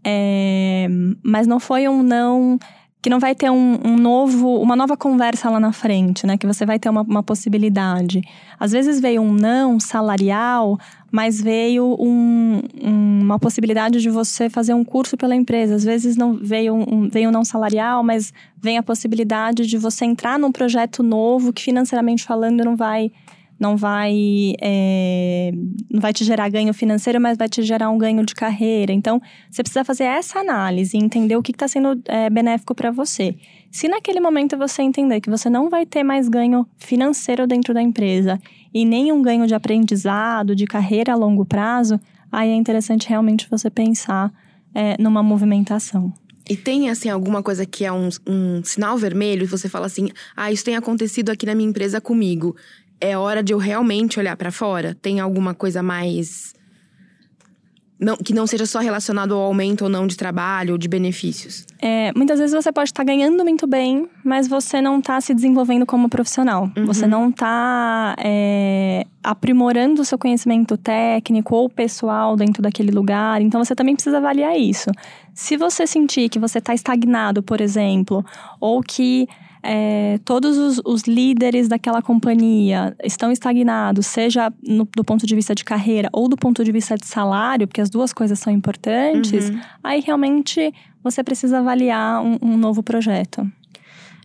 é, 0.04 0.86
mas 1.22 1.46
não 1.46 1.58
foi 1.58 1.88
um 1.88 2.02
não 2.02 2.58
que 3.04 3.10
não 3.10 3.20
vai 3.20 3.34
ter 3.34 3.50
um, 3.50 3.78
um, 3.84 3.98
novo, 3.98 4.58
uma 4.62 4.74
nova 4.74 4.96
conversa 4.96 5.50
lá 5.50 5.60
na 5.60 5.72
frente, 5.72 6.26
né? 6.26 6.38
Que 6.38 6.46
você 6.46 6.64
vai 6.64 6.78
ter 6.78 6.88
uma, 6.88 7.02
uma, 7.02 7.22
possibilidade. 7.22 8.22
Às 8.58 8.72
vezes 8.72 8.98
veio 8.98 9.20
um 9.20 9.30
não 9.30 9.78
salarial, 9.78 10.78
mas 11.12 11.38
veio 11.38 11.98
um, 12.00 12.62
uma 12.82 13.38
possibilidade 13.38 14.00
de 14.00 14.08
você 14.08 14.48
fazer 14.48 14.72
um 14.72 14.82
curso 14.82 15.18
pela 15.18 15.36
empresa. 15.36 15.74
Às 15.74 15.84
vezes 15.84 16.16
não 16.16 16.32
veio 16.32 16.74
um, 16.74 17.06
veio 17.06 17.28
um 17.28 17.32
não 17.32 17.44
salarial, 17.44 18.02
mas 18.02 18.32
vem 18.56 18.78
a 18.78 18.82
possibilidade 18.82 19.66
de 19.66 19.76
você 19.76 20.06
entrar 20.06 20.38
num 20.38 20.50
projeto 20.50 21.02
novo 21.02 21.52
que 21.52 21.62
financeiramente 21.62 22.24
falando 22.24 22.64
não 22.64 22.74
vai 22.74 23.12
não 23.58 23.76
vai 23.76 24.54
é, 24.60 25.52
não 25.90 26.00
vai 26.00 26.12
te 26.12 26.24
gerar 26.24 26.48
ganho 26.48 26.72
financeiro, 26.74 27.20
mas 27.20 27.38
vai 27.38 27.48
te 27.48 27.62
gerar 27.62 27.90
um 27.90 27.98
ganho 27.98 28.24
de 28.24 28.34
carreira. 28.34 28.92
Então, 28.92 29.20
você 29.50 29.62
precisa 29.62 29.84
fazer 29.84 30.04
essa 30.04 30.40
análise 30.40 30.96
e 30.96 31.00
entender 31.00 31.36
o 31.36 31.42
que 31.42 31.52
está 31.52 31.68
sendo 31.68 32.00
é, 32.06 32.28
benéfico 32.28 32.74
para 32.74 32.90
você. 32.90 33.36
Se 33.70 33.88
naquele 33.88 34.20
momento 34.20 34.56
você 34.56 34.82
entender 34.82 35.20
que 35.20 35.30
você 35.30 35.50
não 35.50 35.68
vai 35.68 35.84
ter 35.84 36.02
mais 36.02 36.28
ganho 36.28 36.66
financeiro 36.78 37.46
dentro 37.46 37.74
da 37.74 37.82
empresa 37.82 38.38
e 38.72 38.84
nem 38.84 39.12
um 39.12 39.22
ganho 39.22 39.46
de 39.46 39.54
aprendizado, 39.54 40.54
de 40.54 40.66
carreira 40.66 41.12
a 41.12 41.16
longo 41.16 41.44
prazo, 41.44 41.98
aí 42.30 42.50
é 42.50 42.54
interessante 42.54 43.08
realmente 43.08 43.48
você 43.50 43.70
pensar 43.70 44.32
é, 44.74 45.00
numa 45.00 45.22
movimentação. 45.22 46.12
E 46.48 46.56
tem, 46.56 46.90
assim, 46.90 47.08
alguma 47.08 47.42
coisa 47.42 47.64
que 47.64 47.86
é 47.86 47.92
um, 47.92 48.10
um 48.26 48.62
sinal 48.62 48.98
vermelho 48.98 49.44
e 49.44 49.46
você 49.46 49.68
fala 49.68 49.86
assim: 49.86 50.10
ah, 50.36 50.52
isso 50.52 50.64
tem 50.64 50.76
acontecido 50.76 51.30
aqui 51.30 51.46
na 51.46 51.54
minha 51.54 51.68
empresa 51.68 52.00
comigo 52.00 52.54
é 53.00 53.16
hora 53.16 53.42
de 53.42 53.52
eu 53.52 53.58
realmente 53.58 54.18
olhar 54.18 54.36
para 54.36 54.50
fora? 54.50 54.94
Tem 54.94 55.20
alguma 55.20 55.54
coisa 55.54 55.82
mais. 55.82 56.54
Não, 57.98 58.16
que 58.16 58.34
não 58.34 58.46
seja 58.46 58.66
só 58.66 58.80
relacionado 58.80 59.34
ao 59.34 59.40
aumento 59.40 59.82
ou 59.82 59.88
não 59.88 60.06
de 60.06 60.16
trabalho 60.16 60.72
ou 60.72 60.78
de 60.78 60.88
benefícios? 60.88 61.64
É, 61.80 62.12
muitas 62.14 62.38
vezes 62.38 62.54
você 62.54 62.72
pode 62.72 62.90
estar 62.90 63.04
ganhando 63.04 63.42
muito 63.44 63.66
bem, 63.66 64.08
mas 64.24 64.48
você 64.48 64.80
não 64.80 64.98
está 64.98 65.20
se 65.20 65.32
desenvolvendo 65.32 65.86
como 65.86 66.08
profissional. 66.08 66.70
Uhum. 66.76 66.86
Você 66.86 67.06
não 67.06 67.30
está 67.30 68.16
é, 68.18 69.06
aprimorando 69.22 70.02
o 70.02 70.04
seu 70.04 70.18
conhecimento 70.18 70.76
técnico 70.76 71.54
ou 71.54 71.70
pessoal 71.70 72.36
dentro 72.36 72.62
daquele 72.62 72.90
lugar. 72.90 73.40
Então 73.40 73.64
você 73.64 73.74
também 73.74 73.94
precisa 73.94 74.18
avaliar 74.18 74.58
isso. 74.58 74.90
Se 75.32 75.56
você 75.56 75.86
sentir 75.86 76.28
que 76.28 76.38
você 76.38 76.58
está 76.58 76.74
estagnado, 76.74 77.42
por 77.42 77.60
exemplo, 77.60 78.24
ou 78.60 78.82
que 78.82 79.28
é, 79.66 80.20
todos 80.26 80.58
os, 80.58 80.80
os, 80.84 81.02
líderes 81.04 81.68
daquela 81.68 82.02
companhia 82.02 82.94
estão 83.02 83.32
estagnados, 83.32 84.06
seja 84.06 84.52
no, 84.62 84.86
do 84.94 85.02
ponto 85.02 85.26
de 85.26 85.34
vista 85.34 85.54
de 85.54 85.64
carreira 85.64 86.10
ou 86.12 86.28
do 86.28 86.36
ponto 86.36 86.62
de 86.62 86.70
vista 86.70 86.96
de 86.96 87.06
salário, 87.06 87.66
porque 87.66 87.80
as 87.80 87.88
duas 87.88 88.12
coisas 88.12 88.38
são 88.38 88.52
importantes, 88.52 89.48
uhum. 89.48 89.60
aí 89.82 90.00
realmente 90.00 90.70
você 91.02 91.24
precisa 91.24 91.60
avaliar 91.60 92.22
um, 92.22 92.38
um 92.42 92.56
novo 92.58 92.82
projeto. 92.82 93.50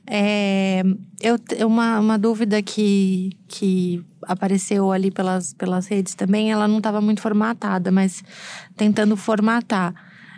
É, 0.06 0.84
eu, 1.22 1.38
uma, 1.66 2.00
uma 2.00 2.18
dúvida 2.20 2.62
que, 2.62 3.32
que 3.48 4.04
apareceu 4.24 4.92
ali 4.92 5.10
pelas, 5.10 5.54
pelas 5.54 5.88
redes 5.88 6.16
também, 6.16 6.52
ela 6.52 6.68
não 6.68 6.80
estava 6.80 7.00
muito 7.00 7.22
formatada, 7.22 7.92
mas 7.92 8.22
tentando 8.76 9.16
formatar. 9.16 9.94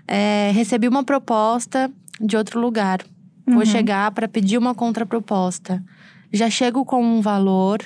É, 0.08 0.52
recebi 0.54 0.88
uma 0.88 1.04
proposta 1.04 1.92
de 2.20 2.38
outro 2.38 2.60
lugar 2.60 3.00
Vou 3.46 3.60
uhum. 3.60 3.66
chegar 3.66 4.12
para 4.12 4.28
pedir 4.28 4.58
uma 4.58 4.74
contraproposta. 4.74 5.84
Já 6.32 6.50
chego 6.50 6.86
com 6.86 7.04
um 7.04 7.22
valor, 7.22 7.80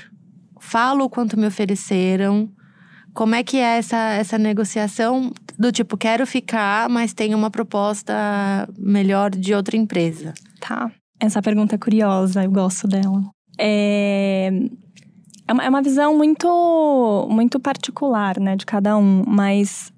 falo 0.59 1.05
o 1.05 1.09
quanto 1.09 1.37
me 1.37 1.47
ofereceram. 1.47 2.49
Como 3.13 3.33
é 3.33 3.43
que 3.43 3.57
é 3.57 3.77
essa, 3.77 3.97
essa 4.13 4.37
negociação 4.37 5.31
do 5.57 5.71
tipo, 5.71 5.97
quero 5.97 6.27
ficar, 6.27 6.89
mas 6.89 7.13
tenho 7.13 7.37
uma 7.37 7.49
proposta 7.49 8.13
melhor 8.77 9.31
de 9.31 9.53
outra 9.53 9.77
empresa? 9.77 10.33
Tá. 10.59 10.91
Essa 11.19 11.41
pergunta 11.41 11.75
é 11.75 11.77
curiosa, 11.77 12.43
eu 12.43 12.51
gosto 12.51 12.87
dela. 12.87 13.23
É, 13.57 14.51
é 15.47 15.53
uma, 15.53 15.63
é 15.63 15.69
uma 15.69 15.81
visão 15.81 16.15
muito, 16.17 17.27
muito 17.31 17.59
particular, 17.59 18.39
né, 18.39 18.55
de 18.55 18.65
cada 18.65 18.97
um. 18.97 19.23
Mas 19.25 19.93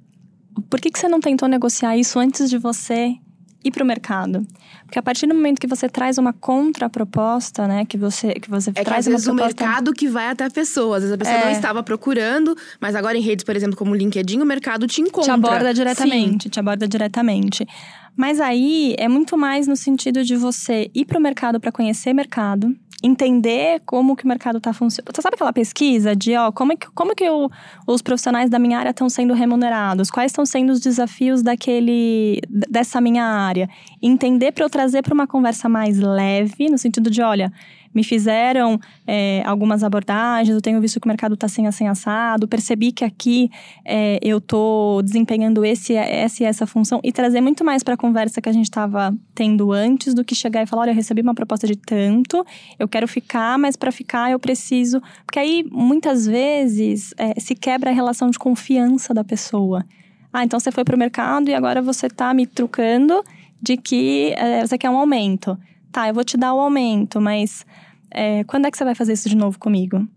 por 0.70 0.80
que, 0.80 0.92
que 0.92 1.00
você 1.00 1.08
não 1.08 1.20
tentou 1.20 1.50
negociar 1.50 1.98
isso 1.98 2.20
antes 2.20 2.50
de 2.50 2.58
você 2.58 3.16
ir 3.64 3.72
para 3.72 3.84
o 3.84 3.86
mercado. 3.86 4.46
Porque 4.86 4.98
a 4.98 5.02
partir 5.04 5.28
do 5.28 5.36
momento 5.36 5.60
que 5.60 5.68
você 5.68 5.90
traz 5.90 6.18
uma 6.18 6.32
contraproposta, 6.32 7.68
né, 7.68 7.86
que 7.86 7.98
você 7.98 8.34
que 8.34 8.50
você 8.50 8.70
é 8.70 8.84
traz 8.84 9.06
que, 9.06 9.12
às 9.12 9.16
vezes, 9.16 9.28
uma 9.28 9.36
proposta... 9.36 9.64
o 9.64 9.68
mercado 9.68 9.94
que 9.94 10.08
vai 10.08 10.30
até 10.30 10.46
a 10.46 10.50
pessoa. 10.50 10.98
Às 10.98 11.04
vezes 11.04 11.14
a 11.14 11.18
pessoa 11.18 11.38
é. 11.38 11.46
não 11.46 11.52
estava 11.52 11.84
procurando, 11.84 12.56
mas 12.80 12.96
agora 12.96 13.18
em 13.18 13.22
redes, 13.22 13.44
por 13.44 13.56
exemplo, 13.56 13.76
como 13.76 13.92
o 13.92 13.96
LinkedIn, 13.96 14.40
o 14.40 14.46
mercado 14.46 14.88
te 14.88 15.02
encontra. 15.02 15.24
Te 15.24 15.32
aborda 15.32 15.74
diretamente, 15.74 16.44
Sim. 16.44 16.50
te 16.50 16.60
aborda 16.60 16.88
diretamente. 16.88 17.68
Mas 18.16 18.40
aí 18.42 18.96
é 18.98 19.08
muito 19.08 19.38
mais 19.38 19.68
no 19.68 19.76
sentido 19.76 20.24
de 20.24 20.36
você 20.36 20.90
ir 20.96 21.06
para 21.06 21.20
o 21.20 21.22
mercado 21.22 21.60
para 21.60 21.72
conhecer 21.72 22.14
mercado, 22.14 22.76
entender 23.04 23.80
como 23.86 24.16
que 24.16 24.26
o 24.26 24.28
mercado 24.28 24.58
está 24.58 24.74
funcionando. 24.74 25.14
Você 25.14 25.22
sabe 25.22 25.36
aquela 25.36 25.54
pesquisa 25.54 26.16
de, 26.16 26.36
ó, 26.36 26.52
como 26.52 26.74
é 26.74 26.76
que, 26.76 26.88
como 26.92 27.16
que 27.16 27.30
o, 27.30 27.50
os 27.86 28.02
profissionais 28.02 28.50
da 28.50 28.58
minha 28.58 28.80
área 28.80 28.90
estão 28.90 29.10
sendo 29.10 29.34
remunerados? 29.34 30.10
Quais 30.10 30.32
estão 30.32 30.46
sendo 30.46 30.72
os 30.72 30.80
desafios 30.80 31.44
daquele, 31.44 32.42
dessa 32.50 33.00
minha 33.00 33.24
área? 33.24 33.70
Entender 34.02 34.52
para 34.52 34.66
eu 34.66 34.70
trazer 34.70 35.04
para 35.04 35.14
uma 35.14 35.28
conversa 35.28 35.70
mais 35.70 36.00
leve, 36.00 36.70
no 36.70 36.78
sentido 36.78 37.10
de, 37.10 37.22
olha, 37.22 37.52
me 37.94 38.04
fizeram 38.04 38.80
é, 39.06 39.42
algumas 39.46 39.84
abordagens, 39.84 40.56
eu 40.56 40.62
tenho 40.62 40.80
visto 40.80 41.00
que 41.00 41.08
o 41.08 41.10
mercado 41.10 41.34
está 41.34 41.46
assim, 41.46 41.68
assim, 41.68 41.88
assado, 41.88 42.48
percebi 42.48 42.92
que 42.92 43.04
aqui 43.04 43.50
é, 43.86 44.20
eu 44.22 44.38
estou 44.38 45.02
desempenhando 45.02 45.66
esse, 45.66 45.94
essa 45.94 46.44
e 46.44 46.46
essa 46.46 46.66
função 46.66 47.00
e 47.04 47.12
trazer 47.12 47.42
muito 47.42 47.64
mais 47.64 47.84
para 47.84 47.94
a 47.94 47.98
conversa 47.98 48.42
que 48.42 48.50
a 48.50 48.54
gente 48.54 48.66
estava 48.66 49.14
tendo 49.34 49.72
antes 49.72 50.14
do 50.14 50.24
que 50.24 50.36
chegar 50.36 50.64
e 50.64 50.66
falar, 50.66 50.84
olha, 50.84 50.92
eu 50.92 50.96
recebi 50.96 51.22
uma 51.22 51.36
proposta 51.36 51.68
de 51.68 51.76
tanto, 51.76 52.46
eu 52.78 52.88
quero 52.88 53.08
ficar, 53.08 53.58
mas 53.58 53.76
para 53.76 53.92
ficar 53.92 54.32
eu 54.32 54.40
preciso... 54.40 55.02
Porque 55.26 55.40
aí, 55.40 55.66
muitas 55.72 56.26
vezes, 56.26 57.14
é, 57.18 57.40
se 57.40 57.56
quebra 57.56 57.92
a 57.92 57.94
relação 57.94 58.30
de 58.30 58.40
confiança 58.40 59.14
da 59.14 59.24
pessoa. 59.24 59.86
Ah, 60.32 60.44
então 60.44 60.60
você 60.60 60.72
foi 60.72 60.84
para 60.84 60.96
o 60.96 61.00
mercado 61.00 61.50
e 61.50 61.54
agora 61.54 61.82
você 61.82 62.08
está 62.08 62.34
me 62.34 62.46
trucando 62.46 63.24
de 63.62 63.78
que 63.78 64.34
é, 64.38 64.66
você 64.66 64.78
quer 64.78 64.90
um 64.90 64.98
aumento. 64.98 65.58
Tá, 65.92 66.08
eu 66.08 66.14
vou 66.14 66.24
te 66.24 66.38
dar 66.38 66.54
o 66.54 66.60
aumento, 66.60 67.20
mas 67.20 67.66
é, 68.12 68.44
quando 68.44 68.66
é 68.66 68.72
que 68.72 68.78
você 68.78 68.84
vai 68.84 68.96
fazer 68.96 69.14
isso 69.14 69.30
de 69.30 69.36
novo 69.36 69.58
comigo? 69.60 70.08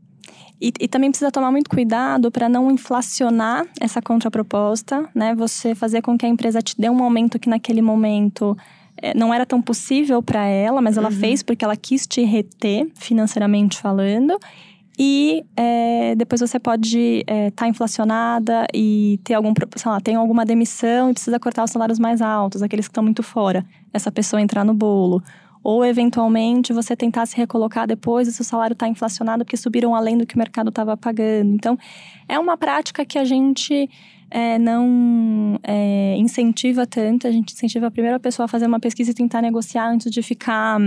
E, 0.61 0.73
e 0.79 0.89
também 0.89 1.11
precisa 1.11 1.31
tomar 1.31 1.51
muito 1.51 1.71
cuidado 1.71 2.31
para 2.31 2.49
não 2.49 2.71
inflacionar 2.71 3.66
essa 3.81 4.03
contraproposta, 4.03 5.09
né? 5.14 5.35
Você 5.35 5.75
fazer 5.75 6.03
com 6.03 6.18
que 6.18 6.27
a 6.27 6.29
empresa 6.29 6.61
te 6.61 6.75
dê 6.79 6.91
um 6.91 7.03
aumento 7.03 7.39
que 7.39 7.49
naquele 7.49 7.81
momento 7.81 8.57
é, 8.99 9.16
não 9.16 9.33
era 9.33 9.47
tão 9.47 9.62
possível 9.62 10.23
para 10.23 10.45
ela, 10.45 10.83
mas 10.83 10.99
ela 10.99 11.09
uhum. 11.09 11.16
fez 11.16 11.43
porque 11.43 11.64
ela 11.64 11.77
quis 11.77 12.07
te 12.07 12.23
reter, 12.23 12.91
financeiramente 12.95 13.79
falando. 13.79 14.39
E 14.99 15.43
é, 15.57 16.14
depois 16.14 16.43
você 16.43 16.59
pode 16.59 16.99
estar 17.21 17.35
é, 17.35 17.51
tá 17.51 17.66
inflacionada 17.66 18.66
e 18.75 19.18
ter 19.25 19.33
algum, 19.33 19.55
sei 19.77 19.91
lá, 19.91 19.99
tem 19.99 20.14
alguma 20.14 20.45
demissão 20.45 21.09
e 21.09 21.14
precisa 21.14 21.41
cortar 21.41 21.64
os 21.64 21.71
salários 21.71 21.99
mais 21.99 22.21
altos, 22.21 22.62
aqueles 22.62 22.87
que 22.87 22.91
estão 22.91 23.03
muito 23.03 23.23
fora. 23.23 23.64
Essa 23.95 24.12
pessoa 24.12 24.43
entrar 24.43 24.62
no 24.62 24.75
bolo 24.75 25.23
ou 25.63 25.85
eventualmente 25.85 26.73
você 26.73 26.97
tentar 26.97 27.27
se 27.27 27.37
recolocar 27.37 27.87
depois 27.87 28.27
e 28.27 28.33
seu 28.33 28.45
salário 28.45 28.73
está 28.73 28.89
inflacionado 28.89 29.45
porque 29.45 29.57
subiram 29.57 29.95
além 29.95 30.17
do 30.17 30.27
que 30.27 30.35
o 30.35 30.39
mercado 30.39 30.71
estava 30.71 30.97
pagando. 30.97 31.55
Então, 31.55 31.79
é 32.29 32.39
uma 32.39 32.57
prática 32.57 33.05
que 33.05 33.19
a 33.19 33.25
gente 33.25 33.89
é, 34.31 34.59
não 34.59 35.59
é, 35.63 36.17
incentiva 36.17 36.87
tanto, 36.87 37.27
a 37.27 37.31
gente 37.31 37.53
incentiva 37.53 37.89
a 37.89 37.91
primeira 37.91 38.19
pessoa 38.19 38.45
a 38.45 38.49
fazer 38.49 38.67
uma 38.67 38.81
pesquisa 38.81 39.11
e 39.11 39.15
tentar 39.15 39.43
negociar 39.43 39.91
antes 39.91 40.11
de 40.11 40.23
ficar 40.23 40.81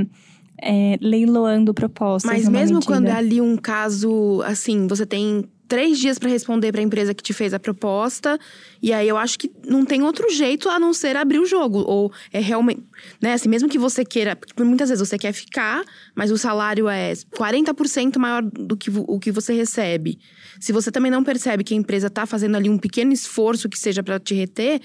é, 0.61 0.97
leiloando 1.01 1.73
propostas. 1.73 2.31
Mas 2.31 2.47
mesmo 2.47 2.77
medida. 2.77 2.91
quando 2.91 3.07
é 3.07 3.11
ali 3.11 3.41
um 3.41 3.57
caso 3.57 4.41
assim, 4.45 4.87
você 4.87 5.05
tem 5.05 5.45
três 5.73 5.97
dias 5.97 6.19
para 6.19 6.29
responder 6.29 6.71
para 6.71 6.81
a 6.81 6.83
empresa 6.83 7.15
que 7.15 7.23
te 7.23 7.33
fez 7.33 7.51
a 7.51 7.59
proposta. 7.59 8.37
E 8.79 8.93
aí 8.93 9.07
eu 9.07 9.17
acho 9.17 9.39
que 9.39 9.51
não 9.65 9.83
tem 9.83 10.03
outro 10.03 10.29
jeito 10.29 10.69
a 10.69 10.79
não 10.79 10.93
ser 10.93 11.17
abrir 11.17 11.39
o 11.39 11.47
jogo. 11.47 11.79
Ou 11.79 12.13
é 12.31 12.39
realmente. 12.39 12.83
Né, 13.19 13.33
assim, 13.33 13.49
mesmo 13.49 13.67
que 13.67 13.79
você 13.79 14.05
queira. 14.05 14.37
Muitas 14.59 14.89
vezes 14.89 15.09
você 15.09 15.17
quer 15.17 15.33
ficar, 15.33 15.83
mas 16.13 16.29
o 16.29 16.37
salário 16.37 16.87
é 16.87 17.13
40% 17.13 18.19
maior 18.19 18.43
do 18.43 18.77
que 18.77 18.91
o 18.93 19.19
que 19.19 19.31
você 19.31 19.51
recebe. 19.51 20.19
Se 20.59 20.71
você 20.71 20.91
também 20.91 21.09
não 21.09 21.23
percebe 21.23 21.63
que 21.63 21.73
a 21.73 21.77
empresa 21.77 22.05
está 22.05 22.27
fazendo 22.27 22.55
ali 22.55 22.69
um 22.69 22.77
pequeno 22.77 23.11
esforço 23.11 23.67
que 23.67 23.79
seja 23.79 24.03
para 24.03 24.19
te 24.19 24.35
reter, 24.35 24.79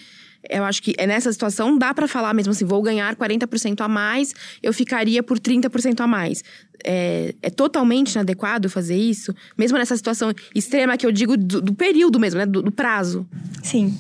eu 0.48 0.64
acho 0.64 0.82
que 0.82 0.94
é 0.98 1.06
nessa 1.06 1.32
situação 1.32 1.76
dá 1.76 1.92
para 1.92 2.06
falar 2.06 2.32
mesmo 2.34 2.52
assim, 2.52 2.64
vou 2.64 2.80
ganhar 2.82 3.14
40% 3.16 3.80
a 3.80 3.88
mais, 3.88 4.34
eu 4.62 4.72
ficaria 4.72 5.22
por 5.22 5.38
30% 5.38 6.00
a 6.00 6.06
mais. 6.06 6.42
É, 6.84 7.34
é, 7.42 7.50
totalmente 7.50 8.12
inadequado 8.12 8.70
fazer 8.70 8.96
isso, 8.96 9.34
mesmo 9.56 9.76
nessa 9.76 9.96
situação 9.96 10.32
extrema 10.54 10.96
que 10.96 11.04
eu 11.04 11.10
digo 11.10 11.36
do, 11.36 11.60
do 11.60 11.74
período 11.74 12.20
mesmo, 12.20 12.38
né, 12.38 12.46
do, 12.46 12.62
do, 12.62 12.70
prazo. 12.70 13.26
Sim. 13.64 13.98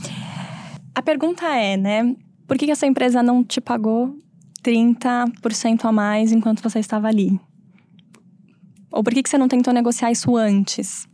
A 0.94 1.02
pergunta 1.02 1.44
é, 1.46 1.76
né, 1.76 2.14
por 2.46 2.56
que, 2.56 2.66
que 2.66 2.70
essa 2.70 2.86
empresa 2.86 3.20
não 3.20 3.42
te 3.42 3.60
pagou 3.60 4.16
30% 4.62 5.84
a 5.84 5.92
mais 5.92 6.30
enquanto 6.30 6.62
você 6.62 6.78
estava 6.78 7.08
ali? 7.08 7.40
Ou 8.92 9.02
por 9.02 9.12
que, 9.12 9.24
que 9.24 9.28
você 9.28 9.36
não 9.36 9.48
tentou 9.48 9.74
negociar 9.74 10.12
isso 10.12 10.36
antes? 10.36 11.07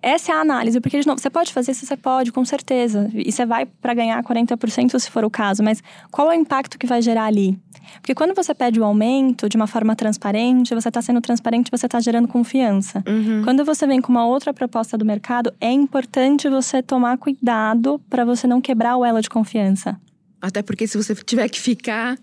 Essa 0.00 0.32
é 0.32 0.34
a 0.34 0.40
análise, 0.40 0.80
porque 0.80 1.00
de 1.00 1.06
novo, 1.06 1.20
você 1.20 1.28
pode 1.28 1.52
fazer 1.52 1.72
isso, 1.72 1.84
você 1.84 1.96
pode, 1.96 2.30
com 2.30 2.44
certeza. 2.44 3.10
E 3.12 3.30
você 3.30 3.44
vai 3.44 3.66
para 3.66 3.92
ganhar 3.94 4.22
40% 4.22 4.98
se 4.98 5.10
for 5.10 5.24
o 5.24 5.30
caso, 5.30 5.62
mas 5.62 5.82
qual 6.10 6.30
é 6.30 6.36
o 6.36 6.40
impacto 6.40 6.78
que 6.78 6.86
vai 6.86 7.02
gerar 7.02 7.24
ali? 7.24 7.58
Porque 8.00 8.14
quando 8.14 8.34
você 8.34 8.54
pede 8.54 8.78
o 8.78 8.84
aumento 8.84 9.48
de 9.48 9.56
uma 9.56 9.66
forma 9.66 9.96
transparente, 9.96 10.74
você 10.74 10.88
está 10.88 11.02
sendo 11.02 11.20
transparente, 11.20 11.70
você 11.70 11.86
está 11.86 11.98
gerando 12.00 12.28
confiança. 12.28 13.02
Uhum. 13.06 13.42
Quando 13.42 13.64
você 13.64 13.86
vem 13.86 14.00
com 14.00 14.12
uma 14.12 14.24
outra 14.24 14.54
proposta 14.54 14.96
do 14.96 15.04
mercado, 15.04 15.52
é 15.60 15.70
importante 15.70 16.48
você 16.48 16.82
tomar 16.82 17.18
cuidado 17.18 18.00
para 18.08 18.24
você 18.24 18.46
não 18.46 18.60
quebrar 18.60 18.96
o 18.96 19.04
elo 19.04 19.20
de 19.20 19.28
confiança. 19.28 20.00
Até 20.40 20.62
porque 20.62 20.86
se 20.86 20.96
você 20.96 21.14
tiver 21.14 21.48
que 21.48 21.60
ficar. 21.60 22.16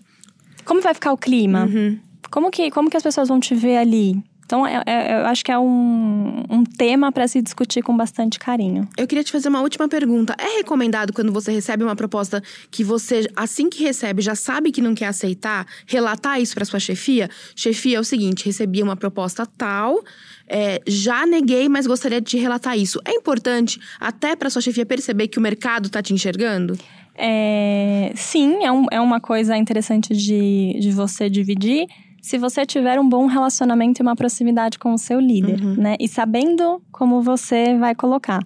Como 0.64 0.80
vai 0.80 0.94
ficar 0.94 1.12
o 1.12 1.16
clima? 1.16 1.64
Uhum. 1.64 1.98
Como 2.30 2.50
que, 2.50 2.70
como 2.70 2.90
que 2.90 2.96
as 2.96 3.02
pessoas 3.02 3.28
vão 3.28 3.40
te 3.40 3.54
ver 3.54 3.78
ali? 3.78 4.22
Então, 4.50 4.66
é, 4.66 4.82
é, 4.84 5.12
eu 5.20 5.26
acho 5.26 5.44
que 5.44 5.52
é 5.52 5.58
um, 5.60 6.42
um 6.50 6.64
tema 6.64 7.12
para 7.12 7.28
se 7.28 7.40
discutir 7.40 7.82
com 7.82 7.96
bastante 7.96 8.36
carinho. 8.36 8.88
Eu 8.96 9.06
queria 9.06 9.22
te 9.22 9.30
fazer 9.30 9.48
uma 9.48 9.60
última 9.60 9.88
pergunta. 9.88 10.34
É 10.36 10.56
recomendado 10.56 11.12
quando 11.12 11.32
você 11.32 11.52
recebe 11.52 11.84
uma 11.84 11.94
proposta 11.94 12.42
que 12.68 12.82
você, 12.82 13.30
assim 13.36 13.70
que 13.70 13.84
recebe, 13.84 14.20
já 14.20 14.34
sabe 14.34 14.72
que 14.72 14.82
não 14.82 14.92
quer 14.92 15.06
aceitar, 15.06 15.64
relatar 15.86 16.40
isso 16.40 16.52
para 16.56 16.64
sua 16.64 16.80
chefia? 16.80 17.30
Chefia, 17.54 17.98
é 17.98 18.00
o 18.00 18.02
seguinte: 18.02 18.44
recebi 18.44 18.82
uma 18.82 18.96
proposta 18.96 19.46
tal. 19.46 20.02
É, 20.48 20.82
já 20.84 21.24
neguei, 21.24 21.68
mas 21.68 21.86
gostaria 21.86 22.20
de 22.20 22.30
te 22.30 22.36
relatar 22.36 22.76
isso. 22.76 23.00
É 23.04 23.12
importante 23.12 23.80
até 24.00 24.34
para 24.34 24.50
sua 24.50 24.60
chefia 24.60 24.84
perceber 24.84 25.28
que 25.28 25.38
o 25.38 25.40
mercado 25.40 25.86
está 25.86 26.02
te 26.02 26.12
enxergando? 26.12 26.76
É, 27.14 28.12
sim, 28.16 28.64
é, 28.64 28.72
um, 28.72 28.86
é 28.90 29.00
uma 29.00 29.20
coisa 29.20 29.56
interessante 29.56 30.12
de, 30.12 30.76
de 30.80 30.90
você 30.90 31.30
dividir 31.30 31.86
se 32.22 32.38
você 32.38 32.64
tiver 32.66 32.98
um 33.00 33.08
bom 33.08 33.26
relacionamento 33.26 34.00
e 34.00 34.02
uma 34.02 34.16
proximidade 34.16 34.78
com 34.78 34.92
o 34.92 34.98
seu 34.98 35.20
líder, 35.20 35.62
uhum. 35.62 35.74
né? 35.74 35.96
E 35.98 36.08
sabendo 36.08 36.82
como 36.92 37.22
você 37.22 37.76
vai 37.76 37.94
colocar. 37.94 38.40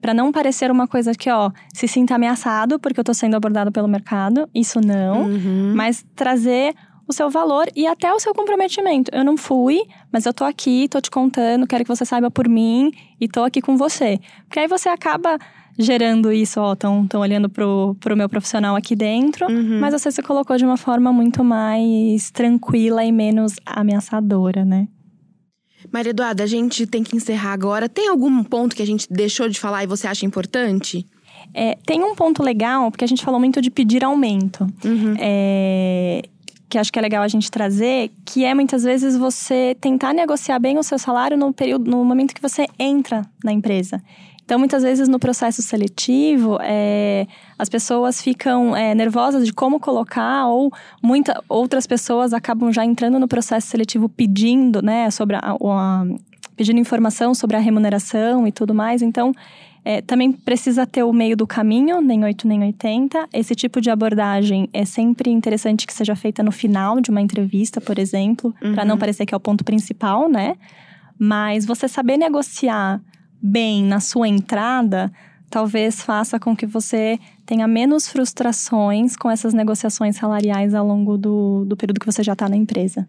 Para 0.00 0.14
não 0.14 0.32
parecer 0.32 0.70
uma 0.70 0.86
coisa 0.86 1.12
que, 1.12 1.30
ó, 1.30 1.50
se 1.74 1.86
sinta 1.86 2.14
ameaçado 2.14 2.78
porque 2.78 2.98
eu 2.98 3.04
tô 3.04 3.12
sendo 3.12 3.36
abordado 3.36 3.70
pelo 3.70 3.86
mercado. 3.86 4.48
Isso 4.54 4.80
não. 4.80 5.24
Uhum. 5.24 5.74
Mas 5.74 6.04
trazer 6.16 6.74
o 7.06 7.12
seu 7.12 7.28
valor 7.28 7.66
e 7.74 7.86
até 7.86 8.12
o 8.12 8.20
seu 8.20 8.32
comprometimento. 8.32 9.10
Eu 9.12 9.24
não 9.24 9.36
fui, 9.36 9.82
mas 10.12 10.24
eu 10.24 10.32
tô 10.32 10.44
aqui, 10.44 10.88
tô 10.88 11.00
te 11.00 11.10
contando, 11.10 11.66
quero 11.66 11.84
que 11.84 11.88
você 11.88 12.04
saiba 12.04 12.30
por 12.30 12.48
mim 12.48 12.92
e 13.20 13.28
tô 13.28 13.42
aqui 13.42 13.60
com 13.60 13.76
você. 13.76 14.18
Porque 14.44 14.60
aí 14.60 14.68
você 14.68 14.88
acaba 14.88 15.36
gerando 15.78 16.32
isso, 16.32 16.60
ó, 16.60 16.72
estão 16.72 17.06
tão 17.06 17.20
olhando 17.20 17.48
pro, 17.48 17.96
pro 18.00 18.16
meu 18.16 18.28
profissional 18.28 18.76
aqui 18.76 18.94
dentro, 18.94 19.46
uhum. 19.46 19.80
mas 19.80 19.92
você 19.92 20.10
se 20.10 20.22
colocou 20.22 20.56
de 20.56 20.64
uma 20.64 20.76
forma 20.76 21.12
muito 21.12 21.42
mais 21.42 22.30
tranquila 22.30 23.04
e 23.04 23.12
menos 23.12 23.54
ameaçadora, 23.64 24.64
né? 24.64 24.88
Maria 25.90 26.10
Eduarda, 26.10 26.44
a 26.44 26.46
gente 26.46 26.86
tem 26.86 27.02
que 27.02 27.16
encerrar 27.16 27.52
agora. 27.52 27.88
Tem 27.88 28.08
algum 28.08 28.44
ponto 28.44 28.76
que 28.76 28.82
a 28.82 28.86
gente 28.86 29.06
deixou 29.10 29.48
de 29.48 29.58
falar 29.58 29.82
e 29.84 29.86
você 29.86 30.06
acha 30.06 30.26
importante? 30.26 31.06
É, 31.54 31.76
tem 31.86 32.02
um 32.02 32.14
ponto 32.14 32.42
legal, 32.42 32.90
porque 32.90 33.04
a 33.04 33.08
gente 33.08 33.24
falou 33.24 33.40
muito 33.40 33.62
de 33.62 33.70
pedir 33.70 34.04
aumento. 34.04 34.66
Uhum. 34.84 35.14
É, 35.18 36.22
que 36.68 36.78
acho 36.78 36.92
que 36.92 36.98
é 36.98 37.02
legal 37.02 37.22
a 37.22 37.28
gente 37.28 37.50
trazer, 37.50 38.12
que 38.24 38.44
é 38.44 38.54
muitas 38.54 38.84
vezes 38.84 39.16
você 39.16 39.76
tentar 39.80 40.14
negociar 40.14 40.58
bem 40.60 40.78
o 40.78 40.82
seu 40.82 40.98
salário 40.98 41.36
no 41.36 41.52
período, 41.52 41.90
no 41.90 42.04
momento 42.04 42.32
que 42.32 42.40
você 42.40 42.66
entra 42.78 43.26
na 43.42 43.52
empresa. 43.52 44.00
Então, 44.50 44.58
muitas 44.58 44.82
vezes 44.82 45.06
no 45.06 45.20
processo 45.20 45.62
seletivo, 45.62 46.58
é, 46.60 47.24
as 47.56 47.68
pessoas 47.68 48.20
ficam 48.20 48.74
é, 48.74 48.96
nervosas 48.96 49.46
de 49.46 49.52
como 49.52 49.78
colocar, 49.78 50.48
ou 50.48 50.72
muitas 51.00 51.36
outras 51.48 51.86
pessoas 51.86 52.32
acabam 52.32 52.72
já 52.72 52.84
entrando 52.84 53.16
no 53.20 53.28
processo 53.28 53.68
seletivo 53.68 54.08
pedindo, 54.08 54.82
né, 54.82 55.08
sobre 55.12 55.36
a, 55.36 55.52
a, 55.52 56.04
pedindo 56.56 56.80
informação 56.80 57.32
sobre 57.32 57.56
a 57.56 57.60
remuneração 57.60 58.44
e 58.44 58.50
tudo 58.50 58.74
mais. 58.74 59.02
Então, 59.02 59.32
é, 59.84 60.00
também 60.00 60.32
precisa 60.32 60.84
ter 60.84 61.04
o 61.04 61.12
meio 61.12 61.36
do 61.36 61.46
caminho, 61.46 62.00
nem 62.00 62.24
8 62.24 62.48
nem 62.48 62.60
80. 62.64 63.28
Esse 63.32 63.54
tipo 63.54 63.80
de 63.80 63.88
abordagem 63.88 64.68
é 64.72 64.84
sempre 64.84 65.30
interessante 65.30 65.86
que 65.86 65.94
seja 65.94 66.16
feita 66.16 66.42
no 66.42 66.50
final 66.50 67.00
de 67.00 67.08
uma 67.08 67.20
entrevista, 67.20 67.80
por 67.80 68.00
exemplo, 68.00 68.52
uhum. 68.60 68.74
para 68.74 68.84
não 68.84 68.98
parecer 68.98 69.26
que 69.26 69.32
é 69.32 69.36
o 69.36 69.40
ponto 69.40 69.62
principal, 69.62 70.28
né? 70.28 70.56
Mas 71.16 71.64
você 71.64 71.86
saber 71.86 72.16
negociar 72.16 73.00
bem 73.42 73.84
na 73.84 74.00
sua 74.00 74.28
entrada 74.28 75.12
talvez 75.50 76.00
faça 76.00 76.38
com 76.38 76.56
que 76.56 76.64
você 76.64 77.18
tenha 77.44 77.66
menos 77.66 78.08
frustrações 78.08 79.16
com 79.16 79.28
essas 79.28 79.52
negociações 79.52 80.16
salariais 80.16 80.72
ao 80.72 80.86
longo 80.86 81.18
do, 81.18 81.64
do 81.66 81.76
período 81.76 81.98
que 81.98 82.06
você 82.06 82.22
já 82.22 82.34
está 82.34 82.48
na 82.48 82.56
empresa. 82.56 83.06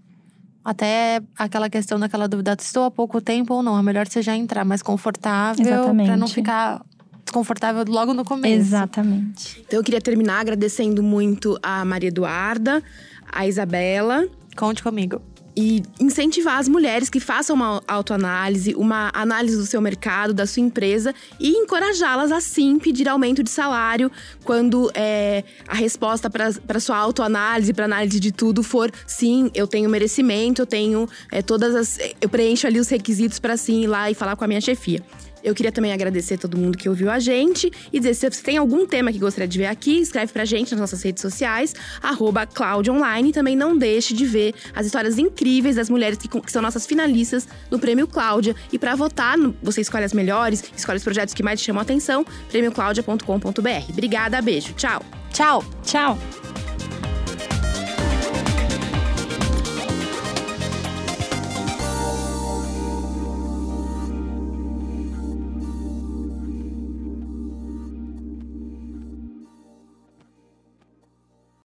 Até 0.65 1.21
aquela 1.37 1.69
questão 1.69 1.99
daquela 1.99 2.27
dúvida, 2.27 2.55
estou 2.59 2.83
há 2.85 2.91
pouco 2.91 3.21
tempo 3.21 3.53
ou 3.53 3.63
não? 3.63 3.77
É 3.77 3.83
melhor 3.83 4.07
você 4.07 4.21
já 4.21 4.35
entrar 4.35 4.65
mais 4.65 4.81
confortável 4.81 5.93
para 5.95 6.17
não 6.17 6.27
ficar 6.27 6.83
desconfortável 7.23 7.83
logo 7.87 8.13
no 8.13 8.25
começo. 8.25 8.55
Exatamente. 8.55 9.63
Então 9.65 9.79
eu 9.79 9.83
queria 9.83 10.01
terminar 10.01 10.39
agradecendo 10.39 11.01
muito 11.01 11.57
a 11.61 11.85
Maria 11.85 12.09
Eduarda, 12.09 12.83
a 13.31 13.47
Isabela 13.47 14.27
Conte 14.55 14.83
comigo. 14.83 15.21
E 15.55 15.83
incentivar 15.99 16.57
as 16.57 16.67
mulheres 16.67 17.09
que 17.09 17.19
façam 17.19 17.55
uma 17.55 17.81
autoanálise, 17.87 18.73
uma 18.75 19.11
análise 19.13 19.57
do 19.57 19.65
seu 19.65 19.81
mercado, 19.81 20.33
da 20.33 20.45
sua 20.45 20.61
empresa 20.61 21.13
e 21.39 21.49
encorajá-las 21.49 22.31
a 22.31 22.39
sim 22.39 22.79
pedir 22.79 23.07
aumento 23.07 23.43
de 23.43 23.49
salário 23.49 24.11
quando 24.43 24.91
é, 24.93 25.43
a 25.67 25.75
resposta 25.75 26.29
para 26.29 26.79
sua 26.79 26.97
autoanálise, 26.97 27.73
para 27.73 27.85
análise 27.85 28.19
de 28.19 28.31
tudo 28.31 28.63
for 28.63 28.91
sim, 29.05 29.51
eu 29.53 29.67
tenho 29.67 29.89
merecimento, 29.89 30.61
eu 30.61 30.65
tenho 30.65 31.07
é, 31.31 31.41
todas 31.41 31.75
as. 31.75 31.99
Eu 32.19 32.29
preencho 32.29 32.67
ali 32.67 32.79
os 32.79 32.89
requisitos 32.89 33.39
para 33.39 33.57
sim 33.57 33.83
ir 33.83 33.87
lá 33.87 34.09
e 34.09 34.13
falar 34.13 34.35
com 34.35 34.43
a 34.43 34.47
minha 34.47 34.61
chefia. 34.61 35.03
Eu 35.43 35.53
queria 35.55 35.71
também 35.71 35.91
agradecer 35.93 36.37
todo 36.37 36.57
mundo 36.57 36.77
que 36.77 36.87
ouviu 36.89 37.09
a 37.09 37.19
gente 37.19 37.71
e 37.91 37.99
dizer 37.99 38.13
se 38.13 38.29
você 38.29 38.41
tem 38.43 38.57
algum 38.57 38.85
tema 38.85 39.11
que 39.11 39.19
gostaria 39.19 39.47
de 39.47 39.57
ver 39.57 39.65
aqui, 39.67 39.99
escreve 39.99 40.31
pra 40.31 40.45
gente 40.45 40.71
nas 40.71 40.79
nossas 40.81 41.01
redes 41.01 41.21
sociais, 41.21 41.73
arroba 42.01 42.45
CloudOnline. 42.45 43.29
E 43.29 43.33
também 43.33 43.55
não 43.55 43.77
deixe 43.77 44.13
de 44.13 44.25
ver 44.25 44.53
as 44.75 44.85
histórias 44.85 45.17
incríveis 45.17 45.75
das 45.75 45.89
mulheres 45.89 46.17
que, 46.17 46.27
que 46.27 46.51
são 46.51 46.61
nossas 46.61 46.85
finalistas 46.85 47.47
no 47.69 47.79
Prêmio 47.79 48.07
Cláudia. 48.07 48.55
E 48.71 48.77
para 48.79 48.95
votar, 48.95 49.37
no- 49.37 49.55
você 49.61 49.81
escolhe 49.81 50.03
as 50.05 50.13
melhores, 50.13 50.63
escolhe 50.75 50.97
os 50.97 51.03
projetos 51.03 51.33
que 51.33 51.43
mais 51.43 51.59
te 51.59 51.65
chamam 51.65 51.79
a 51.79 51.83
atenção, 51.83 52.25
prêmiocláudia.com.br. 52.49 53.89
Obrigada, 53.89 54.41
beijo, 54.41 54.73
tchau! 54.73 55.01
Tchau! 55.31 55.63
Tchau! 55.83 56.17